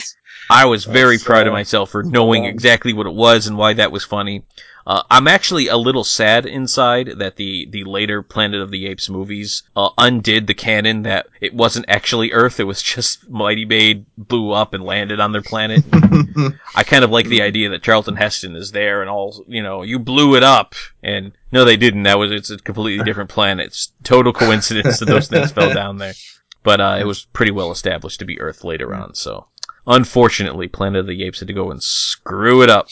I 0.51 0.65
was 0.65 0.85
very 0.85 1.19
proud 1.19 1.47
of 1.47 1.53
uh, 1.53 1.57
myself 1.57 1.91
for 1.91 2.03
knowing 2.03 2.45
exactly 2.45 2.93
what 2.93 3.07
it 3.07 3.15
was 3.15 3.47
and 3.47 3.57
why 3.57 3.75
that 3.75 3.93
was 3.93 4.05
funny. 4.05 4.43
Uh, 4.87 5.03
I'm 5.11 5.27
actually 5.27 5.69
a 5.69 5.77
little 5.77 6.05
sad 6.05 6.45
inside 6.45 7.15
that 7.19 7.37
the, 7.37 7.67
the 7.71 7.85
later 7.85 8.23
Planet 8.23 8.61
of 8.61 8.71
the 8.71 8.87
Apes 8.87 9.09
movies 9.09 9.63
uh, 9.77 9.89
undid 9.97 10.47
the 10.47 10.55
canon 10.55 11.03
that 11.03 11.27
it 11.41 11.55
wasn't 11.55 11.87
actually 11.89 12.33
Earth, 12.33 12.61
it 12.61 12.65
was 12.65 12.83
just 12.83 13.29
Mega 13.31 13.67
Maid 13.67 14.05
blew 14.19 14.51
up 14.51 14.75
and 14.75 14.85
landed 14.85 15.21
on 15.21 15.33
their 15.33 15.43
planet. 15.43 15.85
I 16.75 16.83
kind 16.85 17.03
of 17.03 17.11
like 17.11 17.27
the 17.27 17.43
idea 17.43 17.71
that 17.71 17.83
Charlton 17.83 18.17
Heston 18.17 18.57
is 18.57 18.73
there 18.73 19.01
and 19.01 19.09
all, 19.09 19.45
you 19.49 19.63
know, 19.63 19.83
you 19.83 19.99
blew 19.99 20.37
it 20.37 20.43
up. 20.43 20.75
And 21.03 21.33
no, 21.51 21.65
they 21.65 21.77
didn't. 21.77 22.03
That 22.03 22.19
was, 22.19 22.31
it's 22.31 22.51
a 22.51 22.59
completely 22.59 23.05
different 23.05 23.31
planet. 23.31 23.67
It's 23.67 23.93
total 24.03 24.33
coincidence 24.33 24.99
that 24.99 25.07
those 25.07 25.29
things 25.29 25.53
fell 25.53 25.73
down 25.73 25.97
there. 25.97 26.15
But 26.63 26.81
uh, 26.81 26.97
it 27.01 27.05
was 27.05 27.27
pretty 27.27 27.53
well 27.53 27.71
established 27.71 28.19
to 28.21 28.25
be 28.25 28.41
Earth 28.41 28.65
later 28.65 28.95
on, 28.95 29.15
so. 29.15 29.47
Unfortunately, 29.87 30.67
Planet 30.67 31.01
of 31.01 31.07
the 31.07 31.25
Apes 31.25 31.41
had 31.41 31.49
to 31.49 31.55
go 31.55 31.71
and 31.71 31.83
screw 31.83 32.63
it 32.63 32.71
up. 32.71 32.89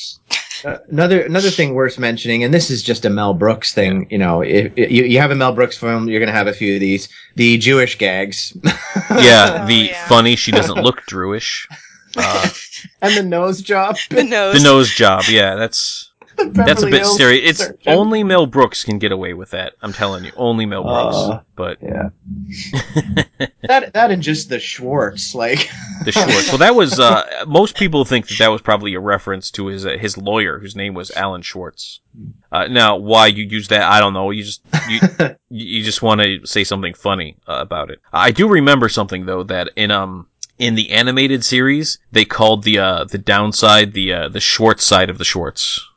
Uh, 0.65 0.79
another 0.91 1.23
another 1.23 1.51
thing 1.51 1.75
worth 1.75 1.99
mentioning, 1.99 2.45
and 2.45 2.53
this 2.55 2.71
is 2.71 2.83
just 2.83 3.05
a 3.05 3.11
Mel 3.11 3.35
Brooks 3.35 3.73
thing. 3.75 4.07
You 4.11 4.19
know, 4.19 4.43
if, 4.43 4.73
if 4.77 4.91
you 4.91 5.05
you 5.05 5.19
have 5.19 5.31
a 5.31 5.35
Mel 5.35 5.53
Brooks 5.55 5.77
film, 5.77 6.09
you're 6.09 6.21
gonna 6.21 6.33
have 6.33 6.47
a 6.47 6.53
few 6.53 6.75
of 6.75 6.81
these. 6.81 7.09
The 7.37 7.59
Jewish 7.59 7.99
gags. 7.99 8.57
Yeah, 8.65 9.61
Oh, 9.63 9.67
the 9.67 9.75
yeah. 9.91 10.09
funny 10.09 10.37
she 10.37 10.53
doesn't 10.53 10.83
look 10.83 11.03
Jewish. 11.09 11.67
Uh, 12.15 12.47
and 13.01 13.17
the 13.17 13.23
nose 13.23 13.63
job. 13.63 13.97
The 14.11 14.23
nose. 14.23 14.59
the 14.59 14.63
nose 14.63 14.91
job, 14.91 15.25
yeah, 15.31 15.55
that's 15.55 16.12
that's 16.53 16.83
a 16.83 16.87
bit 16.87 17.01
Hills 17.01 17.17
serious. 17.17 17.51
It's 17.51 17.59
surgeon. 17.59 17.93
only 17.93 18.25
Mel 18.25 18.47
Brooks 18.47 18.85
can 18.85 18.99
get 18.99 19.13
away 19.13 19.35
with 19.35 19.51
that. 19.51 19.75
I'm 19.83 19.93
telling 19.93 20.25
you, 20.25 20.33
only 20.37 20.67
Mel 20.67 20.83
Brooks. 20.83 21.17
Uh, 21.17 21.43
but 21.57 21.79
Yeah. 21.83 22.11
that 23.69 23.93
that 23.93 24.11
and 24.11 24.23
just 24.23 24.49
the 24.49 24.59
Schwartz, 24.59 25.35
like 25.35 25.71
the 26.05 26.13
Schwartz. 26.13 26.49
Well, 26.49 26.59
that 26.59 26.75
was 26.75 26.99
uh, 26.99 27.45
most 27.47 27.77
people 27.77 28.05
think 28.05 28.29
that 28.29 28.39
that 28.39 28.49
was 28.49 28.63
probably 28.63 28.95
a 28.95 29.01
reference 29.01 29.51
to 29.53 29.67
his 29.67 29.87
uh, 29.87 29.97
his 29.99 30.17
lawyer, 30.17 30.59
whose 30.59 30.77
name 30.77 30.95
was 30.95 31.11
Alan 31.13 31.43
Schwartz. 31.43 32.01
Uh, 32.51 32.69
now, 32.69 32.97
why 32.97 33.29
you 33.29 33.45
use 33.45 33.69
that, 33.69 33.83
I 33.83 34.01
don't 34.01 34.13
know. 34.13 34.31
You 34.31 34.45
just 34.45 34.63
you 34.89 35.01
you 35.51 35.83
just 35.83 36.03
want 36.03 36.21
to 36.21 36.47
say 36.47 36.65
something 36.65 36.95
funny 36.95 37.37
uh, 37.47 37.59
about 37.61 37.91
it. 37.91 38.01
I 38.13 38.31
do 38.31 38.49
remember 38.49 38.89
something 38.89 39.27
though 39.27 39.43
that 39.45 39.71
in 39.77 39.91
um 39.91 40.27
in 40.59 40.75
the 40.75 40.91
animated 40.91 41.45
series 41.45 41.99
they 42.13 42.25
called 42.25 42.63
the 42.63 42.79
uh 42.79 43.05
the 43.05 43.19
downside 43.19 43.93
the 43.95 44.13
uh 44.13 44.29
the 44.29 44.41
Schwartz 44.41 44.85
side 44.85 45.11
of 45.11 45.19
the 45.19 45.25
Schwartz. 45.25 45.89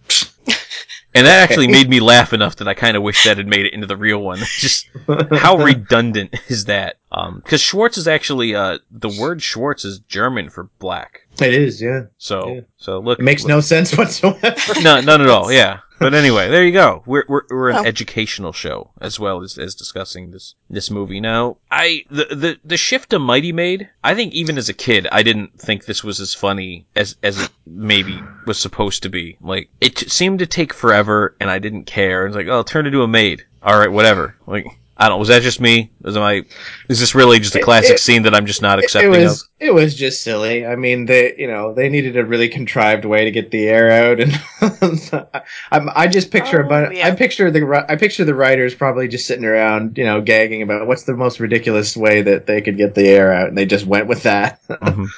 And 1.15 1.25
that 1.25 1.49
actually 1.49 1.69
made 1.69 1.89
me 1.89 2.01
laugh 2.01 2.33
enough 2.33 2.57
that 2.57 2.67
I 2.67 2.73
kind 2.73 2.97
of 2.97 3.03
wish 3.03 3.23
that 3.23 3.37
had 3.37 3.47
made 3.47 3.65
it 3.65 3.73
into 3.73 3.87
the 3.87 3.95
real 3.95 4.19
one. 4.19 4.39
Just 4.43 4.89
how 5.31 5.57
redundant 5.63 6.35
is 6.49 6.65
that? 6.65 6.97
Um, 7.09 7.39
because 7.39 7.61
Schwartz 7.61 7.97
is 7.97 8.05
actually 8.05 8.53
uh 8.53 8.79
the 8.91 9.07
word 9.07 9.41
Schwartz 9.41 9.85
is 9.85 9.99
German 9.99 10.49
for 10.49 10.65
black. 10.77 11.24
It 11.41 11.53
is. 11.53 11.81
Yeah, 11.81 12.03
So 12.17 12.47
Yeah. 12.55 12.61
so 12.77 12.99
look, 12.99 13.19
it 13.19 13.23
makes 13.23 13.43
look- 13.43 13.49
no 13.49 13.59
sense 13.61 13.95
whatsoever. 13.97 14.55
no 14.81 15.01
none 15.01 15.21
at 15.21 15.29
all. 15.29 15.51
Yeah, 15.51 15.79
but 15.99 16.13
anyway, 16.13 16.49
there 16.49 16.63
you 16.65 16.71
go. 16.71 17.03
We're 17.05 17.25
we're, 17.27 17.41
we're 17.49 17.69
an 17.69 17.77
Oh. 17.77 17.83
educational 17.85 18.53
show 18.53 18.91
as 19.01 19.19
well 19.19 19.41
as 19.43 19.57
as 19.57 19.75
discussing 19.75 20.31
this 20.31 20.55
this 20.69 20.89
movie. 20.91 21.19
Now, 21.19 21.57
I 21.71 22.05
the 22.09 22.25
the 22.25 22.57
the 22.63 22.77
shift 22.77 23.09
to 23.11 23.19
Mega 23.19 23.53
Maid. 23.53 23.89
I 24.03 24.15
think 24.15 24.33
even 24.33 24.57
as 24.57 24.69
a 24.69 24.73
kid, 24.73 25.07
I 25.11 25.23
didn't 25.23 25.59
think 25.59 25.85
this 25.85 26.03
was 26.03 26.19
as 26.19 26.33
funny 26.33 26.85
as 26.95 27.15
as 27.23 27.41
it 27.41 27.49
maybe 27.65 28.21
was 28.45 28.57
supposed 28.59 29.03
to 29.03 29.09
be. 29.09 29.37
Like 29.41 29.69
it 29.81 29.95
t- 29.97 30.09
seemed 30.09 30.39
to 30.39 30.45
take 30.47 30.73
forever, 30.73 31.35
and 31.39 31.49
I 31.49 31.59
didn't 31.59 31.85
care. 31.85 32.25
It's 32.27 32.35
like, 32.35 32.47
oh, 32.47 32.63
turn 32.63 32.85
into 32.85 33.01
a 33.03 33.07
maid. 33.07 33.43
All 33.63 33.77
right, 33.77 33.91
whatever. 33.91 34.35
Like. 34.47 34.65
I 34.97 35.09
don't. 35.09 35.19
Was 35.19 35.27
that 35.27 35.41
just 35.41 35.59
me? 35.59 35.91
Was 36.01 36.15
my? 36.15 36.43
Is 36.87 37.01
this 37.01 37.13
really 37.13 37.39
just 37.39 37.55
a 37.55 37.59
classic 37.61 37.95
it- 37.95 37.99
scene 37.99 38.23
that 38.23 38.33
I'm 38.33 38.45
just 38.45 38.61
not 38.61 38.79
It- 38.79 38.85
accepting 38.85 39.13
it 39.13 39.17
of? 39.17 39.23
was 39.23 39.49
it 39.59 39.73
was 39.73 39.93
just 39.95 40.21
silly. 40.23 40.65
I 40.65 40.75
mean, 40.77 41.05
they 41.05 41.35
you 41.37 41.47
know 41.47 41.73
they 41.73 41.89
needed 41.89 42.15
a 42.15 42.23
really 42.25 42.47
contrived 42.47 43.03
way 43.03 43.25
to 43.25 43.31
get 43.31 43.51
the 43.51 43.67
air 43.67 43.91
out, 43.91 44.21
and 44.21 44.31
I, 45.71 46.03
I 46.03 46.07
just 46.07 46.31
picture 46.31 46.61
Oh, 46.63 46.65
about 46.65 46.95
yeah. 46.95 47.07
I 47.07 47.11
picture 47.11 47.51
the 47.51 47.85
I 47.89 47.97
picture 47.97 48.23
the 48.23 48.35
writers 48.35 48.73
probably 48.73 49.09
just 49.09 49.27
sitting 49.27 49.43
around, 49.45 49.97
you 49.97 50.05
know, 50.05 50.21
gagging 50.21 50.61
about 50.61 50.87
what's 50.87 51.03
the 51.03 51.15
most 51.15 51.41
ridiculous 51.41 51.97
way 51.97 52.21
that 52.21 52.45
they 52.47 52.61
could 52.61 52.77
get 52.77 52.95
the 52.95 53.07
air 53.09 53.33
out, 53.33 53.49
and 53.49 53.57
they 53.57 53.65
just 53.65 53.85
went 53.85 54.07
with 54.07 54.23
that. 54.23 54.61
Mhm. 54.69 55.07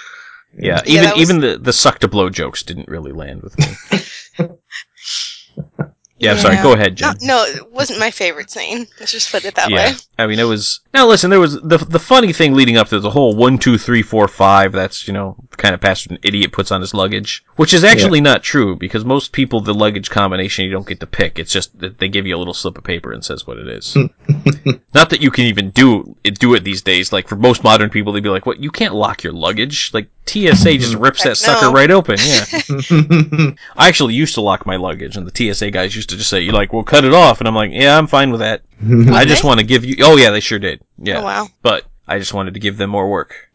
Yeah, 0.60 0.82
Yeah, 0.86 0.92
even 0.94 1.04
that 1.04 1.14
was- 1.18 1.22
even 1.30 1.42
the 1.42 1.58
the 1.60 1.74
suck 1.74 2.00
to 2.00 2.08
blow 2.08 2.32
jokes 2.32 2.64
didn't 2.64 2.88
really 2.88 3.12
land 3.12 3.44
with 3.44 3.60
me. 3.60 4.48
yeah, 6.20 6.32
I'm 6.32 6.38
sorry. 6.40 6.56
Go 6.58 6.74
ahead, 6.74 6.96
Jen. 6.96 7.16
No, 7.22 7.38
no, 7.38 7.44
it 7.46 7.72
wasn't 7.72 8.00
my 8.00 8.10
favorite 8.10 8.50
scene. 8.50 8.88
Let's 9.00 9.12
just 9.12 9.32
put 9.32 9.46
it 9.46 9.56
that 9.56 9.70
yeah, 9.70 9.92
way. 9.92 9.96
I 10.18 10.26
mean, 10.26 10.40
it 10.40 10.46
was. 10.46 10.80
Now, 10.94 11.08
listen, 11.08 11.30
there 11.30 11.40
was 11.40 11.62
the 11.62 11.78
the 11.78 12.00
funny 12.00 12.34
thing 12.34 12.54
leading 12.54 12.78
up 12.78 12.88
to 12.90 13.00
the 13.00 13.10
whole 13.10 13.36
one, 13.36 13.58
two, 13.60 13.78
three, 13.78 14.02
four, 14.02 14.28
five. 14.28 14.72
That's 14.72 15.08
you 15.08 15.14
know 15.14 15.36
kind 15.58 15.76
of 15.76 15.82
password 15.82 16.14
an 16.14 16.20
idiot 16.24 16.52
puts 16.52 16.72
on 16.72 16.82
his 16.82 16.94
luggage, 16.94 17.46
which 17.56 17.74
is 17.74 17.84
actually 17.84 18.22
not 18.22 18.42
true 18.42 18.76
because 18.76 19.06
most 19.06 19.32
people 19.32 19.62
the 19.62 19.74
luggage 19.74 20.10
combination 20.10 20.66
you 20.66 20.72
don't 20.72 20.88
get 20.88 21.00
to 21.02 21.08
pick. 21.08 21.38
It's 21.38 21.52
just 21.52 21.78
that 21.80 22.00
they 22.00 22.10
give 22.10 22.26
you 22.26 22.36
a 22.36 22.40
little 22.40 22.54
slip 22.54 22.78
of 22.78 22.84
paper 22.84 23.14
and 23.14 23.24
says 23.24 23.46
what 23.46 23.58
it 23.58 23.68
is. 23.68 23.96
not 24.94 25.12
that 25.12 25.22
you 25.22 25.30
can 25.30 25.46
even 25.46 25.70
do 25.70 26.16
it 26.24 26.40
do 26.40 26.56
it 26.56 26.64
these 26.64 26.82
days. 26.82 27.14
Like 27.14 27.28
for 27.28 27.36
most 27.36 27.64
modern 27.64 27.92
people, 27.92 28.14
they'd 28.14 28.24
be 28.24 28.30
like, 28.30 28.46
"What? 28.46 28.60
You 28.60 28.72
can't 28.72 28.96
lock 28.96 29.24
your 29.24 29.34
luggage." 29.34 29.92
Like 29.94 30.10
TSA 30.28 30.78
just 30.78 30.94
mm-hmm. 30.94 31.04
rips 31.04 31.24
that 31.24 31.38
sucker 31.38 31.68
no. 31.68 31.74
right 31.74 31.90
open. 31.92 32.18
Yeah. 32.20 32.46
I 33.78 33.88
actually 33.88 34.14
used 34.14 34.36
to 34.36 34.42
lock 34.42 34.66
my 34.66 34.76
luggage, 34.76 35.18
and 35.18 35.28
the 35.28 35.54
TSA 35.54 35.72
guys 35.72 35.96
used 35.96 36.10
to 36.10 36.18
just 36.18 36.30
say, 36.30 36.42
"You 36.42 36.52
like, 36.52 36.74
well, 36.74 36.84
cut 36.84 37.06
it 37.06 37.14
off," 37.14 37.40
and 37.40 37.48
I'm 37.48 37.56
like, 37.56 37.72
"Yeah, 37.72 37.98
I'm 37.98 38.08
fine 38.08 38.32
with 38.32 38.42
that." 38.42 38.62
I 39.14 39.26
just 39.26 39.44
want 39.44 39.60
to 39.60 39.66
give 39.66 39.86
you. 39.86 39.98
Oh 40.02 40.18
yeah, 40.18 40.32
they 40.32 40.40
sure 40.40 40.60
did. 40.60 40.82
Yeah, 40.98 41.20
Oh 41.20 41.24
wow. 41.24 41.48
but 41.62 41.86
I 42.08 42.20
just 42.20 42.34
wanted 42.34 42.54
to 42.54 42.60
give 42.60 42.78
them 42.78 42.90
more 42.90 43.10
work, 43.10 43.50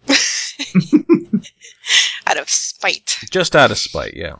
Out 2.26 2.38
of 2.38 2.48
spite. 2.48 3.18
just 3.30 3.54
out 3.56 3.70
of 3.70 3.78
spite. 3.78 4.14
Yeah. 4.14 4.36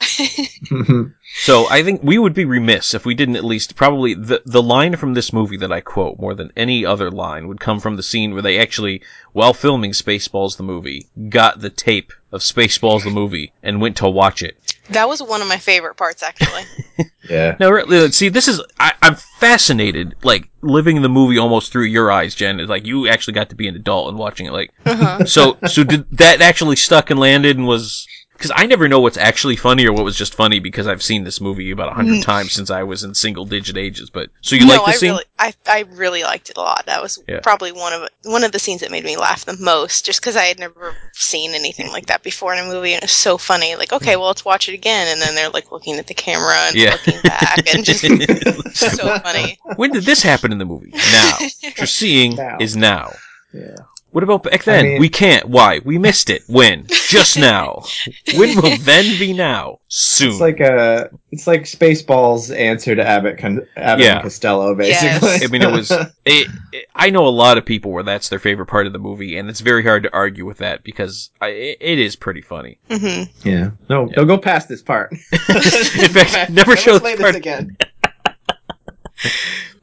So 1.35 1.67
I 1.71 1.83
think 1.83 2.03
we 2.03 2.19
would 2.19 2.35
be 2.35 2.45
remiss 2.45 2.93
if 2.95 3.07
we 3.07 3.15
didn't 3.15 3.37
at 3.37 3.45
least 3.45 3.75
probably 3.75 4.13
the 4.15 4.43
the 4.45 4.63
line 4.63 4.97
from 4.97 5.15
this 5.15 5.33
movie 5.33 5.57
that 5.57 5.73
I 5.73 5.81
quote 5.81 6.19
more 6.19 6.35
than 6.35 6.53
any 6.57 6.85
other 6.85 7.11
line 7.11 7.49
would 7.49 7.59
come 7.61 7.81
from 7.81 7.97
the 7.97 8.03
scene 8.03 8.33
where 8.35 8.43
they 8.43 8.59
actually, 8.59 9.03
while 9.33 9.55
filming 9.55 9.93
Spaceballs 9.93 10.57
the 10.57 10.63
movie, 10.63 11.07
got 11.31 11.61
the 11.61 11.71
tape 11.71 12.13
of 12.33 12.43
Spaceballs 12.43 13.05
the 13.05 13.11
movie 13.11 13.53
and 13.63 13.81
went 13.81 13.97
to 13.99 14.09
watch 14.11 14.43
it. 14.43 14.57
That 14.91 15.09
was 15.09 15.23
one 15.23 15.41
of 15.41 15.49
my 15.49 15.57
favorite 15.57 15.97
parts, 15.97 16.23
actually. 16.23 16.63
Yeah. 17.31 17.57
No, 17.61 17.71
really, 17.71 18.11
see, 18.11 18.29
this 18.29 18.49
is 18.49 18.61
I, 18.81 18.93
I'm 19.01 19.15
fascinated, 19.15 20.17
like 20.25 20.49
living 20.61 21.01
the 21.03 21.09
movie 21.09 21.39
almost 21.39 21.71
through 21.71 21.85
your 21.85 22.11
eyes, 22.11 22.35
Jen. 22.35 22.59
Is 22.59 22.69
like 22.69 22.85
you 22.85 23.07
actually 23.09 23.35
got 23.35 23.49
to 23.51 23.55
be 23.55 23.69
an 23.69 23.77
adult 23.77 24.09
and 24.09 24.19
watching 24.19 24.47
it. 24.47 24.53
Like, 24.53 24.73
Uh-huh. 24.85 25.25
so 25.25 25.57
so 25.69 25.85
did 25.85 26.05
that 26.19 26.43
actually 26.43 26.75
stuck 26.77 27.11
and 27.11 27.21
landed 27.21 27.57
and 27.57 27.67
was 27.67 28.07
because 28.43 28.61
I 28.61 28.67
never 28.67 28.89
know 28.89 28.99
what's 28.99 29.17
actually 29.17 29.55
funny 29.55 29.87
or 29.87 29.93
what 29.93 30.05
was 30.05 30.17
just 30.17 30.35
funny 30.35 30.59
because 30.59 30.89
I've 30.89 31.01
seen 31.03 31.23
this 31.23 31.41
movie 31.41 31.71
about 31.71 31.93
a 31.93 31.95
hundred 31.95 32.17
mm. 32.17 32.23
times 32.25 32.53
since 32.53 32.71
I 32.71 32.83
was 32.83 33.05
in 33.05 33.15
single 33.15 33.47
digit 33.47 33.77
ages. 33.77 34.11
But 34.11 34.31
so 34.41 34.57
you 34.57 34.67
no, 34.67 34.75
like 34.75 34.85
the 34.85 34.91
I 34.91 34.95
scene? 34.95 35.11
really, 35.13 35.25
I, 35.39 35.55
I 35.69 35.85
really 35.93 36.25
liked 36.25 36.51
it 36.51 36.57
a 36.57 36.61
lot. 36.61 36.85
That 36.87 37.01
was 37.01 37.23
Yeah. 37.29 37.39
probably 37.41 37.71
one 37.71 37.93
of 37.93 38.09
one 38.25 38.43
of 38.43 38.51
the 38.51 38.59
scenes 38.59 38.81
that 38.81 38.91
made 38.91 39.05
me 39.05 39.17
laugh 39.17 39.45
the 39.45 39.57
most, 39.59 40.05
just 40.05 40.21
because 40.21 40.35
I 40.35 40.43
had 40.47 40.59
never 40.59 40.93
seen 41.13 41.53
anything 41.53 41.93
like 41.93 42.07
that 42.07 42.25
before 42.25 42.53
in 42.53 42.59
a 42.59 42.69
movie, 42.69 42.95
and 42.95 43.03
it 43.03 43.05
was 43.05 43.13
so 43.13 43.39
funny. 43.39 43.77
Like, 43.77 43.93
okay, 43.93 44.17
well, 44.17 44.27
let's 44.27 44.45
watch 44.45 44.69
it 44.69 44.75
again, 44.75 45.07
and 45.07 45.21
then 45.21 45.37
they're 45.37 45.49
like 45.51 45.71
looking 45.71 45.95
at 45.99 46.09
the 46.09 46.15
camera 46.15 46.57
and 46.67 46.75
Yeah. 46.75 46.91
looking 46.91 47.21
back, 47.23 47.73
and 47.73 47.85
just 47.85 48.01
so 48.75 49.19
funny. 49.21 49.57
when 49.77 49.93
did 49.93 50.03
this 50.03 50.21
happen 50.21 50.51
in 50.51 50.59
the 50.59 50.65
movie? 50.65 50.91
Now. 50.91 51.39
What 51.63 51.79
you're 51.79 51.87
seeing 51.87 52.35
Now. 52.35 52.59
is 52.61 52.77
now. 52.77 53.13
Yeah. 53.55 53.77
What 54.13 54.23
about 54.25 54.43
back 54.43 54.65
then? 54.65 54.85
mean- 54.85 55.01
we 55.01 55.09
can't. 55.09 55.47
Why? 55.49 55.81
We 55.85 55.99
missed 55.99 56.29
it. 56.31 56.43
When? 56.47 56.87
Just 57.09 57.39
now. 57.39 57.83
when 58.37 58.61
will 58.61 58.77
then 58.79 59.19
be 59.19 59.33
now? 59.33 59.79
Soon. 59.89 60.31
It's 60.33 60.41
like 60.41 60.61
a, 60.61 61.11
it's 61.31 61.47
like 61.47 61.63
Spaceballs' 61.63 62.55
answer 62.55 62.95
to 62.95 63.03
Abbott, 63.07 63.39
Con- 63.39 63.67
Abbott 63.77 64.05
Yeah. 64.05 64.15
and 64.15 64.23
Costello, 64.23 64.79
Yes. 64.81 65.21
basically. 65.21 65.47
I 65.47 65.51
mean, 65.51 65.63
it 65.63 65.73
was. 65.73 65.91
It, 66.25 66.49
it- 66.73 66.89
I 66.95 67.11
know 67.11 67.27
a 67.27 67.31
lot 67.31 67.59
of 67.59 67.65
people 67.65 67.91
where 67.91 68.03
that's 68.05 68.29
their 68.29 68.39
favorite 68.39 68.67
part 68.67 68.87
of 68.87 68.93
the 68.93 68.99
movie, 68.99 69.37
and 69.39 69.49
it's 69.51 69.61
very 69.61 69.83
hard 69.83 70.03
to 70.05 70.13
argue 70.13 70.45
with 70.47 70.59
that 70.59 70.85
because 70.85 71.31
I, 71.41 71.49
it, 71.49 71.79
it 71.81 71.99
is 71.99 72.15
pretty 72.17 72.43
funny. 72.43 72.79
hmm 72.91 73.23
yeah. 73.45 73.71
No, 73.91 74.07
don't 74.07 74.27
go 74.29 74.39
past 74.39 74.69
this 74.69 74.83
part. 74.83 75.11
In 75.33 76.09
fact, 76.09 76.51
never 76.51 76.77
show 76.77 76.99
play 77.01 77.13
this 77.17 77.23
part. 77.23 77.35
again. 77.35 77.77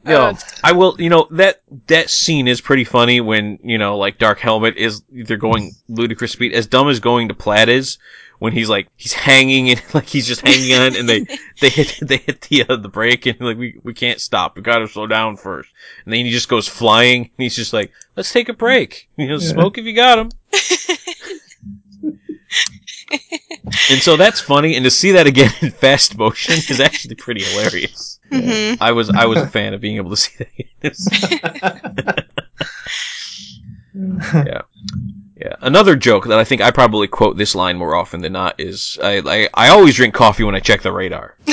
No, 0.04 0.32
I 0.64 0.72
will. 0.72 0.96
You 0.98 1.10
know 1.10 1.28
that 1.32 1.62
that 1.88 2.08
scene 2.08 2.48
is 2.48 2.60
pretty 2.60 2.84
funny 2.84 3.20
when 3.20 3.58
you 3.62 3.76
know, 3.76 3.98
like 3.98 4.18
Dark 4.18 4.38
Helmet 4.38 4.76
is 4.76 5.02
they're 5.10 5.36
going 5.36 5.72
ludicrous 5.88 6.32
speed, 6.32 6.54
as 6.54 6.66
dumb 6.66 6.88
as 6.88 7.00
going 7.00 7.28
to 7.28 7.34
Plaid 7.34 7.68
is. 7.68 7.98
When 8.38 8.54
he's 8.54 8.70
like 8.70 8.88
he's 8.96 9.12
hanging 9.12 9.68
and 9.68 9.82
like 9.94 10.06
he's 10.06 10.26
just 10.26 10.40
hanging 10.40 10.74
on, 10.74 10.96
and 10.96 11.06
they 11.06 11.26
they 11.60 11.68
hit 11.68 11.98
they 12.02 12.16
hit 12.16 12.40
the 12.42 12.64
uh, 12.66 12.76
the 12.76 12.88
brake, 12.88 13.26
and 13.26 13.38
like 13.40 13.58
we 13.58 13.78
we 13.82 13.92
can't 13.92 14.20
stop. 14.20 14.56
We 14.56 14.62
gotta 14.62 14.88
slow 14.88 15.06
down 15.06 15.36
first. 15.36 15.70
And 16.06 16.14
then 16.14 16.24
he 16.24 16.30
just 16.30 16.48
goes 16.48 16.66
flying, 16.66 17.24
and 17.24 17.30
he's 17.36 17.56
just 17.56 17.74
like, 17.74 17.92
let's 18.16 18.32
take 18.32 18.48
a 18.48 18.54
break. 18.54 19.10
You 19.16 19.28
know, 19.28 19.38
smoke 19.38 19.76
if 19.76 19.84
you 19.84 19.92
got 19.92 20.18
him. 20.18 20.30
and 23.90 24.00
so 24.00 24.16
that's 24.16 24.40
funny, 24.40 24.76
and 24.76 24.84
to 24.84 24.90
see 24.90 25.12
that 25.12 25.26
again 25.26 25.52
in 25.60 25.70
fast 25.70 26.16
motion 26.16 26.54
is 26.54 26.80
actually 26.80 27.16
pretty 27.16 27.44
hilarious. 27.44 28.19
Hmm 28.30 28.74
I 28.80 28.92
was 28.92 29.10
I 29.10 29.26
was 29.26 29.38
a 29.38 29.46
fan 29.46 29.74
of 29.74 29.80
being 29.80 29.96
able 29.96 30.10
to 30.10 30.16
see 30.16 30.44
that. 30.80 32.26
Yeah, 34.32 34.62
yeah. 35.36 35.54
Another 35.60 35.96
joke 35.96 36.26
that 36.26 36.38
I 36.38 36.44
think 36.44 36.60
I 36.62 36.70
probably 36.70 37.08
quote 37.08 37.36
this 37.36 37.54
line 37.54 37.76
more 37.76 37.94
often 37.94 38.20
than 38.22 38.32
not 38.32 38.54
is 38.60 38.98
I 39.02 39.18
I, 39.26 39.48
I 39.66 39.68
always 39.70 39.96
drink 39.96 40.14
coffee 40.14 40.44
when 40.44 40.54
I 40.54 40.60
check 40.60 40.82
the 40.82 40.92
radar. 40.92 41.36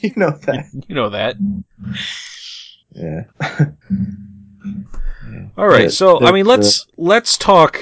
you 0.00 0.12
know 0.16 0.30
that. 0.30 0.66
You 0.86 0.94
know 0.94 1.10
that. 1.10 1.36
Yeah. 2.94 3.22
All 5.56 5.66
right, 5.66 5.84
Yeah, 5.84 5.88
so 5.88 6.20
I 6.24 6.32
mean 6.32 6.46
let's 6.46 6.86
let's 6.96 7.36
talk 7.38 7.80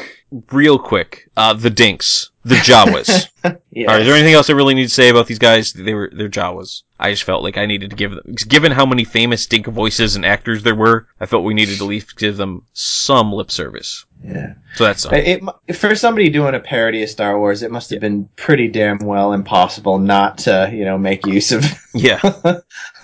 real 0.53 0.79
quick. 0.79 1.31
Uh, 1.37 1.53
the 1.55 1.71
Dinks, 1.71 2.31
the 2.45 2.57
Jawas. 2.57 3.29
Yeah. 3.73 3.87
All 3.87 3.95
right, 3.95 4.01
is 4.03 4.07
there 4.07 4.17
anything 4.17 4.35
else 4.35 4.51
I 4.51 4.55
really 4.55 4.75
need 4.75 4.89
to 4.89 4.95
say 4.95 5.09
about 5.09 5.27
these 5.27 5.39
guys? 5.39 5.73
They 5.73 5.95
were 5.95 6.11
they're 6.13 6.29
Jawas. 6.29 6.83
I 6.99 7.11
just 7.13 7.23
felt 7.23 7.43
like 7.43 7.57
I 7.57 7.65
needed 7.65 7.91
to 7.91 7.97
give 7.97 8.11
them, 8.11 8.35
given 8.49 8.73
how 8.73 8.85
many 8.85 9.05
famous 9.05 9.47
Dink 9.47 9.67
voices 9.67 10.17
and 10.17 10.27
actors 10.27 10.63
there 10.63 10.75
were, 10.75 11.07
I 11.19 11.25
felt 11.27 11.45
we 11.45 11.55
needed 11.55 11.79
to 11.79 11.85
at 11.85 11.89
least 11.89 12.17
give 12.19 12.37
them 12.37 12.67
some 12.75 13.33
lip 13.33 13.51
service. 13.51 14.05
yeah. 14.23 14.55
So 14.75 14.85
that's. 14.85 15.07
It, 15.07 15.43
it 15.67 15.73
for 15.75 15.95
somebody 15.95 16.29
doing 16.29 16.55
a 16.55 16.61
parody 16.61 17.03
of 17.03 17.09
Star 17.09 17.39
Wars, 17.39 17.63
it 17.63 17.71
must 17.71 17.89
have 17.91 18.01
been 18.01 18.29
pretty 18.37 18.69
damn 18.69 18.99
well 18.99 19.33
impossible 19.33 19.99
not 19.99 20.39
to, 20.39 20.69
you 20.73 20.85
know, 20.85 20.99
make 20.99 21.25
use 21.25 21.53
of 21.53 21.65
yeah. 21.95 22.21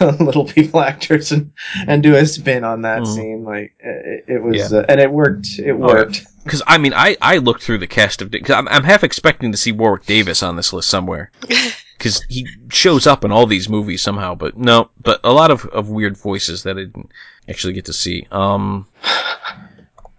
little 0.01 0.45
people 0.45 0.81
actors 0.81 1.33
and, 1.33 1.53
and 1.87 2.03
do 2.03 2.15
a 2.17 2.27
spin 2.27 2.65
on 2.65 2.83
that 2.83 3.03
Mhm. 3.03 3.15
scene. 3.15 3.45
Like 3.45 3.75
it, 3.79 4.25
it 4.29 4.43
was, 4.43 4.73
Yeah. 4.73 4.79
uh, 4.81 4.87
and 4.89 5.01
it 5.01 5.11
worked. 5.11 5.59
It 5.59 5.73
worked. 5.73 6.27
Because 6.45 6.63
I 6.67 6.79
mean, 6.79 6.93
I, 6.95 7.17
I 7.21 7.39
looked 7.39 7.63
through 7.63 7.79
the 7.79 7.87
cast 7.89 8.23
of 8.23 8.31
because 8.31 8.55
I'm, 8.55 8.69
I'm 8.69 8.85
half 8.85 9.03
expecting 9.03 9.51
to 9.53 9.59
see 9.59 9.73
Warwick 9.73 10.05
Davis 10.07 10.26
on 10.43 10.57
this 10.57 10.73
list 10.73 10.89
somewhere 10.89 11.31
because 11.99 12.23
he 12.29 12.47
shows 12.71 13.07
up 13.07 13.25
in 13.25 13.33
all 13.33 13.47
these 13.47 13.69
movies 13.69 14.03
somehow. 14.03 14.35
But 14.35 14.57
no, 14.57 14.91
but 15.03 15.21
a 15.25 15.33
lot 15.33 15.51
of, 15.51 15.65
of 15.67 15.89
weird 15.89 16.17
voices 16.17 16.63
that 16.63 16.77
I 16.77 16.85
didn't 16.85 17.11
actually 17.49 17.73
get 17.73 17.85
to 17.87 17.93
see. 17.93 18.27
Um, 18.31 18.87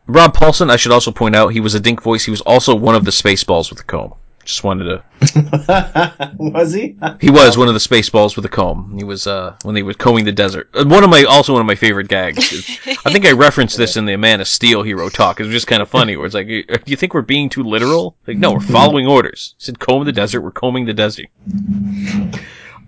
Rob 0.08 0.34
Paulsen, 0.34 0.72
I 0.72 0.78
should 0.78 0.92
also 0.92 1.12
point 1.12 1.36
out, 1.36 1.50
he 1.50 1.60
was 1.60 1.76
a 1.76 1.80
Dink 1.80 2.02
voice. 2.02 2.24
He 2.24 2.32
was 2.32 2.42
also 2.42 2.76
one 2.76 2.96
of 2.96 3.06
the 3.06 3.12
Spaceballs 3.12 3.70
with 3.70 3.80
the 3.80 3.84
comb. 3.84 4.14
Just 4.48 4.64
wanted 4.64 4.86
to. 4.86 6.36
was 6.40 6.72
he? 6.72 6.96
He 7.20 7.30
was 7.30 7.58
one 7.58 7.68
of 7.68 7.74
the 7.74 7.82
Spaceballs 7.82 8.38
with 8.38 8.46
a 8.46 8.50
comb. 8.50 8.96
He 8.98 9.04
was 9.04 9.28
uh 9.28 9.58
when 9.64 9.76
they 9.76 9.84
were 9.84 9.94
combing 9.94 10.24
the 10.24 10.32
desert. 10.32 10.70
Uh, 10.74 10.86
One 10.86 11.04
of 11.04 11.10
my 11.10 11.26
also 11.26 11.52
one 11.52 11.60
of 11.60 11.66
my 11.68 11.76
favorite 11.76 12.08
gags. 12.08 12.54
is- 12.54 12.80
I 13.06 13.12
think 13.12 13.26
I 13.26 13.34
referenced 13.34 13.76
this 13.76 13.98
in 13.98 14.06
the 14.06 14.16
Man 14.16 14.40
of 14.40 14.48
Steel 14.48 14.84
hero 14.84 15.10
talk. 15.10 15.42
It 15.42 15.44
was 15.44 15.52
just 15.52 15.68
kind 15.68 15.82
of 15.82 15.90
funny. 15.90 16.16
Where 16.16 16.26
it's 16.26 16.34
like, 16.34 16.48
"Uh, 16.48 16.78
do 16.78 16.90
you 16.92 16.96
think 16.96 17.14
we're 17.14 17.24
being 17.24 17.50
too 17.50 17.62
literal? 17.64 18.16
Like, 18.26 18.38
no, 18.38 18.54
we're 18.54 18.62
following 18.62 19.06
orders. 19.06 19.54
He 19.58 19.66
said 19.66 19.80
comb 19.80 20.06
the 20.06 20.14
desert. 20.14 20.40
We're 20.40 20.52
combing 20.52 20.86
the 20.86 20.94
desert. 20.94 21.28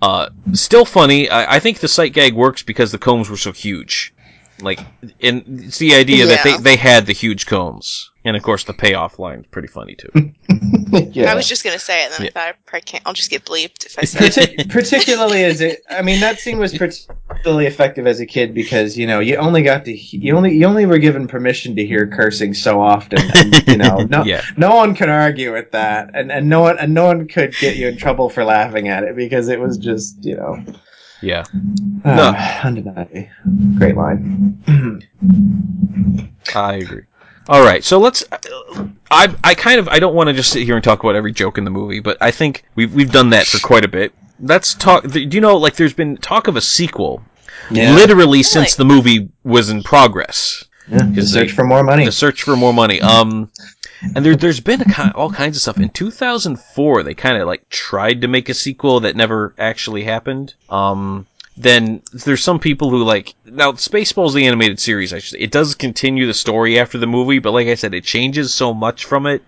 Uh, 0.01 0.29
still 0.53 0.85
funny. 0.85 1.29
I, 1.29 1.55
I 1.55 1.59
think 1.59 1.79
the 1.79 1.89
sight 1.89 2.13
gag 2.13 2.33
works 2.35 2.63
because 2.63 2.93
the 2.93 2.97
combs 2.97 3.29
were 3.29 3.35
so 3.35 3.51
huge. 3.51 4.13
Like, 4.61 4.79
and 5.21 5.43
it's 5.65 5.77
the 5.77 5.93
idea 5.95 6.25
that 6.25 6.43
they, 6.45 6.51
they 6.57 6.75
had 6.77 7.05
the 7.05 7.13
huge 7.13 7.45
combs. 7.45 8.08
And 8.25 8.35
of 8.35 8.43
course, 8.43 8.65
the 8.65 8.73
payoff 8.73 9.17
line 9.17 9.39
is 9.39 9.45
pretty 9.47 9.69
funny 9.69 9.95
too. 9.95 10.09
yeah. 11.13 11.31
I 11.31 11.35
was 11.35 11.47
just 11.47 11.63
gonna 11.63 11.79
say 11.79 12.03
it, 12.03 12.11
and 12.11 12.13
then 12.15 12.21
Yeah. 12.23 12.27
I 12.27 12.31
thought 12.31 12.47
I 12.49 12.53
probably 12.65 12.81
can't. 12.81 13.03
I'll 13.05 13.13
just 13.13 13.29
get 13.29 13.45
bleeped 13.45 13.85
if 13.85 13.97
I 13.97 14.03
say 14.03 14.55
it. 14.57 14.69
Particularly 14.69 15.43
as 15.45 15.61
it 15.61 15.81
i 15.89 16.01
mean 16.01 16.19
that 16.19 16.37
scene 16.39 16.59
was 16.59 16.77
particularly 16.77 17.65
effective 17.65 18.05
as 18.07 18.19
a 18.19 18.25
kid 18.25 18.53
because 18.53 18.97
you 18.97 19.07
know 19.07 19.19
you 19.19 19.37
only 19.37 19.61
got 19.61 19.85
to 19.85 19.93
you 19.95 20.35
only 20.35 20.53
you 20.55 20.65
only 20.65 20.85
were 20.85 20.97
given 20.97 21.27
permission 21.27 21.75
to 21.77 21.85
hear 21.85 22.07
cursing 22.07 22.53
so 22.53 22.81
often 22.81 23.19
and, 23.35 23.67
you 23.67 23.77
know 23.77 23.97
no 24.09 24.23
Yeah. 24.23 24.41
no 24.57 24.75
one 24.75 24.95
could 24.95 25.09
argue 25.09 25.53
with 25.53 25.71
that 25.71 26.11
and 26.13 26.31
and 26.31 26.49
no 26.49 26.59
one 26.61 26.77
and 26.77 26.93
no 26.93 27.05
one 27.05 27.27
could 27.27 27.55
get 27.55 27.77
you 27.77 27.87
in 27.87 27.97
trouble 27.97 28.29
for 28.29 28.43
laughing 28.43 28.89
at 28.89 29.03
it 29.03 29.15
because 29.15 29.47
it 29.47 29.59
was 29.59 29.77
just 29.77 30.23
you 30.25 30.35
know 30.35 30.61
Yeah. 31.21 31.45
uh, 32.03 32.59
undeniably 32.63 33.29
great 33.77 33.95
line 33.95 34.57
I 36.55 36.73
agree. 36.75 37.03
All 37.49 37.63
right, 37.63 37.83
so 37.83 37.97
let's. 37.99 38.23
I 39.09 39.35
I 39.43 39.55
kind 39.55 39.79
of 39.79 39.87
I 39.87 39.97
don't 39.97 40.13
want 40.13 40.27
to 40.29 40.33
just 40.33 40.51
sit 40.51 40.63
here 40.65 40.75
and 40.75 40.83
talk 40.83 40.99
about 41.03 41.15
every 41.15 41.31
joke 41.33 41.57
in 41.57 41.63
the 41.63 41.71
movie, 41.71 41.99
but 41.99 42.15
I 42.21 42.29
think 42.29 42.63
we've 42.75 42.93
we've 42.93 43.11
done 43.11 43.31
that 43.31 43.47
for 43.47 43.57
quite 43.59 43.83
a 43.83 43.87
bit. 43.87 44.13
Let's 44.39 44.75
talk. 44.75 45.07
Do 45.09 45.19
you 45.19 45.41
know 45.41 45.57
like 45.57 45.75
there's 45.75 45.93
been 45.93 46.15
talk 46.17 46.47
of 46.47 46.55
a 46.55 46.61
sequel, 46.61 47.23
yeah, 47.71 47.95
literally 47.95 48.43
since 48.43 48.75
the 48.75 48.85
movie 48.85 49.29
was 49.43 49.69
in 49.71 49.81
progress. 49.81 50.63
yeah. 50.87 50.99
to 50.99 51.05
Because 51.05 51.33
search 51.33 51.49
they- 51.49 51.55
for 51.55 51.63
more 51.63 51.83
money 51.83 52.05
The 52.05 52.11
search 52.11 52.43
for 52.43 52.55
more 52.55 52.73
money. 52.73 53.01
Um, 53.01 53.49
and 54.15 54.23
there 54.23 54.35
there's 54.35 54.59
been 54.59 54.81
a 54.81 54.85
ki 54.85 55.09
all 55.15 55.31
kinds 55.31 55.57
of 55.57 55.61
stuff. 55.63 55.77
In 55.79 55.89
2004, 55.89 57.01
they 57.03 57.15
kind 57.15 57.41
of 57.41 57.47
like 57.47 57.67
tried 57.69 58.21
to 58.21 58.27
make 58.27 58.47
a 58.47 58.53
sequel 58.53 58.99
that 58.99 59.15
never 59.15 59.55
actually 59.57 60.03
happened. 60.03 60.53
Um. 60.69 61.25
Then 61.59 62.01
there's 62.13 62.41
some 62.41 62.57
people 62.57 62.89
who 62.89 63.03
like 63.03 63.35
now 63.43 63.73
Spaceballs 63.73 64.33
the 64.33 64.47
animated 64.47 64.79
series. 64.79 65.11
I 65.11 65.19
should 65.19 65.41
it 65.41 65.51
does 65.51 65.75
continue 65.75 66.25
the 66.25 66.33
story 66.33 66.79
after 66.79 66.97
the 66.97 67.05
movie, 67.05 67.39
but 67.39 67.51
like 67.51 67.67
I 67.67 67.75
said, 67.75 67.93
it 67.93 68.05
changes 68.05 68.53
so 68.53 68.73
much 68.73 69.03
from 69.03 69.25
it, 69.25 69.43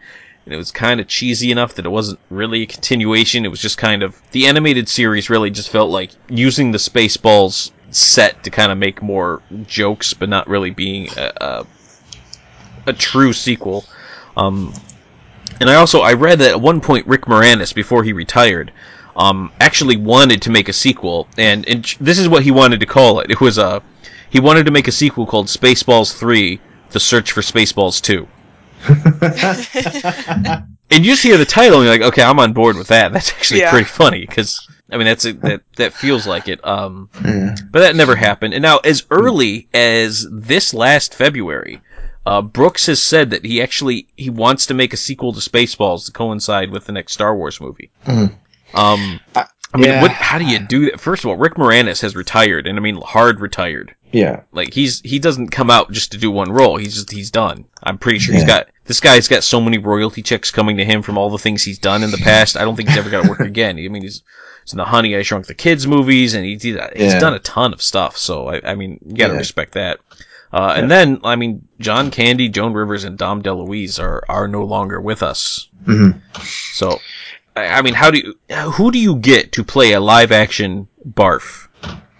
and 0.45 0.53
it 0.53 0.57
was 0.57 0.71
kind 0.71 0.99
of 0.99 1.07
cheesy 1.07 1.51
enough 1.51 1.75
that 1.75 1.85
it 1.85 1.89
wasn't 1.89 2.19
really 2.29 2.63
a 2.63 2.65
continuation. 2.65 3.45
It 3.45 3.47
was 3.47 3.61
just 3.61 3.77
kind 3.77 4.03
of 4.03 4.21
the 4.31 4.47
animated 4.47 4.89
series 4.89 5.29
really 5.29 5.49
just 5.49 5.69
felt 5.69 5.89
like 5.89 6.11
using 6.27 6.71
the 6.71 6.77
Spaceballs 6.77 7.71
set 7.91 8.43
to 8.43 8.49
kind 8.49 8.73
of 8.73 8.77
make 8.77 9.01
more 9.01 9.41
jokes, 9.65 10.13
but 10.13 10.27
not 10.27 10.49
really 10.49 10.71
being 10.71 11.07
a, 11.15 11.31
a, 11.39 11.65
a 12.87 12.93
true 12.93 13.31
sequel. 13.31 13.85
Um, 14.35 14.73
and 15.61 15.69
I 15.69 15.75
also 15.75 16.01
I 16.01 16.11
read 16.11 16.39
that 16.39 16.51
at 16.51 16.61
one 16.61 16.81
point 16.81 17.07
Rick 17.07 17.21
Moranis 17.21 17.73
before 17.73 18.03
he 18.03 18.11
retired 18.11 18.73
um, 19.15 19.51
actually 19.59 19.97
wanted 19.97 20.41
to 20.43 20.49
make 20.51 20.69
a 20.69 20.73
sequel, 20.73 21.27
and, 21.37 21.67
and 21.67 21.85
this 21.99 22.17
is 22.19 22.27
what 22.29 22.43
he 22.43 22.51
wanted 22.51 22.79
to 22.79 22.85
call 22.85 23.19
it. 23.19 23.31
It 23.31 23.41
was 23.41 23.57
a 23.57 23.81
he 24.29 24.39
wanted 24.39 24.65
to 24.65 24.71
make 24.71 24.87
a 24.87 24.91
sequel 24.91 25.25
called 25.25 25.47
Spaceballs 25.47 26.15
Three: 26.17 26.59
The 26.91 26.99
Search 26.99 27.31
for 27.31 27.41
Spaceballs 27.41 28.01
Two. 28.01 28.27
And 30.93 31.05
you 31.05 31.11
just 31.13 31.23
hear 31.23 31.37
the 31.37 31.45
title, 31.45 31.77
and 31.79 31.85
you're 31.85 31.93
like, 31.97 32.07
okay, 32.13 32.21
I'm 32.21 32.37
on 32.39 32.51
board 32.51 32.75
with 32.75 32.87
that. 32.89 33.13
That's 33.13 33.31
actually 33.31 33.61
Yeah. 33.61 33.69
pretty 33.69 33.85
funny 33.85 34.25
because 34.27 34.59
I 34.91 34.97
mean, 34.97 35.05
that's 35.07 35.23
a, 35.23 35.31
that 35.33 35.61
that 35.77 35.93
feels 35.93 36.27
like 36.27 36.49
it. 36.49 36.59
Um, 36.67 37.09
Yeah. 37.23 37.55
but 37.71 37.79
that 37.79 37.95
never 37.95 38.13
happened. 38.13 38.53
And 38.53 38.61
now, 38.61 38.79
as 38.79 39.05
early 39.09 39.69
as 39.73 40.27
this 40.29 40.73
last 40.73 41.15
February, 41.15 41.79
uh, 42.25 42.41
Brooks 42.41 42.87
has 42.87 43.01
said 43.01 43.29
that 43.29 43.45
he 43.45 43.61
actually 43.61 44.07
he 44.17 44.29
wants 44.29 44.65
to 44.65 44.73
make 44.73 44.91
a 44.93 44.97
sequel 44.97 45.31
to 45.31 45.39
Spaceballs 45.39 46.07
to 46.07 46.11
coincide 46.11 46.71
with 46.71 46.85
the 46.87 46.91
next 46.91 47.13
Star 47.13 47.33
Wars 47.37 47.61
movie. 47.61 47.89
Mhm. 48.05 48.33
Um, 48.73 49.19
Uh, 49.35 49.43
I 49.73 49.77
mean, 49.77 49.85
yeah. 49.89 50.01
what? 50.01 50.11
How 50.11 50.37
do 50.37 50.45
you 50.45 50.59
do 50.59 50.91
that? 50.91 50.99
First 50.99 51.23
of 51.23 51.29
all, 51.29 51.37
Rick 51.37 51.55
Moranis 51.55 52.01
has 52.01 52.15
retired, 52.15 52.67
and 52.67 52.77
I 52.77 52.81
mean, 52.81 52.99
hard 53.01 53.39
retired. 53.39 53.95
Yeah. 54.11 54.41
Like 54.51 54.73
he's 54.73 54.99
he 55.01 55.17
doesn't 55.19 55.49
come 55.49 55.69
out 55.71 55.91
just 55.93 56.11
to 56.11 56.17
do 56.17 56.29
one 56.29 56.51
role. 56.51 56.75
He's 56.75 56.93
just 56.95 57.09
he's 57.11 57.31
done. 57.31 57.63
I'm 57.83 57.97
pretty 57.97 58.19
sure 58.19 58.33
he's 58.35 58.43
got 58.43 58.67
this 58.85 58.99
guy's 58.99 59.29
got 59.29 59.43
so 59.45 59.61
many 59.61 59.77
royalty 59.77 60.21
checks 60.21 60.51
coming 60.51 60.75
to 60.77 60.83
him 60.83 61.01
from 61.01 61.17
all 61.17 61.29
the 61.29 61.37
things 61.37 61.63
he's 61.63 61.79
done 61.79 62.03
in 62.03 62.11
the 62.11 62.17
past. 62.23 62.57
I 62.57 62.61
don't 62.63 62.75
think 62.75 62.89
he's 62.89 62.97
ever 62.97 63.09
got 63.09 63.23
to 63.23 63.29
work 63.29 63.39
again. 63.39 63.77
I 63.79 63.87
mean, 63.87 64.01
he's, 64.01 64.23
he's 64.65 64.73
in 64.73 64.77
the 64.77 64.83
Honey 64.83 65.15
I 65.15 65.21
Shrunk 65.21 65.47
the 65.47 65.53
Kids 65.53 65.87
movies, 65.87 66.33
and 66.33 66.43
he's 66.45 66.61
he's 66.63 66.75
Yeah. 66.75 67.19
done 67.19 67.33
a 67.33 67.39
ton 67.39 67.71
of 67.71 67.81
stuff. 67.81 68.17
So 68.17 68.49
I, 68.49 68.71
I 68.71 68.75
mean, 68.75 68.99
you 69.05 69.15
got 69.15 69.27
to 69.27 69.33
Yeah. 69.33 69.39
respect 69.39 69.73
that. 69.75 69.99
Uh, 70.51 70.73
and 70.75 70.91
then 70.91 71.21
I 71.23 71.37
mean, 71.37 71.65
John 71.79 72.11
Candy, 72.11 72.49
Joan 72.49 72.73
Rivers, 72.73 73.05
and 73.05 73.17
Dom 73.17 73.41
DeLuise 73.41 73.97
are 74.03 74.21
are 74.27 74.49
no 74.49 74.63
longer 74.65 74.99
with 74.99 75.23
us. 75.23 75.69
hmm 75.85 76.09
So 76.41 76.99
I, 77.55 77.81
mean, 77.81 77.93
how 77.93 78.11
do 78.11 78.19
you 78.19 78.55
who 78.71 78.91
do 78.91 78.99
you 78.99 79.15
get 79.15 79.51
to 79.53 79.63
play 79.63 79.93
a 79.93 79.99
live 79.99 80.31
action 80.31 80.87
Barf? 81.07 81.67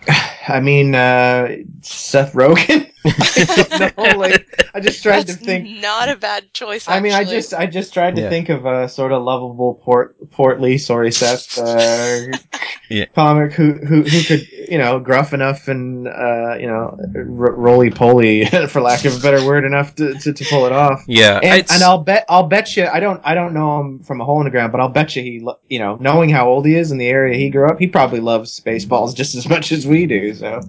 I 0.47 0.59
mean, 0.59 0.95
uh, 0.95 1.57
Seth 1.81 2.33
Rogen. 2.33 2.87
I 3.05 3.91
don't. 3.97 4.17
Like, 4.19 4.69
I 4.75 4.79
just 4.79 5.01
tried 5.01 5.25
That's 5.25 5.39
to 5.39 5.43
think. 5.45 5.81
not 5.81 6.07
a 6.09 6.15
bad 6.15 6.53
choice. 6.53 6.87
I 6.87 6.99
mean, 6.99 7.13
I 7.13 7.23
just, 7.23 7.53
I 7.53 7.65
just 7.65 7.93
tried 7.93 8.15
to 8.17 8.21
Yeah. 8.21 8.29
think 8.29 8.49
of 8.49 8.65
a 8.65 8.87
sort 8.87 9.11
of 9.11 9.23
lovable 9.23 9.75
port, 9.83 10.15
portly, 10.31 10.77
sorry, 10.77 11.11
Seth, 11.11 11.57
uh, 11.57 12.37
Yeah. 12.89 13.05
comic 13.15 13.53
who, 13.53 13.73
who, 13.73 14.03
who 14.03 14.23
could, 14.23 14.47
you 14.69 14.77
know, 14.77 14.99
gruff 14.99 15.33
enough 15.33 15.67
and, 15.69 16.07
uh, 16.07 16.55
you 16.59 16.67
know, 16.67 16.95
r- 17.15 17.55
roly 17.55 17.89
poly, 17.89 18.45
for 18.67 18.81
lack 18.81 19.05
of 19.05 19.15
a 19.17 19.19
better 19.19 19.43
word, 19.45 19.63
enough 19.65 19.95
to, 19.95 20.13
to, 20.19 20.33
to 20.33 20.45
pull 20.45 20.65
it 20.67 20.71
off. 20.73 21.01
Yeah, 21.07 21.39
And, 21.41 21.65
and 21.71 21.81
I'll 21.83 22.03
bet, 22.03 22.25
I'll 22.29 22.47
bet 22.47 22.75
you, 22.77 22.85
I 22.85 22.99
don't, 22.99 23.21
I 23.23 23.33
don't 23.33 23.53
know 23.53 23.79
him 23.79 23.99
from 24.03 24.21
a 24.21 24.25
hole 24.25 24.39
in 24.41 24.45
the 24.45 24.51
ground, 24.51 24.71
but 24.73 24.81
I'll 24.81 24.89
bet 24.89 25.15
you 25.15 25.23
he, 25.23 25.47
you 25.69 25.79
know, 25.79 25.95
knowing 26.01 26.29
how 26.29 26.49
old 26.49 26.65
he 26.65 26.75
is 26.75 26.91
in 26.91 26.97
the 26.99 27.07
area 27.07 27.35
he 27.37 27.49
grew 27.49 27.67
up, 27.67 27.79
he 27.79 27.87
probably 27.87 28.19
loves 28.19 28.59
Spaceballs 28.59 29.15
just 29.15 29.33
as 29.35 29.47
much 29.49 29.71
as 29.71 29.87
we 29.87 30.05
do. 30.05 30.35
So, 30.35 30.59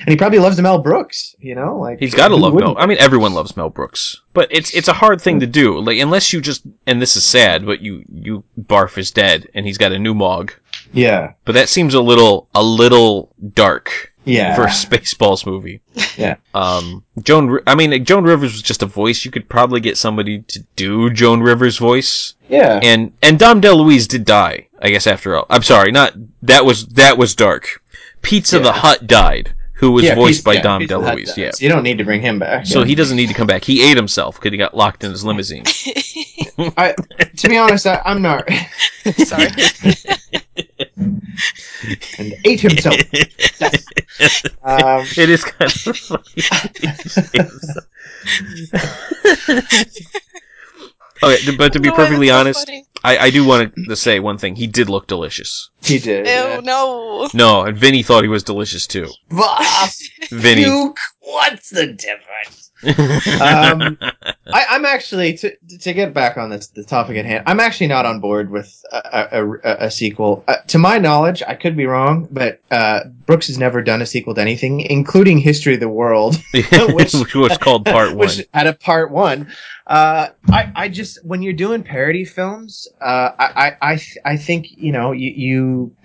and 0.00 0.08
he 0.08 0.16
probably 0.16 0.40
loves 0.40 0.49
Mel 0.58 0.78
Brooks. 0.78 1.34
You 1.38 1.54
know, 1.54 1.78
like 1.78 1.98
He's 1.98 2.14
got 2.14 2.28
to 2.28 2.34
love 2.36 2.54
Mel. 2.54 2.68
wouldn't? 2.70 2.78
I 2.78 2.86
mean, 2.86 2.98
everyone 2.98 3.34
loves 3.34 3.56
Mel 3.56 3.68
Brooks, 3.70 4.20
but 4.32 4.48
it's 4.50 4.72
it's 4.74 4.88
a 4.88 4.92
hard 4.94 5.20
thing 5.20 5.40
to 5.40 5.46
do. 5.46 5.78
Like 5.80 5.98
unless 5.98 6.32
you 6.32 6.40
just 6.40 6.62
and 6.86 7.00
this 7.00 7.16
is 7.16 7.24
sad, 7.24 7.64
but 7.66 7.80
you 7.80 8.04
you 8.12 8.42
barf 8.60 8.98
is 8.98 9.10
dead 9.10 9.48
and 9.54 9.66
he's 9.66 9.78
got 9.78 9.92
a 9.92 9.98
new 9.98 10.14
mawg. 10.14 10.52
Yeah, 10.92 11.34
But 11.44 11.52
that 11.52 11.68
seems 11.68 11.94
a 11.94 12.00
little 12.00 12.48
a 12.52 12.62
little 12.62 13.32
dark 13.54 14.12
yeah, 14.24 14.56
for 14.56 14.64
a 14.64 14.66
Spaceballs 14.66 15.46
movie. 15.46 15.80
Yeah. 16.16 16.36
Um, 16.52 17.02
Joan. 17.22 17.60
I 17.66 17.74
mean, 17.74 18.04
Joan 18.04 18.24
Rivers 18.24 18.52
was 18.52 18.60
just 18.62 18.82
a 18.82 18.86
voice. 18.86 19.24
You 19.24 19.30
could 19.30 19.48
probably 19.48 19.80
get 19.80 19.96
somebody 19.96 20.42
to 20.42 20.60
do 20.76 21.08
Joan 21.10 21.40
Rivers' 21.40 21.78
voice. 21.78 22.34
yeah. 22.48 22.78
And 22.82 23.12
and 23.22 23.38
Dom 23.38 23.60
DeLuise 23.62 24.06
did 24.08 24.24
die. 24.26 24.66
I 24.82 24.90
guess 24.90 25.06
after 25.06 25.36
all. 25.36 25.46
I'm 25.48 25.62
sorry. 25.62 25.92
Not 25.92 26.12
that 26.42 26.64
was 26.66 26.86
that 26.88 27.16
was 27.16 27.34
dark. 27.34 27.82
Pizza 28.20 28.56
Yeah. 28.56 28.64
the 28.64 28.72
Hutt 28.72 29.06
died, 29.06 29.54
who 29.80 29.92
was 29.92 30.04
Yeah, 30.04 30.14
voiced 30.14 30.44
by 30.44 30.52
yeah, 30.52 30.60
Dom 30.62 30.80
Pete 30.80 30.90
the 30.90 31.00
Hutt 31.00 31.16
DeLuise. 31.16 31.36
Yeah. 31.38 31.52
you 31.58 31.70
don't 31.70 31.82
need 31.82 31.96
to 31.98 32.04
bring 32.04 32.20
him 32.20 32.38
back. 32.38 32.66
So 32.66 32.80
Yeah. 32.80 32.84
he 32.84 32.94
doesn't 32.94 33.16
need 33.16 33.28
to 33.28 33.34
come 33.34 33.46
back. 33.46 33.64
He 33.64 33.82
ate 33.82 33.96
himself 33.96 34.36
because 34.36 34.52
he 34.52 34.58
got 34.58 34.76
locked 34.76 35.02
in 35.04 35.10
his 35.10 35.24
limousine. 35.24 35.64
I, 36.76 36.94
to 37.38 37.48
be 37.48 37.56
honest, 37.56 37.86
I, 37.86 38.02
I'm 38.04 38.20
not. 38.20 38.46
Sorry. 39.16 39.48
and 42.18 42.34
ate 42.44 42.60
himself. 42.60 43.00
Yes. 44.20 44.42
Um, 44.62 45.06
it 45.16 45.30
is 45.30 45.44
kind 45.44 45.72
of 45.72 45.96
funny. 45.96 46.22
okay, 51.22 51.56
but 51.56 51.72
to 51.72 51.80
be 51.80 51.88
No, 51.88 51.94
perfectly 51.94 52.28
that's 52.28 52.56
so 52.56 52.62
honest. 52.62 52.86
I, 53.02 53.18
I 53.18 53.30
do 53.30 53.44
want 53.46 53.72
to 53.88 53.96
say 53.96 54.20
one 54.20 54.38
thing. 54.38 54.56
He 54.56 54.66
did 54.66 54.88
look 54.88 55.06
delicious. 55.06 55.70
he 55.82 55.98
did. 55.98 56.26
Ew, 56.26 56.32
yeah. 56.32 56.60
no. 56.62 57.28
No, 57.34 57.62
and 57.62 57.76
Vinny 57.76 58.02
thought 58.02 58.22
he 58.24 58.28
was 58.28 58.42
delicious 58.42 58.86
too. 58.86 59.08
Bah, 59.30 59.86
Vinny. 60.30 60.64
Duke, 60.64 60.98
what's 61.20 61.70
the 61.70 61.86
difference? 61.86 62.70
Um, 63.42 63.98
I, 64.54 64.66
I'm 64.70 64.84
actually 64.84 65.34
to 65.38 65.56
to 65.80 65.92
get 65.92 66.12
back 66.12 66.36
on 66.36 66.50
this 66.50 66.68
the 66.68 66.84
topic 66.84 67.16
at 67.16 67.24
hand. 67.24 67.44
I'm 67.46 67.60
actually 67.60 67.88
not 67.88 68.06
on 68.06 68.20
board 68.20 68.50
with 68.50 68.84
a, 68.92 69.28
a, 69.32 69.50
a, 69.50 69.76
a 69.86 69.90
sequel. 69.90 70.44
Uh, 70.48 70.56
to 70.68 70.78
my 70.78 70.98
knowledge, 70.98 71.42
I 71.46 71.54
could 71.54 71.76
be 71.76 71.86
wrong, 71.86 72.28
but 72.30 72.60
uh, 72.70 73.04
Brooks 73.26 73.46
has 73.48 73.58
never 73.58 73.82
done 73.82 74.02
a 74.02 74.06
sequel 74.06 74.34
to 74.34 74.40
anything, 74.40 74.80
including 74.80 75.38
History 75.38 75.74
of 75.74 75.80
the 75.80 75.88
World, 75.88 76.36
which, 76.52 77.14
was 77.34 77.58
called 77.58 77.84
part 77.84 78.10
one. 78.10 78.18
which 78.18 78.46
had 78.52 78.66
a 78.66 78.74
part 78.74 79.10
one. 79.10 79.52
Uh, 79.86 80.28
I, 80.48 80.72
I 80.74 80.88
just 80.88 81.24
when 81.24 81.42
you're 81.42 81.52
doing 81.52 81.82
parody 81.82 82.24
films, 82.24 82.88
uh, 83.00 83.30
I, 83.38 83.76
I, 83.82 83.92
I, 83.92 84.00
I 84.24 84.36
think 84.36 84.66
you 84.70 84.92
know 84.92 85.12
you, 85.12 85.30
you. 85.30 85.96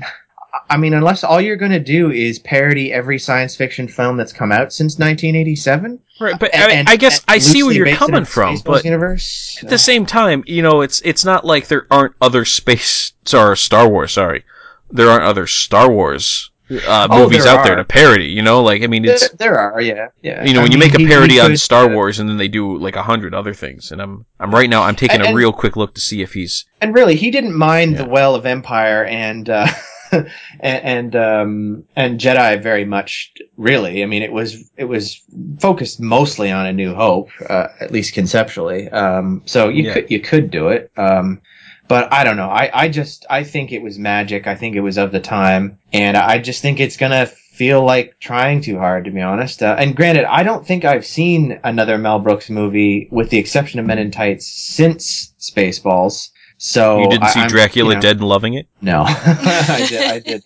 I 0.69 0.77
mean, 0.77 0.93
unless 0.93 1.23
all 1.23 1.39
you're 1.39 1.55
going 1.57 1.71
to 1.71 1.79
do 1.79 2.11
is 2.11 2.39
parody 2.39 2.91
every 2.91 3.19
science 3.19 3.55
fiction 3.55 3.87
film 3.87 4.17
that's 4.17 4.33
come 4.33 4.51
out 4.51 4.73
since 4.73 4.93
1987. 4.99 5.99
Right, 6.19 6.39
but 6.39 6.53
and- 6.53 6.63
I, 6.63 6.75
mean, 6.75 6.85
I 6.87 6.95
guess 6.95 7.21
I 7.27 7.37
see 7.39 7.61
where 7.63 7.73
you're 7.73 7.95
coming 7.95 8.25
from, 8.25 8.57
but 8.65 8.83
universe. 8.85 9.59
at 9.61 9.69
the 9.69 9.77
same 9.77 10.05
time, 10.05 10.43
you 10.47 10.61
know, 10.61 10.81
it's 10.81 11.01
it's 11.01 11.25
not 11.25 11.45
like 11.45 11.67
there 11.67 11.85
aren't 11.91 12.15
other 12.21 12.45
space 12.45 13.13
or 13.33 13.55
Star 13.55 13.87
Wars. 13.89 14.13
Sorry, 14.13 14.43
there 14.91 15.09
aren't 15.09 15.23
other 15.25 15.45
Star 15.45 15.91
Wars 15.91 16.49
uh, 16.71 17.07
Oh, 17.11 17.23
movies 17.25 17.43
there 17.43 17.53
out 17.57 17.63
there 17.65 17.75
to 17.75 17.83
parody. 17.83 18.27
You 18.27 18.41
know, 18.41 18.63
like 18.63 18.81
I 18.81 18.87
mean, 18.87 19.03
there, 19.03 19.15
it's 19.15 19.29
there 19.33 19.59
are, 19.59 19.81
yeah, 19.81 20.07
yeah. 20.23 20.43
you 20.45 20.53
know 20.53 20.61
I 20.61 20.63
when 20.63 20.71
you 20.71 20.77
mean, 20.79 20.87
make 20.87 20.95
a 20.95 20.97
he- 20.99 21.03
he 21.03 21.09
parody 21.09 21.39
on 21.39 21.51
could, 21.51 21.59
Star 21.59 21.83
uh, 21.91 21.93
Wars 21.93 22.19
and 22.19 22.27
then 22.29 22.37
they 22.37 22.47
do 22.47 22.77
like 22.77 22.95
a 22.95 23.03
hundred 23.03 23.35
other 23.35 23.53
things, 23.53 23.91
and 23.91 24.01
I'm 24.01 24.25
I'm 24.39 24.55
right 24.55 24.69
now 24.69 24.83
I'm 24.83 24.95
taking 24.95 25.19
And- 25.21 25.31
a 25.31 25.33
real 25.35 25.51
quick 25.53 25.75
look 25.75 25.93
to 25.95 26.01
see 26.01 26.21
if 26.21 26.33
he's 26.33 26.65
and 26.81 26.95
really, 26.95 27.15
he 27.17 27.29
didn't 27.29 27.55
mind 27.55 27.91
Yeah. 27.91 28.03
the 28.03 28.09
Well 28.09 28.33
of 28.35 28.45
Empire 28.45 29.03
and 29.05 29.49
uh, 29.49 29.67
and 30.59 30.83
and, 30.83 31.15
um, 31.15 31.83
and 31.95 32.19
Jedi 32.19 32.61
very 32.61 32.85
much. 32.85 33.33
Really, 33.57 34.03
I 34.03 34.05
mean, 34.05 34.21
it 34.23 34.31
was 34.31 34.69
it 34.77 34.85
was 34.85 35.21
focused 35.59 35.99
mostly 35.99 36.51
on 36.51 36.65
A 36.65 36.73
New 36.73 36.93
Hope, 36.93 37.29
uh, 37.49 37.67
at 37.79 37.91
least 37.91 38.13
conceptually. 38.13 38.89
Um, 38.89 39.41
so 39.45 39.69
you 39.69 39.83
Yeah. 39.83 39.93
could 39.93 40.11
you 40.11 40.19
could 40.19 40.51
do 40.51 40.69
it. 40.69 40.91
Um, 40.97 41.41
but 41.87 42.11
I 42.11 42.23
don't 42.23 42.37
know. 42.37 42.49
I, 42.49 42.71
I 42.73 42.89
just 42.89 43.25
I 43.29 43.43
think 43.43 43.71
it 43.71 43.81
was 43.81 43.99
magic. 43.99 44.47
I 44.47 44.55
think 44.55 44.75
it 44.75 44.81
was 44.81 44.97
of 44.97 45.11
the 45.11 45.19
time, 45.19 45.77
and 45.93 46.17
I 46.17 46.39
just 46.39 46.61
think 46.61 46.79
it's 46.79 46.97
gonna 46.97 47.27
feel 47.27 47.85
like 47.85 48.19
trying 48.19 48.59
too 48.59 48.77
hard, 48.77 49.05
to 49.05 49.11
be 49.11 49.21
honest. 49.21 49.63
Uh, 49.63 49.75
and 49.79 49.95
granted, 49.95 50.25
I 50.25 50.43
don't 50.43 50.65
think 50.67 50.83
I've 50.83 51.05
seen 51.05 51.59
another 51.63 51.97
Mel 51.97 52.19
Brooks 52.19 52.49
movie, 52.49 53.07
with 53.11 53.29
the 53.29 53.37
exception 53.37 53.79
of 53.79 53.85
Men 53.85 53.99
in 53.99 54.11
Tights, 54.11 54.45
since 54.47 55.33
Spaceballs. 55.39 56.31
So 56.57 56.99
you 57.01 57.09
didn't 57.09 57.27
see 57.29 57.39
I'm- 57.41 57.49
Dracula 57.49 57.89
you 57.91 57.95
know- 57.95 58.01
dead 58.01 58.17
and 58.17 58.27
loving 58.27 58.53
it. 58.53 58.67
No, 58.81 59.03
I 59.07 59.85
did. 59.89 60.11
I 60.11 60.19
did. 60.19 60.43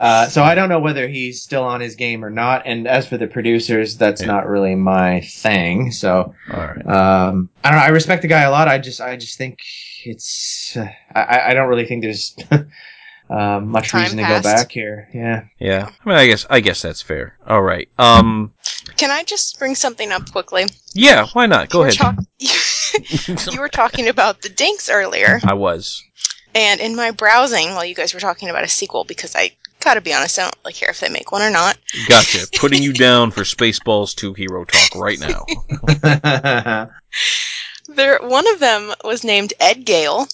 Uh, 0.00 0.28
so 0.28 0.44
I 0.44 0.54
don't 0.54 0.68
know 0.68 0.78
whether 0.78 1.08
he's 1.08 1.42
still 1.42 1.64
on 1.64 1.80
his 1.80 1.96
game 1.96 2.24
or 2.24 2.30
not. 2.30 2.62
And 2.64 2.86
as 2.86 3.08
for 3.08 3.16
the 3.16 3.26
producers, 3.26 3.96
that's 3.96 4.20
Yeah. 4.20 4.28
not 4.28 4.46
really 4.46 4.76
my 4.76 5.20
thing. 5.22 5.90
So 5.90 6.32
All 6.52 6.60
right. 6.60 6.86
um, 6.86 7.48
I 7.64 7.70
don't 7.70 7.78
know. 7.80 7.84
I 7.84 7.88
respect 7.88 8.22
the 8.22 8.28
guy 8.28 8.42
a 8.42 8.50
lot. 8.52 8.68
I 8.68 8.78
just, 8.78 9.00
I 9.00 9.16
just 9.16 9.36
think 9.38 9.58
it's. 10.04 10.76
Uh, 10.76 10.86
I, 11.16 11.50
I 11.50 11.54
don't 11.54 11.68
really 11.68 11.84
think 11.86 12.02
there's 12.02 12.36
uh, 13.30 13.58
much 13.60 13.88
Time 13.90 14.02
reason 14.02 14.18
to 14.18 14.22
go 14.24 14.40
back 14.40 14.70
here. 14.70 15.08
Yeah. 15.12 15.42
Yeah. 15.58 15.90
I 16.04 16.08
mean, 16.08 16.16
I 16.18 16.26
guess 16.28 16.46
I 16.48 16.60
guess 16.60 16.80
that's 16.80 17.02
fair. 17.02 17.36
All 17.48 17.62
right. 17.62 17.88
Um. 17.98 18.52
Can 18.96 19.10
I 19.10 19.24
just 19.24 19.58
bring 19.58 19.74
something 19.74 20.12
up 20.12 20.30
quickly? 20.30 20.66
Yeah. 20.94 21.26
Why 21.32 21.46
not? 21.46 21.70
Go 21.70 21.78
You 21.78 21.82
were 21.82 21.88
ahead. 21.88 21.98
talk- 21.98 22.24
you 23.52 23.60
were 23.60 23.68
talking 23.68 24.08
about 24.08 24.42
the 24.42 24.48
Dinks 24.48 24.88
earlier, 24.88 25.40
I 25.44 25.54
was. 25.54 26.02
and 26.54 26.80
in 26.80 26.96
my 26.96 27.10
browsing, 27.10 27.74
while 27.74 27.84
you 27.84 27.94
guys 27.94 28.14
were 28.14 28.20
talking 28.20 28.48
about 28.48 28.64
a 28.64 28.68
sequel, 28.68 29.04
because 29.04 29.34
I 29.36 29.52
gotta 29.80 30.00
be 30.00 30.12
honest, 30.12 30.38
I 30.38 30.42
don't 30.42 30.56
really 30.64 30.74
care 30.74 30.90
if 30.90 31.00
they 31.00 31.08
make 31.08 31.32
one 31.32 31.42
or 31.42 31.50
not. 31.50 31.78
Gotcha. 32.08 32.46
Putting 32.58 32.82
you 32.82 32.92
down 32.92 33.30
for 33.30 33.42
Spaceballs 33.42 34.14
2 34.14 34.34
Hero 34.34 34.64
Talk 34.64 34.94
right 34.94 35.18
now. 35.20 36.88
There, 37.88 38.18
one 38.20 38.46
of 38.52 38.58
them 38.60 38.92
was 39.02 39.24
named 39.24 39.54
Ed 39.58 39.86
Gale, 39.86 40.28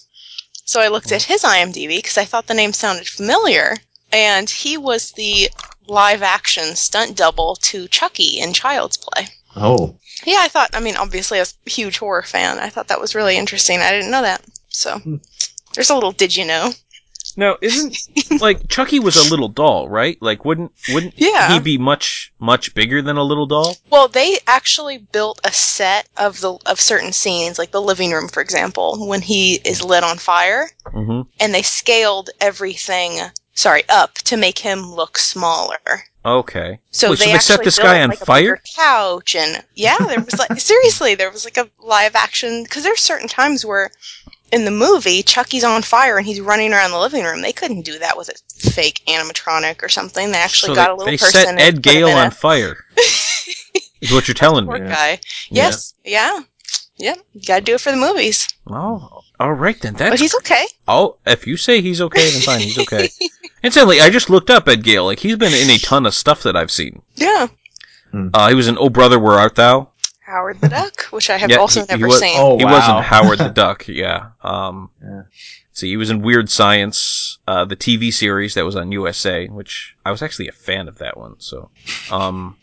so 0.65 0.81
I 0.81 0.89
looked 0.89 1.13
at 1.13 1.23
his 1.23 1.43
IMDb 1.43 1.99
because 1.99 2.17
I 2.17 2.25
thought 2.25 2.47
the 2.47 2.53
name 2.53 2.73
sounded 2.73 3.07
familiar, 3.07 3.77
and 4.11 4.49
he 4.49 4.77
was 4.77 5.11
the 5.11 5.49
live-action 5.87 6.75
stunt 6.75 7.15
double 7.15 7.55
to 7.55 7.87
Chucky 7.87 8.39
in 8.39 8.51
Child's 8.51 8.97
Play. 8.97 9.27
oh. 9.55 9.97
Yeah, 10.23 10.39
I 10.41 10.47
thought. 10.47 10.69
I 10.73 10.79
mean, 10.79 10.95
obviously, 10.97 11.39
I 11.39 11.41
was 11.41 11.55
a 11.65 11.69
huge 11.69 11.97
horror 11.97 12.23
fan. 12.23 12.59
I 12.59 12.69
thought 12.69 12.87
that 12.87 13.01
was 13.01 13.15
really 13.15 13.37
interesting. 13.37 13.79
I 13.81 13.91
didn't 13.91 14.11
know 14.11 14.21
that. 14.21 14.43
So, 14.69 15.01
there's 15.73 15.89
a 15.89 15.93
little 15.95 16.11
did 16.11 16.35
you 16.35 16.45
know? 16.45 16.71
Now, 17.37 17.57
isn't 17.61 17.97
like 18.41 18.69
Chucky 18.69 18.99
was 18.99 19.17
a 19.17 19.29
little 19.29 19.49
doll, 19.49 19.89
right? 19.89 20.17
Like, 20.21 20.45
wouldn't 20.45 20.71
wouldn't 20.89 21.15
Yeah. 21.17 21.51
he 21.53 21.59
be 21.59 21.77
much 21.77 22.31
much 22.39 22.73
bigger 22.73 23.01
than 23.01 23.17
a 23.17 23.23
little 23.23 23.45
doll? 23.45 23.75
Well, 23.89 24.07
they 24.07 24.39
actually 24.47 24.99
built 24.99 25.41
a 25.43 25.51
set 25.51 26.07
of 26.17 26.39
the 26.39 26.57
of 26.65 26.79
certain 26.79 27.11
scenes, 27.11 27.59
like 27.59 27.71
the 27.71 27.81
living 27.81 28.11
room, 28.11 28.29
for 28.29 28.41
example, 28.41 29.05
when 29.07 29.21
he 29.21 29.55
is 29.65 29.83
lit 29.83 30.03
on 30.03 30.17
fire, 30.17 30.69
Mm-hmm. 30.85 31.21
and 31.41 31.53
they 31.53 31.61
scaled 31.61 32.29
everything 32.39 33.19
sorry, 33.53 33.83
up 33.89 34.13
to 34.15 34.35
make 34.37 34.59
him 34.59 34.81
look 34.93 35.17
smaller. 35.17 35.79
Okay. 36.25 36.79
So 36.89 37.11
Wait, 37.11 37.19
so 37.19 37.25
they 37.25 37.31
they 37.33 37.37
set 37.39 37.63
this 37.63 37.77
guy 37.77 38.01
on 38.01 38.09
like, 38.09 38.19
fire? 38.19 38.59
couch 38.75 39.35
and 39.35 39.63
yeah, 39.75 39.97
there 39.99 40.19
was 40.19 40.39
like 40.39 40.59
seriously, 40.59 41.13
there 41.15 41.29
was 41.31 41.45
like 41.45 41.57
a 41.57 41.69
live 41.79 42.15
action 42.15 42.63
because 42.63 42.83
there's 42.83 42.99
certain 42.99 43.27
times 43.27 43.63
where 43.63 43.91
in 44.51 44.65
the 44.65 44.71
movie 44.71 45.21
Chucky's 45.21 45.63
on 45.63 45.81
fire 45.83 46.17
and 46.17 46.25
he's 46.25 46.41
running 46.41 46.73
around 46.73 46.91
the 46.91 46.99
living 46.99 47.23
room. 47.23 47.41
They 47.41 47.51
couldn't 47.53 47.81
do 47.81 47.99
that 47.99 48.17
with 48.17 48.29
a 48.29 48.69
fake 48.71 49.01
animatronic 49.07 49.83
or 49.83 49.89
something. 49.89 50.31
They 50.31 50.37
actually 50.39 50.69
so 50.69 50.75
got 50.75 50.87
they, 50.87 50.91
a 50.91 50.95
little 50.95 51.11
they 51.11 51.17
person. 51.17 51.41
set 51.45 51.59
Ed 51.59 51.81
Gale 51.83 52.09
on 52.09 52.27
a- 52.27 52.31
fire. 52.31 52.75
is 54.01 54.11
what 54.11 54.27
you're 54.27 54.35
telling 54.35 54.65
Poor 54.65 54.79
me. 54.79 54.89
guy. 54.89 55.19
Yes. 55.49 55.93
Yeah. 56.03 56.41
Yeah. 56.97 57.15
You 57.33 57.41
gotta 57.45 57.61
do 57.63 57.75
it 57.75 57.81
for 57.81 57.91
the 57.91 57.97
movies. 57.97 58.47
Oh, 58.67 59.21
all 59.39 59.53
right 59.53 59.79
then. 59.81 59.93
That's 59.95 60.11
but 60.11 60.19
he's 60.19 60.35
okay. 60.35 60.65
Oh, 60.87 61.17
if 61.25 61.45
you 61.47 61.57
say 61.57 61.81
he's 61.81 62.01
okay, 62.01 62.29
then 62.31 62.41
fine, 62.41 62.59
he's 62.61 62.77
okay. 62.79 63.09
Incidentally, 63.63 64.01
I 64.01 64.09
just 64.09 64.29
looked 64.29 64.49
up 64.49 64.67
Ed 64.67 64.83
Gale. 64.83 65.05
Like 65.05 65.19
he's 65.19 65.35
been 65.37 65.53
in 65.53 65.69
a 65.69 65.77
ton 65.79 66.05
of 66.05 66.13
stuff 66.13 66.43
that 66.43 66.55
I've 66.55 66.71
seen. 66.71 67.01
Yeah. 67.15 67.47
Uh, 68.33 68.47
he 68.49 68.55
was 68.55 68.67
in 68.69 68.77
Oh 68.77 68.89
Brother, 68.89 69.19
Where 69.19 69.37
Art 69.37 69.55
Thou? 69.55 69.89
Howard 70.25 70.61
the 70.61 70.69
Duck, 70.69 71.01
which 71.11 71.29
I 71.29 71.37
have 71.37 71.49
Yeah, 71.49 71.57
also 71.57 71.81
he- 71.81 71.85
he 71.87 71.93
never 71.93 72.07
was- 72.07 72.19
seen. 72.19 72.35
Oh 72.39 72.57
he 72.57 72.63
wow. 72.65 72.71
wasn't 72.71 73.01
Howard 73.05 73.37
the 73.39 73.49
Duck. 73.63 73.87
Yeah. 73.87 74.29
Um, 74.43 74.89
Yeah. 75.03 75.23
See, 75.73 75.89
he 75.89 75.97
was 75.97 76.09
in 76.09 76.21
Weird 76.21 76.49
Science, 76.49 77.37
uh, 77.47 77.65
the 77.65 77.75
TV 77.75 78.13
series 78.13 78.53
that 78.53 78.63
was 78.63 78.77
on 78.77 78.93
USA, 78.93 79.47
which 79.47 79.93
I 80.05 80.11
was 80.11 80.21
actually 80.21 80.47
a 80.47 80.53
fan 80.53 80.87
of 80.87 80.99
that 80.99 81.17
one. 81.17 81.35
So, 81.39 81.69
um, 82.09 82.55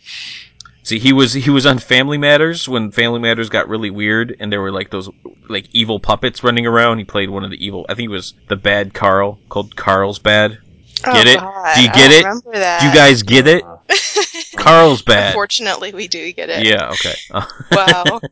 see, 0.82 0.98
he 0.98 1.12
was 1.12 1.32
he 1.32 1.50
was 1.50 1.66
on 1.66 1.78
Family 1.78 2.18
Matters 2.18 2.68
when 2.68 2.90
Family 2.90 3.20
Matters 3.20 3.48
got 3.48 3.68
really 3.68 3.90
weird, 3.90 4.36
and 4.38 4.52
there 4.52 4.60
were 4.60 4.72
like 4.72 4.90
those 4.90 5.08
like 5.48 5.68
evil 5.72 6.00
puppets 6.00 6.42
running 6.44 6.66
around. 6.66 6.98
He 6.98 7.04
played 7.04 7.30
one 7.30 7.44
of 7.44 7.50
the 7.50 7.64
evil. 7.64 7.86
I 7.88 7.94
think 7.94 8.06
it 8.06 8.12
was 8.12 8.34
the 8.48 8.56
bad 8.56 8.94
Carl, 8.94 9.38
called 9.48 9.76
Carl's 9.76 10.18
Bad. 10.18 10.58
Oh, 11.04 11.12
Get 11.12 11.26
it? 11.26 11.40
God, 11.40 11.74
Do 11.74 11.82
you 11.82 11.92
get 11.92 12.10
it? 12.12 12.80
Do 12.80 12.86
you 12.86 12.94
guys 12.94 13.22
get 13.22 13.46
it? 13.48 13.64
Carl's 14.56 15.02
Bad. 15.02 15.28
Unfortunately, 15.28 15.92
we 15.92 16.06
do 16.06 16.32
get 16.32 16.48
it. 16.48 16.64
Yeah. 16.64 16.90
Okay. 16.90 17.14
Wow. 17.72 18.20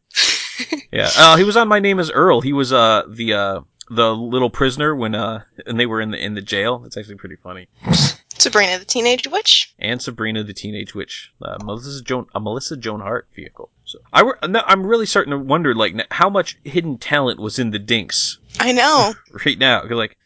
Yeah, 0.92 1.08
uh, 1.16 1.36
he 1.36 1.44
was 1.44 1.56
on 1.56 1.68
My 1.68 1.78
Name 1.78 1.98
Is 2.00 2.10
Earl. 2.10 2.42
He 2.42 2.52
was 2.52 2.70
uh 2.72 3.04
the 3.08 3.32
uh 3.32 3.60
the 3.88 4.14
little 4.14 4.50
prisoner 4.50 4.94
when 4.94 5.14
uh 5.14 5.44
and 5.66 5.80
they 5.80 5.86
were 5.86 6.00
in 6.00 6.10
the 6.10 6.22
in 6.22 6.34
the 6.34 6.42
jail. 6.42 6.82
It's 6.84 6.96
actually 6.98 7.14
pretty 7.14 7.36
funny. 7.36 7.68
Sabrina 8.40 8.78
the 8.78 8.84
Teenage 8.84 9.28
Witch. 9.28 9.74
And 9.78 10.00
Sabrina 10.00 10.44
the 10.44 10.54
Teenage 10.54 10.94
Witch, 10.94 11.32
uh, 11.42 11.58
Melissa 11.62 12.02
Joan 12.02 12.26
a 12.34 12.40
Melissa 12.40 12.76
Joan 12.76 13.00
Hart 13.00 13.28
vehicle. 13.34 13.70
So 13.84 13.98
I 14.12 14.32
I'm 14.42 14.84
really 14.84 15.06
starting 15.06 15.32
to 15.32 15.38
wonder 15.38 15.74
like 15.74 15.94
how 16.12 16.30
much 16.30 16.58
hidden 16.64 16.98
talent 16.98 17.40
was 17.40 17.58
in 17.58 17.70
the 17.70 17.78
Dinks 17.78 18.38
I 18.58 18.72
know. 18.72 19.14
right 19.46 19.58
now, 19.58 19.84
Like 19.84 20.16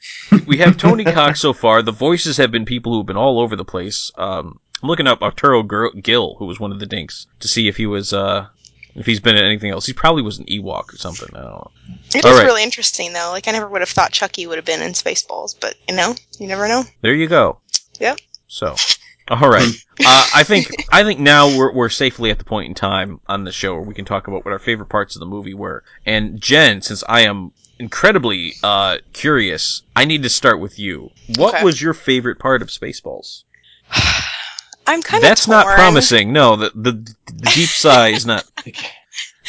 we 0.47 0.59
have 0.59 0.77
Tony 0.77 1.05
Cox 1.05 1.41
so 1.41 1.53
far. 1.53 1.83
The 1.83 1.93
voices 1.93 2.37
have 2.37 2.51
been 2.51 2.65
people 2.65 2.93
who've 2.93 3.07
been 3.07 3.17
all 3.17 3.41
over 3.41 3.57
the 3.57 3.65
place. 3.65 4.11
Um, 4.17 4.61
I'm 4.83 4.89
looking 4.89 5.07
up 5.07 5.23
Arturo 5.23 5.63
Gil, 5.63 6.37
who 6.39 6.47
was 6.47 6.61
one 6.61 6.73
of 6.73 6.81
the 6.81 6.87
Dinks, 6.87 7.27
to 7.41 7.49
see 7.49 7.69
if 7.69 7.77
he 7.77 7.87
was 7.87 8.13
uh 8.13 8.47
if 8.95 9.07
he's 9.07 9.21
been 9.21 9.37
in 9.37 9.45
anything 9.45 9.71
else. 9.71 9.87
He 9.87 9.93
probably 9.93 10.23
was 10.23 10.39
an 10.39 10.47
Ewok 10.47 10.93
or 10.93 10.97
something. 10.97 11.29
I 11.35 11.41
don't 11.41 11.51
know. 11.51 11.71
It 12.15 12.19
is 12.19 12.25
All 12.25 12.37
right. 12.37 12.45
really 12.45 12.63
interesting 12.63 13.13
though. 13.13 13.31
Like 13.31 13.49
I 13.49 13.53
never 13.53 13.69
would 13.69 13.81
have 13.81 13.89
thought 13.89 14.13
Chucky 14.13 14.47
would 14.47 14.57
have 14.57 14.65
been 14.65 14.83
in 14.83 14.93
Spaceballs, 14.93 15.55
but 15.59 15.75
you 15.89 15.95
know, 15.95 16.15
you 16.39 16.47
never 16.47 16.69
know. 16.69 16.85
There 17.03 17.15
you 17.15 17.27
go. 17.27 17.61
Yep. 18.01 18.19
So, 18.49 18.75
all 19.29 19.49
right. 19.51 19.69
Uh, 20.05 20.27
I 20.35 20.43
think 20.43 20.67
I 20.91 21.05
think 21.05 21.21
now 21.21 21.47
we're 21.57 21.73
we're 21.73 21.89
safely 21.89 22.33
at 22.33 22.39
the 22.39 22.45
point 22.45 22.67
in 22.69 22.75
time 22.75 23.21
on 23.29 23.45
the 23.45 23.53
show 23.53 23.75
where 23.75 23.83
we 23.83 23.95
can 23.95 24.05
talk 24.05 24.27
about 24.27 24.45
what 24.45 24.51
our 24.51 24.59
favorite 24.59 24.89
parts 24.89 25.15
of 25.15 25.21
the 25.21 25.27
movie 25.27 25.55
were. 25.55 25.85
And 26.05 26.41
Jen, 26.41 26.83
since 26.83 27.05
I 27.09 27.21
am 27.21 27.53
incredibly 27.79 28.55
uh, 28.65 28.99
curious, 29.13 29.83
I 29.95 30.05
need 30.05 30.25
to 30.25 30.29
start 30.29 30.59
with 30.59 30.81
you. 30.81 31.11
What 31.37 31.55
Okay. 31.55 31.63
was 31.65 31.81
your 31.81 31.95
favorite 31.95 32.41
part 32.41 32.61
of 32.61 32.71
Spaceballs? 32.71 33.45
I'm 34.89 35.01
kind 35.01 35.23
of 35.23 35.29
That's 35.29 35.47
not 35.47 35.67
promising. 35.67 36.33
No, 36.33 36.57
the 36.57 36.73
the, 36.75 36.93
the 37.27 37.51
deep 37.55 37.69
sigh 37.69 38.09
is 38.09 38.27
not. 38.27 38.45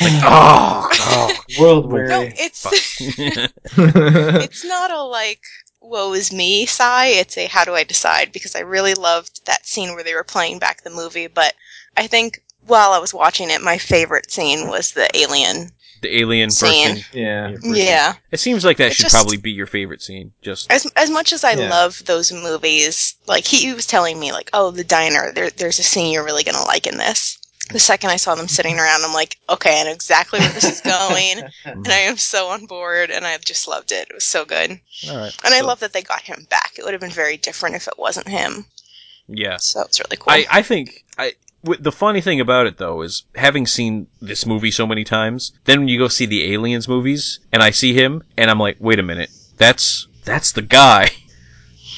Oh, 0.01 0.89
oh. 0.91 1.35
World 1.57 1.89
No, 1.91 2.29
it's 2.37 2.65
it's 3.77 4.63
not 4.65 4.91
a 4.91 5.01
like 5.01 5.41
woe 5.85 6.13
is 6.13 6.31
me 6.31 6.65
sigh. 6.65 7.07
It's 7.07 7.37
a 7.37 7.47
how 7.47 7.63
do 7.65 7.73
I 7.73 7.83
decide 7.83 8.31
because 8.31 8.55
I 8.55 8.59
really 8.61 8.93
loved 8.93 9.45
that 9.45 9.65
scene 9.65 9.93
where 9.93 10.03
they 10.03 10.13
were 10.13 10.23
playing 10.23 10.59
back 10.59 10.81
the 10.83 10.89
movie, 10.89 11.27
but 11.27 11.53
I 11.97 12.07
think 12.07 12.41
while 12.67 12.91
I 12.91 12.99
was 12.99 13.13
watching 13.13 13.49
it, 13.51 13.61
my 13.61 13.77
favorite 13.77 14.31
scene 14.31 14.67
was 14.67 14.91
the 14.91 15.07
alien. 15.15 15.71
the 16.01 16.19
alien 16.19 16.51
Scene. 16.51 16.95
person. 16.97 17.03
yeah. 17.13 17.55
Yeah. 17.63 18.13
It 18.31 18.39
seems 18.39 18.63
like 18.65 18.77
that 18.77 18.91
It 18.91 18.95
should 18.95 19.03
just- 19.03 19.15
probably 19.15 19.37
be 19.37 19.51
your 19.51 19.65
favorite 19.65 20.01
scene. 20.01 20.31
Just 20.41 20.69
As 20.71 20.85
as 20.95 21.09
much 21.09 21.31
as 21.33 21.43
I 21.43 21.51
Yeah. 21.53 21.69
love 21.69 22.03
those 22.05 22.31
movies, 22.31 23.15
like 23.27 23.45
he, 23.45 23.57
he 23.57 23.73
was 23.73 23.87
telling 23.87 24.19
me, 24.19 24.31
like, 24.31 24.49
oh, 24.53 24.71
the 24.71 24.83
diner, 24.83 25.31
there, 25.31 25.49
there's 25.51 25.79
a 25.79 25.83
scene 25.83 26.11
you're 26.11 26.23
really 26.25 26.43
gonna 26.43 26.63
like 26.65 26.85
in 26.85 26.97
this. 26.97 27.37
The 27.71 27.79
second 27.79 28.09
I 28.11 28.15
saw 28.17 28.35
them 28.35 28.47
sitting 28.47 28.79
around, 28.79 29.03
I'm 29.05 29.13
like, 29.13 29.37
okay, 29.49 29.81
I 29.81 29.83
know 29.83 29.91
exactly 29.91 30.39
where 30.41 30.51
this 30.51 30.69
is 30.69 30.81
going, 30.81 31.43
and 31.83 31.93
I 31.93 31.99
am 32.09 32.17
so 32.17 32.49
on 32.49 32.65
board, 32.65 33.11
and 33.11 33.25
I 33.25 33.37
just 33.37 33.67
loved 33.67 33.91
it. 33.91 34.07
It 34.09 34.15
was 34.15 34.23
so 34.25 34.45
good, 34.45 34.69
and 34.71 34.81
all 35.07 35.17
right. 35.17 35.33
I 35.43 35.49
So, 35.49 35.65
love 35.67 35.79
that 35.79 35.93
they 35.93 36.01
got 36.01 36.23
him 36.23 36.47
back. 36.49 36.73
It 36.77 36.83
would 36.85 36.93
have 36.93 37.01
been 37.01 37.09
very 37.11 37.37
different 37.37 37.75
if 37.75 37.87
it 37.87 37.97
wasn't 37.99 38.27
him. 38.27 38.67
Yeah. 39.27 39.57
So 39.57 39.81
it's 39.81 39.99
really 39.99 40.17
cool. 40.17 40.33
I, 40.33 40.45
I 40.51 40.61
think 40.61 41.03
I 41.17 41.33
w- 41.63 41.81
the 41.81 41.91
funny 41.91 42.21
thing 42.21 42.39
about 42.39 42.67
it 42.67 42.77
though 42.77 43.01
is 43.01 43.23
having 43.35 43.65
seen 43.67 44.07
this 44.21 44.45
movie 44.45 44.71
so 44.71 44.85
many 44.87 45.03
times, 45.03 45.51
then 45.65 45.79
when 45.79 45.87
you 45.87 45.97
go 45.99 46.07
see 46.07 46.25
the 46.25 46.53
Aliens 46.53 46.87
movies 46.87 47.39
and 47.51 47.63
I 47.63 47.71
see 47.71 47.93
him 47.93 48.23
and 48.37 48.49
I'm 48.49 48.59
like, 48.59 48.77
wait 48.79 48.99
a 48.99 49.03
minute, 49.03 49.29
that's 49.57 50.07
that's 50.23 50.51
the 50.51 50.61
guy. 50.61 51.09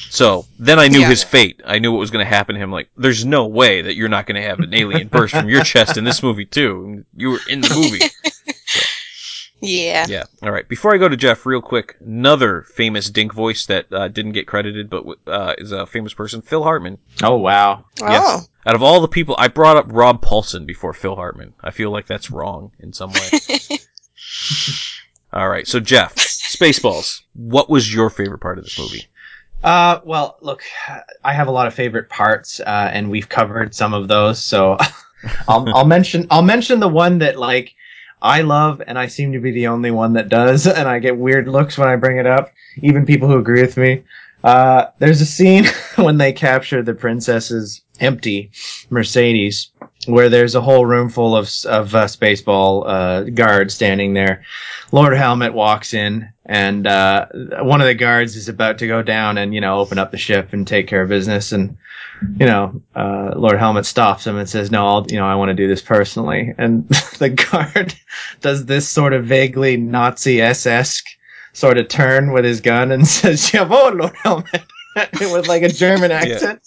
So 0.09 0.45
then 0.57 0.79
I 0.79 0.87
knew 0.87 1.01
Yeah. 1.01 1.09
his 1.09 1.23
fate. 1.23 1.61
I 1.65 1.79
knew 1.79 1.91
what 1.91 1.99
was 1.99 2.11
going 2.11 2.25
to 2.25 2.29
happen 2.29 2.55
to 2.55 2.61
him. 2.61 2.71
Like, 2.71 2.89
there's 2.97 3.25
no 3.25 3.47
way 3.47 3.81
that 3.81 3.95
you're 3.95 4.09
not 4.09 4.25
going 4.25 4.41
to 4.41 4.47
have 4.47 4.59
an 4.59 4.73
alien 4.73 5.07
burst 5.09 5.33
from 5.35 5.49
your 5.49 5.63
chest 5.63 5.97
in 5.97 6.03
this 6.03 6.23
movie 6.23 6.45
too. 6.45 7.03
You 7.15 7.31
were 7.31 7.39
in 7.49 7.61
the 7.61 7.73
movie. 7.75 7.99
yeah. 9.61 10.05
Yeah. 10.07 10.23
All 10.41 10.51
right. 10.51 10.67
Before 10.67 10.93
I 10.93 10.97
go 10.97 11.09
to 11.09 11.17
Jeff, 11.17 11.45
real 11.45 11.61
quick, 11.61 11.97
another 11.99 12.61
famous 12.63 13.09
Dink 13.09 13.33
voice 13.33 13.65
that 13.65 13.91
uh, 13.91 14.07
didn't 14.07 14.31
get 14.33 14.47
credited, 14.47 14.89
but 14.89 15.03
uh, 15.27 15.55
is 15.57 15.71
a 15.71 15.85
famous 15.85 16.13
person, 16.13 16.41
Phil 16.41 16.63
Hartman. 16.63 16.97
Oh 17.23 17.37
wow. 17.37 17.85
Oh, 18.01 18.41
Out 18.65 18.75
of 18.75 18.83
all 18.83 19.01
the 19.01 19.07
people, 19.07 19.35
I 19.37 19.47
brought 19.49 19.77
up 19.77 19.87
Rob 19.89 20.23
Paulsen 20.23 20.65
before 20.65 20.93
Phil 20.93 21.15
Hartman. 21.15 21.53
I 21.61 21.71
feel 21.71 21.91
like 21.91 22.05
that's 22.07 22.31
wrong 22.31 22.71
in 22.79 22.93
some 22.93 23.11
way. 23.11 23.29
all 25.33 25.49
right. 25.49 25.67
So 25.67 25.79
Jeff, 25.79 26.15
Spaceballs. 26.15 27.21
What 27.33 27.69
was 27.69 27.93
your 27.93 28.09
favorite 28.09 28.39
part 28.39 28.57
of 28.57 28.63
this 28.63 28.77
movie? 28.79 29.05
Uh, 29.63 29.99
well, 30.03 30.37
look, 30.41 30.63
I 31.23 31.33
have 31.33 31.47
a 31.47 31.51
lot 31.51 31.67
of 31.67 31.73
favorite 31.73 32.09
parts, 32.09 32.59
uh, 32.59 32.89
and 32.93 33.09
we've 33.09 33.27
covered 33.27 33.73
some 33.73 33.93
of 33.93 34.07
those. 34.07 34.43
So 34.43 34.77
I'll, 35.47 35.67
I'll 35.75 35.85
mention 35.85 36.27
I'll 36.29 36.43
mention 36.43 36.79
the 36.79 36.87
one 36.87 37.19
that 37.19 37.37
like 37.37 37.73
I 38.21 38.41
love, 38.41 38.81
and 38.85 38.97
I 38.97 39.07
seem 39.07 39.33
to 39.33 39.39
be 39.39 39.51
the 39.51 39.67
only 39.67 39.91
one 39.91 40.13
that 40.13 40.29
does, 40.29 40.67
and 40.67 40.87
I 40.87 40.99
get 40.99 41.17
weird 41.17 41.47
looks 41.47 41.77
when 41.77 41.87
I 41.87 41.95
bring 41.95 42.17
it 42.17 42.25
up, 42.25 42.51
even 42.81 43.05
people 43.05 43.27
who 43.27 43.37
agree 43.37 43.61
with 43.61 43.77
me. 43.77 44.03
Uh, 44.43 44.85
there's 44.99 45.21
a 45.21 45.25
scene 45.25 45.65
when 45.95 46.17
they 46.17 46.31
capture 46.31 46.83
the 46.83 46.93
princess's 46.93 47.81
empty 47.99 48.51
Mercedes, 48.89 49.71
where 50.07 50.29
there's 50.29 50.55
a 50.55 50.61
whole 50.61 50.85
room 50.85 51.09
full 51.09 51.35
of 51.35 51.45
of 51.65 51.93
uh, 51.93 52.05
spaceball 52.05 52.83
uh, 52.87 53.23
guards 53.23 53.73
standing 53.73 54.13
there. 54.13 54.43
Lord 54.91 55.15
Helmet 55.15 55.53
walks 55.53 55.93
in, 55.93 56.29
and 56.45 56.87
uh, 56.87 57.27
one 57.61 57.81
of 57.81 57.87
the 57.87 57.93
guards 57.93 58.35
is 58.35 58.47
about 58.47 58.77
to 58.79 58.87
go 58.87 59.01
down 59.01 59.37
and 59.37 59.53
you 59.53 59.61
know 59.61 59.79
open 59.79 59.97
up 59.97 60.11
the 60.11 60.17
ship 60.17 60.53
and 60.53 60.65
take 60.65 60.87
care 60.87 61.01
of 61.01 61.09
business, 61.09 61.51
and 61.51 61.77
you 62.39 62.45
know 62.45 62.81
uh, 62.95 63.33
Lord 63.35 63.59
Helmet 63.59 63.85
stops 63.85 64.25
him 64.25 64.37
and 64.37 64.49
says, 64.49 64.71
"No, 64.71 64.87
I'll, 64.87 65.05
you 65.09 65.17
know 65.17 65.27
I 65.27 65.35
want 65.35 65.49
to 65.49 65.55
do 65.55 65.67
this 65.67 65.81
personally." 65.81 66.53
And 66.57 66.87
the 67.19 67.29
guard 67.29 67.93
does 68.41 68.65
this 68.65 68.87
sort 68.87 69.13
of 69.13 69.25
vaguely 69.25 69.77
Nazi 69.77 70.41
esque 70.41 71.05
sort 71.53 71.77
of 71.77 71.87
turn 71.87 72.31
with 72.31 72.45
his 72.45 72.61
gun 72.61 72.91
and 72.91 73.07
says, 73.07 73.51
"Jawohl, 73.51 73.99
Lord 73.99 74.15
Helmet," 74.15 74.65
with 75.19 75.47
like 75.47 75.63
a 75.63 75.69
German 75.69 76.11
accent. 76.11 76.61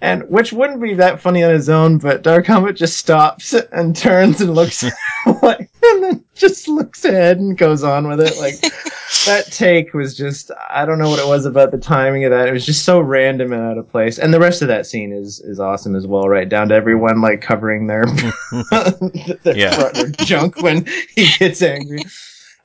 And 0.00 0.28
which 0.30 0.52
wouldn't 0.52 0.80
be 0.80 0.94
that 0.94 1.20
funny 1.20 1.42
on 1.42 1.52
its 1.52 1.68
own, 1.68 1.98
but 1.98 2.22
Dark 2.22 2.46
Helmet 2.46 2.76
just 2.76 2.96
stops 2.98 3.52
and 3.52 3.96
turns 3.96 4.40
and 4.40 4.54
looks 4.54 4.84
like, 5.42 5.68
and 5.82 6.02
then 6.04 6.24
just 6.36 6.68
looks 6.68 7.04
ahead 7.04 7.38
and 7.38 7.58
goes 7.58 7.82
on 7.82 8.06
with 8.06 8.20
it. 8.20 8.38
Like 8.38 8.60
that 9.26 9.46
take 9.50 9.94
was 9.94 10.16
just 10.16 10.52
I 10.70 10.84
don't 10.84 11.00
know 11.00 11.10
what 11.10 11.18
it 11.18 11.26
was 11.26 11.46
about 11.46 11.72
the 11.72 11.78
timing 11.78 12.24
of 12.24 12.30
that. 12.30 12.46
It 12.46 12.52
was 12.52 12.64
just 12.64 12.84
so 12.84 13.00
random 13.00 13.52
and 13.52 13.60
out 13.62 13.76
of 13.78 13.88
place. 13.90 14.20
And 14.20 14.32
the 14.32 14.38
rest 14.38 14.62
of 14.62 14.68
that 14.68 14.86
scene 14.86 15.12
is 15.12 15.40
is 15.40 15.58
awesome 15.58 15.96
as 15.96 16.06
well, 16.06 16.28
right 16.28 16.48
down 16.48 16.68
to 16.68 16.76
everyone 16.76 17.20
like 17.20 17.40
covering 17.40 17.88
their 17.88 18.04
their, 19.42 19.56
Yeah. 19.56 19.74
front, 19.74 19.94
their 19.96 20.10
junk 20.26 20.62
when 20.62 20.86
he 21.16 21.26
gets 21.38 21.60
angry. 21.60 22.02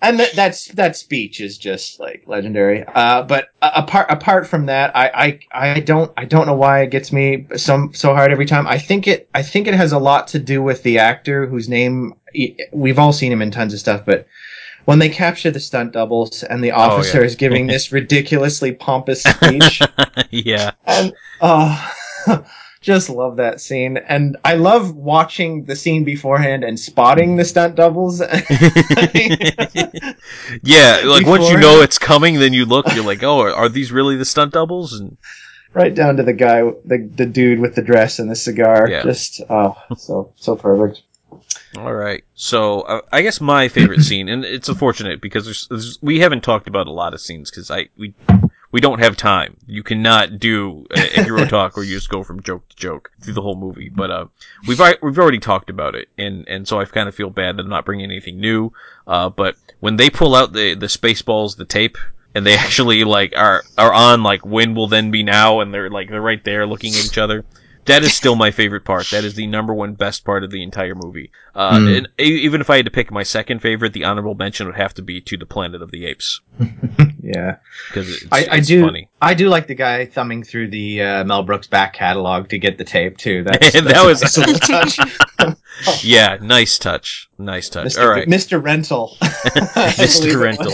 And 0.03 0.19
that 0.19 0.33
that's 0.33 0.67
that 0.73 0.97
speech 0.97 1.39
is 1.39 1.57
just 1.57 1.97
like 1.99 2.23
legendary. 2.27 2.83
Uh, 2.93 3.23
but 3.23 3.47
apart 3.61 4.07
apart 4.09 4.45
from 4.45 4.65
that, 4.65 4.95
I, 4.95 5.39
I 5.53 5.73
I 5.73 5.79
don't 5.79 6.11
I 6.17 6.25
don't 6.25 6.45
know 6.45 6.53
why 6.55 6.81
it 6.81 6.91
gets 6.91 7.13
me 7.13 7.47
so 7.55 7.89
so 7.93 8.13
hard 8.13 8.29
every 8.31 8.45
time. 8.45 8.67
I 8.67 8.77
think 8.77 9.07
it 9.07 9.29
I 9.33 9.41
think 9.41 9.65
it 9.65 9.73
has 9.73 9.93
a 9.93 9.97
lot 9.99 10.27
to 10.29 10.39
do 10.39 10.61
with 10.61 10.83
the 10.83 10.99
actor 10.99 11.47
whose 11.47 11.69
name 11.69 12.13
we've 12.73 12.99
all 12.99 13.13
seen 13.13 13.31
him 13.31 13.41
in 13.41 13.49
tons 13.49 13.73
of 13.73 13.79
stuff, 13.79 14.03
but 14.05 14.27
when 14.85 14.99
they 14.99 15.07
capture 15.07 15.49
the 15.51 15.61
stunt 15.61 15.93
doubles 15.93 16.43
and 16.43 16.61
the 16.61 16.73
Oh, 16.73 16.79
officer 16.79 17.19
yeah. 17.19 17.25
is 17.25 17.35
giving 17.35 17.67
this 17.67 17.93
ridiculously 17.93 18.73
pompous 18.73 19.23
speech. 19.23 19.81
yeah. 20.31 20.71
and 20.85 21.13
oh 21.39 21.91
just 22.83 23.09
love 23.09 23.37
that 23.37 23.61
scene. 23.61 23.97
And 23.97 24.37
i 24.45 24.55
love 24.55 24.95
watching 24.95 25.63
the 25.63 25.75
scene 25.75 26.03
beforehand 26.03 26.63
and 26.63 26.79
spotting 26.79 27.37
the 27.37 27.45
stunt 27.45 27.75
doubles. 27.75 28.21
Yeah, 30.61 31.01
like 31.05 31.25
once 31.25 31.49
you 31.49 31.57
know 31.57 31.81
it's 31.81 31.97
coming, 31.97 32.39
then 32.39 32.53
you 32.53 32.65
look, 32.65 32.85
you're 32.93 33.03
like, 33.03 33.23
oh, 33.23 33.41
are, 33.41 33.53
are 33.53 33.69
these 33.69 33.91
really 33.91 34.15
the 34.15 34.25
stunt 34.25 34.53
doubles? 34.53 34.93
And 34.93 35.17
right 35.73 35.93
down 35.93 36.17
to 36.17 36.23
the 36.23 36.33
guy 36.33 36.61
the, 36.85 37.09
the 37.15 37.25
dude 37.25 37.59
with 37.59 37.75
the 37.75 37.81
dress 37.81 38.19
and 38.19 38.29
the 38.29 38.35
cigar. 38.35 38.87
Yeah. 38.89 39.03
just 39.03 39.41
oh 39.49 39.75
so 39.97 40.31
so 40.35 40.55
perfect. 40.55 41.01
All 41.75 41.93
right, 41.93 42.23
so 42.35 42.81
uh, 42.81 43.01
I 43.11 43.23
guess 43.23 43.41
my 43.41 43.67
favorite 43.67 44.01
scene, 44.01 44.29
and 44.29 44.45
it's 44.45 44.69
unfortunate 44.69 45.21
because 45.21 45.45
there's, 45.45 45.67
there's, 45.69 45.99
we 46.01 46.19
haven't 46.19 46.41
talked 46.41 46.67
about 46.67 46.85
a 46.85 46.91
lot 46.91 47.15
of 47.15 47.21
scenes 47.21 47.49
because 47.49 47.71
I 47.71 47.89
we 47.97 48.13
we 48.73 48.81
don't 48.81 48.99
have 48.99 49.15
time. 49.15 49.55
You 49.67 49.83
cannot 49.83 50.39
do 50.39 50.87
a, 50.89 51.19
a 51.19 51.23
hero 51.23 51.45
talk 51.49 51.77
where 51.77 51.85
you 51.85 51.95
just 51.95 52.09
go 52.09 52.23
from 52.23 52.41
joke 52.41 52.67
to 52.69 52.75
joke 52.75 53.11
through 53.21 53.35
the 53.35 53.41
whole 53.41 53.55
movie. 53.55 53.87
But 53.87 54.11
uh, 54.11 54.25
we've 54.67 54.81
we've 55.01 55.19
already 55.19 55.39
talked 55.39 55.69
about 55.69 55.95
it, 55.95 56.09
and 56.17 56.45
and 56.49 56.67
so 56.67 56.79
I 56.79 56.85
kind 56.85 57.07
of 57.07 57.15
feel 57.15 57.29
bad 57.29 57.55
that 57.55 57.63
I'm 57.63 57.69
not 57.69 57.85
bringing 57.85 58.09
anything 58.09 58.41
new. 58.41 58.73
Uh, 59.07 59.29
but 59.29 59.55
when 59.79 59.95
they 59.95 60.09
pull 60.09 60.35
out 60.35 60.51
the 60.51 60.73
the 60.73 60.87
spaceballs, 60.87 61.55
the 61.55 61.65
tape. 61.65 61.97
And 62.35 62.47
they 62.47 62.55
actually 62.57 63.03
like 63.03 63.33
are 63.37 63.63
are 63.77 63.93
on 63.93 64.23
like 64.23 64.43
when 64.43 64.73
will 64.73 64.87
then 64.87 65.11
be 65.11 65.21
now, 65.21 65.59
and 65.59 65.71
they're 65.71 65.91
like 65.91 66.09
they're 66.09 66.19
right 66.19 66.43
there 66.43 66.65
looking 66.65 66.93
at 66.95 67.05
each 67.05 67.19
other. 67.19 67.45
That 67.85 68.03
is 68.03 68.13
still 68.13 68.35
my 68.35 68.51
favorite 68.61 68.85
part. 68.85 69.09
That 69.11 69.23
is 69.23 69.33
the 69.35 69.47
number 69.47 69.73
one 69.73 69.93
best 69.93 70.23
part 70.25 70.43
of 70.43 70.51
the 70.51 70.63
entire 70.63 70.95
movie. 70.95 71.31
Uh, 71.55 71.77
Mm. 71.77 71.97
and 71.97 72.07
e- 72.19 72.41
even 72.45 72.61
if 72.61 72.69
I 72.69 72.77
had 72.77 72.85
to 72.85 72.91
pick 72.91 73.11
my 73.11 73.23
second 73.23 73.59
favorite, 73.59 73.93
the 73.93 74.05
honorable 74.05 74.35
mention 74.35 74.65
would 74.67 74.75
have 74.75 74.93
to 74.95 75.01
be 75.01 75.21
to 75.21 75.37
the 75.37 75.45
Planet 75.45 75.81
of 75.81 75.91
the 75.91 76.05
Apes 76.05 76.41
yeah 77.21 77.57
because 77.87 78.25
I, 78.31 78.45
I 78.51 78.55
it's 78.57 78.67
do 78.67 78.85
funny. 78.85 79.09
i 79.21 79.33
do 79.33 79.47
like 79.49 79.67
the 79.67 79.75
guy 79.75 80.05
thumbing 80.05 80.43
through 80.43 80.69
the 80.69 81.01
uh, 81.01 81.23
mel 81.23 81.41
brooks 81.43 81.67
back 81.67 81.93
catalog 81.93 82.49
to 82.49 82.57
get 82.59 82.77
the 82.77 82.83
tape 82.83 83.17
too 83.17 83.43
that's, 83.43 83.71
That 83.73 83.83
that's 83.85 83.99
a 84.03 84.05
was- 84.05 84.21
nice 84.21 84.37
little 84.37 84.59
touch 84.59 86.03
Yeah, 86.03 86.37
nice 86.41 86.77
touch, 86.77 87.29
nice 87.37 87.69
touch. 87.69 87.87
Mr. 87.87 88.01
All 88.03 88.09
right, 88.09 88.27
Mr. 88.27 88.61
Rental. 88.63 89.15
Mr. 89.21 90.39
Rental. 90.41 90.73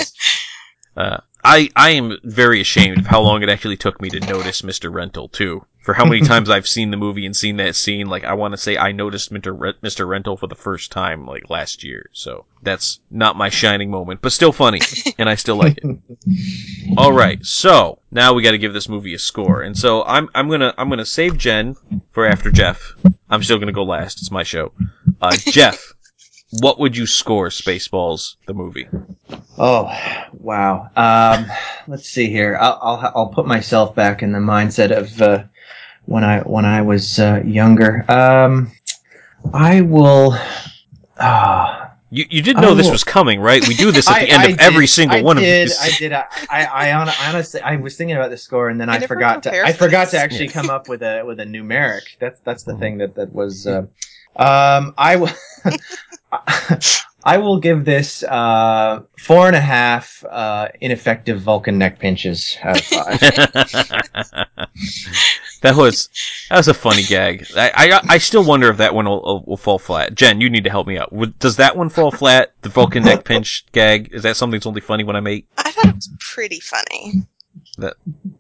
uh, 0.98 1.18
I 1.44 1.70
I 1.76 1.92
am 1.92 2.18
very 2.24 2.62
ashamed 2.62 3.00
of 3.00 3.06
how 3.08 3.22
long 3.22 3.42
it 3.44 3.50
actually 3.50 3.78
took 3.78 4.02
me 4.02 4.10
to 4.10 4.20
notice 4.20 4.62
Mr. 4.62 4.94
Rental 4.94 5.30
too. 5.30 5.66
For 5.90 5.96
how 5.96 6.06
many 6.06 6.22
times 6.28 6.52
I've 6.52 6.68
seen 6.68 6.92
the 6.92 6.98
movie 6.98 7.26
and 7.26 7.36
seen 7.36 7.58
that 7.58 7.76
scene, 7.76 8.06
like 8.06 8.24
I 8.24 8.36
want 8.36 8.52
to 8.52 8.60
say 8.60 8.78
I 8.78 8.92
noticed 8.92 9.34
Mr. 9.34 9.60
Re- 9.60 9.74
Mr. 9.82 10.08
Rental 10.08 10.38
for 10.38 10.46
the 10.46 10.54
first 10.54 10.92
time 10.92 11.26
like 11.26 11.50
last 11.50 11.84
year. 11.84 12.12
So 12.14 12.46
that's 12.62 13.00
not 13.10 13.36
my 13.36 13.50
shining 13.50 13.90
moment, 13.90 14.22
but 14.22 14.32
still 14.32 14.52
funny, 14.52 14.82
and 15.18 15.28
I 15.28 15.34
still 15.34 15.56
like 15.56 15.80
it. 15.82 15.98
All 16.98 17.12
right, 17.12 17.44
so 17.44 17.98
now 18.12 18.34
we 18.34 18.44
got 18.44 18.52
to 18.52 18.60
give 18.60 18.72
this 18.72 18.88
movie 18.88 19.16
a 19.16 19.18
score, 19.18 19.64
and 19.64 19.76
so 19.76 20.04
I'm 20.04 20.30
I'm 20.36 20.48
gonna 20.48 20.76
I'm 20.78 20.90
gonna 20.90 21.08
save 21.08 21.40
Jen 21.40 21.76
for 22.12 22.28
after 22.28 22.52
Jeff. 22.52 22.94
I'm 23.28 23.42
still 23.42 23.58
gonna 23.58 23.72
go 23.72 23.84
last. 23.84 24.20
It's 24.20 24.30
my 24.30 24.44
show. 24.44 24.74
Uh, 25.20 25.36
Jeff, 25.38 25.96
what 26.60 26.80
would 26.80 26.96
you 26.96 27.08
score 27.08 27.50
Spaceballs 27.50 28.36
the 28.46 28.54
movie? 28.54 28.88
Oh, 29.58 29.92
wow. 30.34 30.92
Um, 30.96 31.48
let's 31.88 32.08
see 32.08 32.30
here. 32.30 32.60
I'll, 32.62 32.80
I'll 32.80 33.12
I'll 33.16 33.30
put 33.30 33.48
myself 33.48 33.96
back 33.96 34.22
in 34.22 34.32
the 34.34 34.40
mindset 34.40 34.96
of 34.96 35.20
uh, 35.20 35.44
when 36.10 36.24
I 36.24 36.40
when 36.42 36.66
I 36.66 36.82
was 36.82 37.20
uh, 37.20 37.42
younger. 37.46 38.04
Um, 38.12 38.72
I 39.54 39.82
will. 39.82 40.36
ah, 41.20 41.94
You 42.10 42.26
you 42.30 42.42
did 42.42 42.58
know 42.58 42.72
I 42.72 42.74
this 42.74 42.90
was 42.90 43.04
coming, 43.04 43.40
right? 43.40 43.66
We 43.68 43.76
do 43.76 43.92
this 43.92 44.10
at 44.10 44.16
I- 44.18 44.26
the 44.26 44.32
end 44.32 44.44
I 44.44 44.50
of 44.50 44.60
every 44.60 44.88
single 44.88 45.20
I 45.20 45.22
one 45.22 45.38
of 45.38 45.44
did, 45.44 45.68
these. 45.68 45.80
I 45.80 45.92
did. 46.00 46.12
I, 46.12 46.26
I, 46.50 46.66
I 46.66 46.94
honestly, 47.30 47.62
I 47.62 47.76
was 47.76 47.96
thinking 47.96 48.16
about 48.16 48.32
the 48.32 48.38
score, 48.38 48.70
and 48.70 48.82
then 48.82 48.90
I 48.90 48.96
I, 48.96 49.08
forgot 49.08 49.44
to. 49.44 49.64
I 49.64 49.72
forgot 49.72 50.06
this. 50.06 50.12
to 50.12 50.18
actually 50.20 50.48
come 50.50 50.70
up 50.72 50.90
with 50.90 51.04
a 51.04 51.24
with 51.24 51.40
a 51.40 51.46
numeric. 51.46 52.02
That's 52.20 52.40
that's 52.42 52.64
the 52.64 52.76
thing 52.76 52.98
that 52.98 53.14
that 53.16 53.32
was. 53.32 53.68
Uh, 53.68 53.86
um, 54.36 54.96
I 54.98 55.16
will. 55.18 55.30
I 57.24 57.38
will 57.38 57.60
give 57.60 57.86
this 57.86 58.24
uh, 58.24 59.02
four 59.18 59.48
and 59.48 59.56
a 59.56 59.60
half 59.60 60.24
uh, 60.30 60.70
ineffective 60.80 61.42
Vulcan 61.42 61.78
neck 61.78 62.00
pinches 62.00 62.58
out 62.64 62.80
of 62.80 62.86
five. 62.86 63.20
that 65.62 65.76
was 65.76 66.10
that 66.50 66.58
was 66.58 66.68
a 66.68 66.74
funny 66.74 67.04
gag. 67.04 67.46
I, 67.56 67.72
I 67.76 68.00
I 68.16 68.18
still 68.20 68.44
wonder 68.44 68.70
if 68.70 68.78
that 68.78 68.94
one 68.96 69.06
will, 69.06 69.22
will, 69.22 69.44
will 69.46 69.58
fall 69.58 69.80
flat. 69.80 70.16
Jen, 70.16 70.40
you 70.42 70.50
need 70.50 70.64
to 70.64 70.70
help 70.70 70.88
me 70.88 70.98
out. 70.98 71.14
Does 71.40 71.56
that 71.58 71.76
one 71.76 71.90
fall 71.90 72.12
flat? 72.12 72.54
The 72.62 72.70
Vulcan 72.70 73.04
neck 73.04 73.26
pinch 73.26 73.66
gag 73.74 74.10
is 74.14 74.24
that 74.24 74.38
something 74.38 74.58
that's 74.60 74.66
only 74.68 74.82
funny 74.82 75.04
when 75.04 75.16
I 75.16 75.20
make? 75.20 75.48
I 75.58 75.72
thought 75.72 75.88
it 75.90 75.96
was 75.96 76.10
pretty 76.20 76.60
funny. 76.62 77.24
That- 77.78 77.96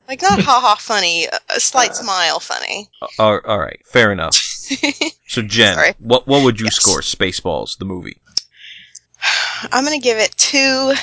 Like 0.07 0.21
not 0.21 0.39
ha 0.39 0.59
ha 0.61 0.75
funny, 0.79 1.25
a- 1.25 1.39
a 1.55 1.59
slight 1.59 1.95
smile 1.95 2.39
funny. 2.39 2.89
Uh, 3.19 3.39
all 3.45 3.59
right, 3.59 3.79
fair 3.85 4.11
enough. 4.11 4.35
So 5.27 5.43
Jen, 5.43 5.75
Sorry. 5.75 5.93
what 5.99 6.25
what 6.27 6.43
would 6.43 6.59
you 6.59 6.65
Yes. 6.65 6.75
score 6.77 7.01
Spaceballs 7.01 7.77
the 7.77 7.85
movie? 7.85 8.17
I'm 9.71 9.83
gonna 9.83 9.99
give 9.99 10.17
it 10.17 10.31
two 10.37 10.93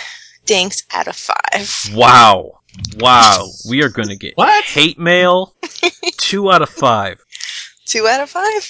dinks 0.46 0.84
out 0.92 1.08
of 1.08 1.16
five. 1.16 1.94
Wow, 1.96 2.60
wow, 2.98 3.46
we 3.68 3.82
are 3.82 3.88
gonna 3.88 4.16
get 4.16 4.34
What? 4.36 4.64
hate 4.64 4.98
mail. 4.98 5.54
Two 6.18 6.50
out 6.50 6.62
of 6.62 6.68
five. 6.70 7.22
Two 7.84 8.06
out 8.08 8.20
of 8.22 8.30
five. 8.30 8.68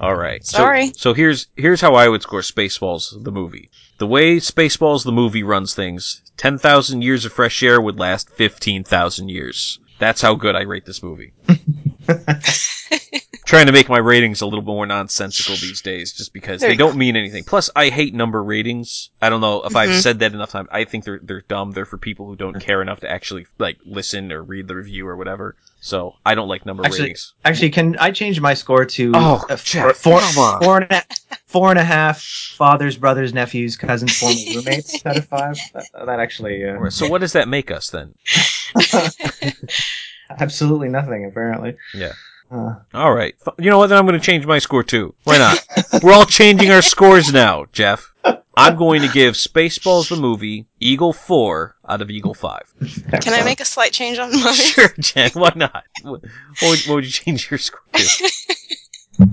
All 0.00 0.14
right. 0.16 0.44
So- 0.46 0.58
Sorry. 0.58 0.92
So, 0.96 1.12
here's 1.12 1.46
here's 1.56 1.80
how 1.80 1.94
I 1.94 2.08
would 2.08 2.22
score 2.22 2.40
Spaceballs 2.40 3.22
the 3.24 3.32
movie. 3.32 3.70
The 3.98 4.06
way 4.06 4.36
Spaceballs 4.36 5.04
the 5.04 5.12
movie 5.12 5.42
runs 5.42 5.74
things, 5.74 6.22
ten 6.36 6.56
thousand 6.58 7.02
years 7.02 7.24
of 7.24 7.32
fresh 7.32 7.62
air 7.62 7.80
would 7.80 7.98
last 7.98 8.30
fifteen 8.30 8.84
thousand 8.84 9.28
years. 9.28 9.78
That's 9.98 10.20
how 10.22 10.34
good 10.36 10.54
I 10.54 10.62
rate 10.62 10.86
this 10.86 11.02
movie. 11.02 11.32
Trying 13.48 13.64
to 13.64 13.72
make 13.72 13.88
my 13.88 13.96
ratings 13.96 14.42
a 14.42 14.44
little 14.46 14.60
more 14.60 14.84
nonsensical 14.84 15.54
these 15.56 15.80
days, 15.80 16.12
just 16.12 16.34
because 16.34 16.60
There 16.60 16.68
they 16.68 16.76
don't 16.76 16.98
mean 16.98 17.16
anything. 17.16 17.44
Plus, 17.44 17.70
I 17.74 17.88
hate 17.88 18.12
number 18.12 18.44
ratings. 18.44 19.08
I 19.22 19.30
don't 19.30 19.40
know 19.40 19.62
if 19.62 19.74
I've 19.74 19.88
Mhm. 19.88 20.02
said 20.02 20.18
that 20.18 20.34
enough 20.34 20.50
times. 20.50 20.68
I 20.70 20.84
think 20.84 21.04
they're 21.04 21.18
they're 21.22 21.40
dumb. 21.40 21.72
They're 21.72 21.86
for 21.86 21.96
people 21.96 22.26
who 22.26 22.36
don't 22.36 22.60
care 22.60 22.82
enough 22.82 23.00
to 23.00 23.10
actually 23.10 23.46
like 23.58 23.78
listen 23.86 24.32
or 24.32 24.42
read 24.42 24.68
the 24.68 24.76
review 24.76 25.08
or 25.08 25.16
whatever. 25.16 25.56
So 25.80 26.16
I 26.26 26.34
don't 26.34 26.48
like 26.48 26.66
number 26.66 26.84
Actually, 26.84 27.04
ratings. 27.04 27.32
Actually, 27.42 27.70
can 27.70 27.96
I 27.98 28.10
change 28.10 28.38
my 28.38 28.52
score 28.52 28.84
to 28.84 29.12
Oh, 29.14 29.42
uh, 29.48 29.56
Jeff, 29.56 29.96
four, 29.96 30.20
on. 30.20 30.60
four 30.62 30.82
and 30.82 30.92
a, 30.92 31.02
four 31.46 31.70
and 31.70 31.78
a 31.78 31.84
half 31.84 32.20
fathers, 32.20 32.98
brothers, 32.98 33.32
nephews, 33.32 33.76
cousins, 33.78 34.14
former 34.18 34.34
roommates 34.56 35.06
out 35.06 35.16
of 35.16 35.26
five? 35.26 35.58
That, 35.72 35.86
that 36.06 36.20
actually, 36.20 36.68
uh, 36.68 36.90
So 36.90 37.08
what 37.08 37.22
does 37.22 37.32
that 37.32 37.48
make 37.48 37.70
us 37.70 37.88
then? 37.88 38.12
absolutely 40.38 40.88
nothing 40.90 41.24
apparently. 41.24 41.76
Yeah. 41.94 42.12
Uh, 42.50 42.76
All 42.94 43.12
right. 43.12 43.34
You 43.58 43.70
know 43.70 43.78
what? 43.78 43.88
Then 43.88 43.98
I'm 43.98 44.06
going 44.06 44.18
to 44.18 44.24
change 44.24 44.46
my 44.46 44.58
score 44.58 44.82
too. 44.82 45.14
Why 45.24 45.38
not? 45.38 45.64
We're 46.02 46.12
all 46.12 46.24
changing 46.24 46.70
our 46.70 46.82
scores 46.82 47.32
now, 47.32 47.66
Jeff. 47.72 48.12
I'm 48.56 48.76
going 48.76 49.02
to 49.02 49.08
give 49.08 49.34
Spaceballs 49.34 50.08
the 50.08 50.16
movie 50.16 50.66
Eagle 50.80 51.12
4 51.12 51.76
out 51.88 52.02
of 52.02 52.10
Eagle 52.10 52.34
5. 52.34 52.74
Can 53.22 53.32
I 53.32 53.44
make 53.44 53.60
a 53.60 53.64
slight 53.64 53.92
change 53.92 54.18
on 54.18 54.32
mine? 54.32 54.54
Sure, 54.54 54.88
Jen. 54.98 55.30
Why 55.34 55.52
not? 55.54 55.84
What 56.02 56.22
what 56.60 56.70
would, 56.70 56.80
what 56.88 56.94
would 56.96 57.04
you 57.04 57.10
change 57.10 57.50
your 57.50 57.58
score 57.58 57.80
to? 57.92 58.30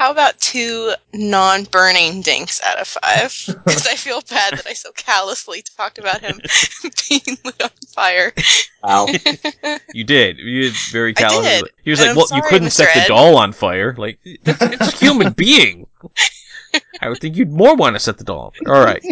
How 0.00 0.10
about 0.10 0.38
two 0.40 0.94
non-burning 1.12 2.22
dinks 2.22 2.58
out 2.64 2.78
of 2.80 2.88
five? 2.88 3.36
Because 3.66 3.86
I 3.86 3.96
feel 3.96 4.22
bad 4.22 4.54
that 4.56 4.66
I 4.66 4.72
so 4.72 4.92
callously 4.96 5.62
talked 5.76 5.98
about 5.98 6.22
him 6.22 6.40
being 7.10 7.36
lit 7.44 7.62
on 7.62 7.68
fire. 7.94 8.32
Wow. 8.82 9.06
You 9.92 10.04
did. 10.04 10.38
You 10.38 10.62
did 10.62 10.72
very 10.90 11.10
I 11.18 11.20
callously. 11.20 11.68
did. 11.68 11.70
He 11.84 11.90
was 11.90 12.00
And 12.00 12.08
like, 12.08 12.10
I'm 12.12 12.16
"Well, 12.16 12.26
you 12.32 12.42
couldn't 12.48 12.68
Mr. 12.68 12.72
set 12.72 12.94
the 12.94 13.08
doll 13.08 13.36
on 13.36 13.52
fire. 13.52 13.94
Like, 13.98 14.18
it's 14.24 14.94
a 14.94 14.96
human 14.96 15.34
being." 15.34 15.86
I 17.02 17.08
would 17.10 17.18
think 17.20 17.36
you'd 17.36 17.50
more 17.52 17.74
want 17.76 17.94
to 17.96 18.00
set 18.00 18.16
the 18.16 18.24
doll 18.24 18.46
on 18.46 18.52
fire. 18.52 18.74
All 18.74 18.84
right. 18.84 19.04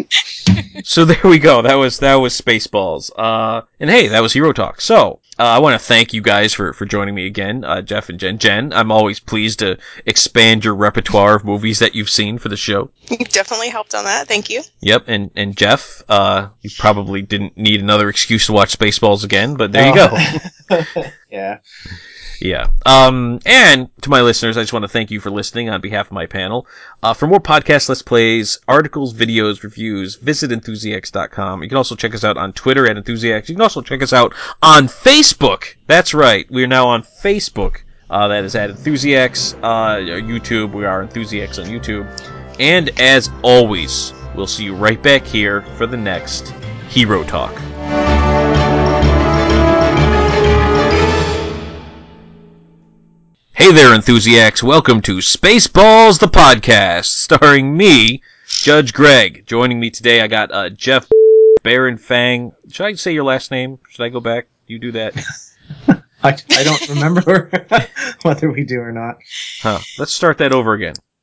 so 0.83 1.05
there 1.05 1.21
we 1.23 1.39
go. 1.39 1.61
That 1.61 1.75
was 1.75 1.99
that 1.99 2.15
was 2.15 2.39
Spaceballs. 2.39 3.11
Uh, 3.15 3.61
and 3.79 3.89
hey, 3.89 4.07
that 4.07 4.21
was 4.21 4.33
Hero 4.33 4.53
Talk. 4.53 4.81
So 4.81 5.19
uh, 5.37 5.43
I 5.43 5.59
want 5.59 5.79
to 5.79 5.85
thank 5.85 6.13
you 6.13 6.21
guys 6.21 6.53
for 6.53 6.73
for 6.73 6.85
joining 6.85 7.15
me 7.15 7.25
again, 7.25 7.63
uh, 7.63 7.81
Jeff 7.81 8.09
and 8.09 8.19
Jen. 8.19 8.37
Jen, 8.37 8.73
I'm 8.73 8.91
always 8.91 9.19
pleased 9.19 9.59
to 9.59 9.77
expand 10.05 10.65
your 10.65 10.75
repertoire 10.75 11.35
of 11.35 11.45
movies 11.45 11.79
that 11.79 11.95
you've 11.95 12.09
seen 12.09 12.37
for 12.37 12.49
the 12.49 12.57
show. 12.57 12.91
You 13.09 13.17
definitely 13.17 13.69
helped 13.69 13.95
on 13.95 14.05
that. 14.05 14.27
Thank 14.27 14.49
you. 14.49 14.61
Yep, 14.81 15.05
and 15.07 15.31
and 15.35 15.57
Jeff, 15.57 16.03
uh, 16.09 16.49
you 16.61 16.69
probably 16.77 17.21
didn't 17.21 17.57
need 17.57 17.81
another 17.81 18.09
excuse 18.09 18.45
to 18.45 18.53
watch 18.53 18.77
Spaceballs 18.77 19.23
again, 19.23 19.55
but 19.55 19.71
there 19.71 19.87
you 19.87 19.95
go. 19.95 20.17
go. 20.69 21.03
yeah. 21.31 21.59
Yeah. 22.41 22.67
Um, 22.85 23.39
and 23.45 23.89
to 24.01 24.09
my 24.09 24.21
listeners, 24.21 24.57
I 24.57 24.61
just 24.61 24.73
want 24.73 24.83
to 24.83 24.89
thank 24.89 25.11
you 25.11 25.19
for 25.19 25.29
listening 25.29 25.69
on 25.69 25.81
behalf 25.81 26.07
of 26.07 26.11
my 26.13 26.25
panel. 26.25 26.67
Uh, 27.03 27.13
for 27.13 27.27
more 27.27 27.39
podcasts, 27.39 27.89
let's 27.89 28.01
plays, 28.01 28.59
articles, 28.67 29.13
videos, 29.13 29.63
reviews, 29.63 30.15
visit 30.15 30.51
enthusiacs.com. 30.51 31.63
You 31.63 31.69
can 31.69 31.77
also 31.77 31.95
check 31.95 32.13
us 32.13 32.23
out 32.23 32.37
on 32.37 32.53
Twitter 32.53 32.89
at 32.89 32.97
enthusiacs. 32.97 33.49
You 33.49 33.55
can 33.55 33.61
also 33.61 33.81
check 33.81 34.01
us 34.01 34.13
out 34.13 34.33
on 34.61 34.87
Facebook. 34.87 35.75
That's 35.87 36.13
right. 36.13 36.49
We 36.49 36.63
are 36.63 36.67
now 36.67 36.87
on 36.87 37.03
Facebook. 37.03 37.81
Uh, 38.09 38.27
that 38.27 38.43
is 38.43 38.55
at 38.55 38.69
enthusiacs. 38.69 39.55
Uh, 39.61 39.97
YouTube. 39.97 40.73
We 40.73 40.85
are 40.85 41.01
enthusiacs 41.03 41.59
on 41.59 41.65
YouTube. 41.65 42.07
And 42.59 42.89
as 42.99 43.29
always, 43.43 44.13
we'll 44.35 44.47
see 44.47 44.65
you 44.65 44.75
right 44.75 45.01
back 45.01 45.25
here 45.25 45.61
for 45.77 45.85
the 45.85 45.97
next 45.97 46.49
Hero 46.89 47.23
Talk. 47.23 47.53
Hey 53.59 53.73
there, 53.73 53.93
enthusiasts. 53.93 54.63
Welcome 54.63 55.01
to 55.01 55.17
Spaceballs, 55.17 56.17
the 56.17 56.27
podcast, 56.27 57.07
starring 57.07 57.75
me, 57.75 58.23
Judge 58.47 58.93
Greg. 58.93 59.45
Joining 59.47 59.81
me 59.81 59.89
today, 59.89 60.21
I 60.21 60.27
got 60.27 60.49
uh, 60.53 60.69
Jeff 60.69 61.09
Baron 61.61 61.97
Fang. 61.97 62.53
Should 62.69 62.85
I 62.85 62.93
say 62.93 63.11
your 63.11 63.25
last 63.25 63.51
name? 63.51 63.77
Should 63.89 64.05
I 64.05 64.07
go 64.07 64.21
back? 64.21 64.47
You 64.67 64.79
do 64.79 64.93
that? 64.93 65.13
I, 66.23 66.37
I 66.51 66.63
don't 66.63 66.87
remember 66.87 67.51
whether 68.21 68.49
we 68.49 68.63
do 68.63 68.79
or 68.79 68.93
not. 68.93 69.17
Huh. 69.61 69.79
Let's 69.97 70.13
start 70.13 70.37
that 70.37 70.53
over 70.53 70.71
again. 70.71 70.93